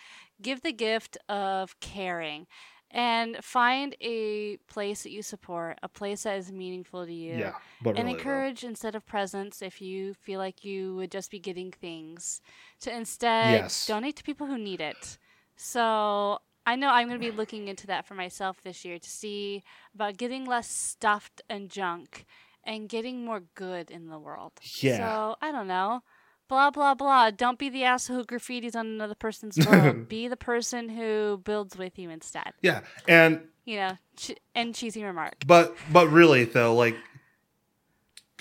give 0.42 0.62
the 0.62 0.72
gift 0.72 1.18
of 1.28 1.80
caring 1.80 2.46
and 2.92 3.38
find 3.44 3.96
a 4.02 4.58
place 4.68 5.02
that 5.02 5.10
you 5.12 5.24
support, 5.24 5.80
a 5.82 5.90
place 5.90 6.24
that 6.24 6.38
is 6.38 6.52
meaningful 6.52 7.08
to 7.08 7.12
you. 7.14 7.34
Yeah, 7.40 7.54
but 7.82 7.96
and 7.98 8.06
really, 8.06 8.12
though. 8.14 8.20
encourage 8.20 8.64
instead 8.64 8.94
of 8.94 9.04
presents 9.08 9.64
if 9.64 9.82
you 9.82 10.14
feel 10.14 10.38
like 10.40 10.64
you 10.64 10.96
would 10.98 11.10
just 11.10 11.32
be 11.32 11.40
getting 11.40 11.72
things 11.72 12.40
to 12.82 12.96
instead 12.96 13.52
Yes. 13.52 13.88
donate 13.88 14.18
to 14.18 14.24
people 14.24 14.46
who 14.46 14.60
need 14.60 14.80
it 14.80 15.18
so 15.56 16.38
i 16.66 16.76
know 16.76 16.90
i'm 16.90 17.08
going 17.08 17.20
to 17.20 17.32
be 17.32 17.36
looking 17.36 17.68
into 17.68 17.88
that 17.88 18.06
for 18.08 18.16
myself 18.16 18.62
this 18.62 18.84
year 18.86 18.98
to 19.00 19.10
see 19.10 19.64
about 19.94 20.18
getting 20.18 20.46
less 20.46 20.70
stuffed 20.70 21.42
and 21.50 21.70
junk 21.70 22.26
and 22.64 22.88
getting 22.88 23.26
more 23.26 23.44
good 23.56 23.92
in 23.92 24.08
the 24.08 24.18
world. 24.20 24.54
Yeah. 24.80 24.98
so 24.98 25.36
i 25.42 25.52
don't 25.52 25.68
know. 25.68 26.02
Blah 26.50 26.72
blah 26.72 26.94
blah. 26.94 27.32
Don't 27.32 27.58
be 27.58 27.70
the 27.70 27.84
asshole 27.84 28.18
who 28.18 28.26
graffitis 28.26 28.76
on 28.76 28.86
another 28.86 29.16
person's 29.16 29.58
world. 29.66 30.08
Be 30.16 30.28
the 30.28 30.38
person 30.38 30.90
who 30.90 31.42
builds 31.44 31.78
with 31.78 31.98
you 31.98 32.10
instead. 32.10 32.52
Yeah, 32.62 32.82
and 33.08 33.48
you 33.66 33.78
know 33.78 33.98
ch- 34.18 34.36
and 34.54 34.76
cheesy 34.76 35.04
remark. 35.04 35.36
But 35.48 35.76
but 35.92 36.10
really 36.10 36.44
though, 36.44 36.76
like 36.76 36.96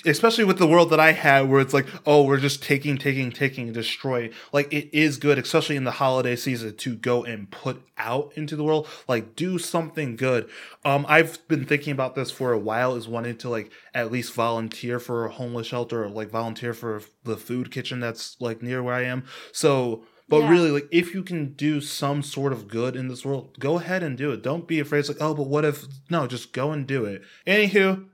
especially 0.06 0.44
with 0.44 0.58
the 0.58 0.66
world 0.66 0.90
that 0.90 1.00
I 1.00 1.12
had 1.12 1.48
where 1.48 1.60
it's 1.60 1.74
like, 1.74 1.86
oh, 2.06 2.24
we're 2.24 2.38
just 2.38 2.62
taking, 2.62 2.98
taking, 2.98 3.30
taking, 3.30 3.66
and 3.66 3.74
destroy. 3.74 4.30
Like 4.52 4.72
it 4.72 4.88
is 4.92 5.16
good, 5.16 5.38
especially 5.38 5.76
in 5.76 5.84
the 5.84 5.92
holiday 5.92 6.36
season, 6.36 6.76
to 6.76 6.94
go 6.94 7.24
and 7.24 7.50
put 7.50 7.82
out 7.98 8.32
into 8.36 8.56
the 8.56 8.64
world. 8.64 8.88
Like 9.08 9.36
do 9.36 9.58
something 9.58 10.16
good. 10.16 10.48
Um, 10.84 11.06
I've 11.08 11.46
been 11.48 11.64
thinking 11.64 11.92
about 11.92 12.14
this 12.14 12.30
for 12.30 12.52
a 12.52 12.58
while, 12.58 12.96
is 12.96 13.08
wanting 13.08 13.36
to 13.38 13.48
like 13.48 13.70
at 13.94 14.10
least 14.12 14.32
volunteer 14.32 14.98
for 14.98 15.24
a 15.26 15.30
homeless 15.30 15.66
shelter 15.66 16.04
or 16.04 16.08
like 16.08 16.30
volunteer 16.30 16.74
for 16.74 17.02
the 17.24 17.36
food 17.36 17.70
kitchen 17.70 18.00
that's 18.00 18.36
like 18.40 18.62
near 18.62 18.82
where 18.82 18.94
I 18.94 19.04
am. 19.04 19.24
So 19.52 20.04
but 20.28 20.38
Yeah. 20.42 20.50
really, 20.50 20.70
like, 20.70 20.88
if 20.90 21.12
you 21.12 21.22
can 21.22 21.52
do 21.54 21.82
some 21.82 22.22
sort 22.22 22.54
of 22.54 22.66
good 22.66 22.96
in 22.96 23.08
this 23.08 23.22
world, 23.22 23.58
go 23.58 23.76
ahead 23.78 24.02
and 24.02 24.16
do 24.16 24.30
it. 24.32 24.40
Don't 24.42 24.66
be 24.66 24.80
afraid. 24.80 25.00
It's 25.00 25.08
like, 25.08 25.18
oh, 25.20 25.34
but 25.34 25.46
what 25.46 25.64
if? 25.64 25.84
No, 26.08 26.26
just 26.26 26.54
go 26.54 26.70
and 26.70 26.86
do 26.86 27.04
it. 27.04 27.22
Anywho, 27.46 28.06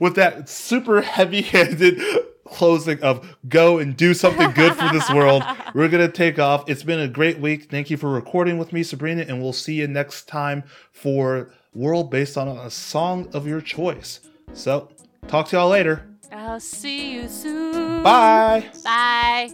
with 0.00 0.14
that 0.16 0.48
super 0.48 1.00
heavy-handed 1.02 2.00
closing 2.44 3.02
of 3.02 3.36
go 3.48 3.78
and 3.78 3.96
do 3.96 4.12
something 4.14 4.50
good 4.52 4.74
for 4.74 4.88
this 4.92 5.08
world, 5.10 5.42
we're 5.74 5.88
gonna 5.88 6.10
take 6.10 6.38
off. 6.38 6.68
It's 6.68 6.82
been 6.82 7.00
a 7.00 7.08
great 7.08 7.38
week. 7.38 7.70
Thank 7.70 7.90
you 7.90 7.96
for 7.96 8.10
recording 8.10 8.58
with 8.58 8.72
me, 8.72 8.82
Sabrina, 8.82 9.22
and 9.22 9.42
we'll 9.42 9.52
see 9.52 9.74
you 9.74 9.86
next 9.88 10.28
time 10.28 10.64
for 10.92 11.52
world 11.74 12.10
based 12.10 12.36
on 12.36 12.48
a 12.48 12.70
song 12.70 13.28
of 13.32 13.46
your 13.46 13.60
choice. 13.60 14.20
So, 14.52 14.90
talk 15.28 15.48
to 15.48 15.56
y'all 15.56 15.68
later. 15.70 16.06
i'll 16.30 16.60
see 16.60 17.12
you 17.14 17.28
soon 17.28 18.02
Bye. 18.02 18.70
bye 18.84 19.50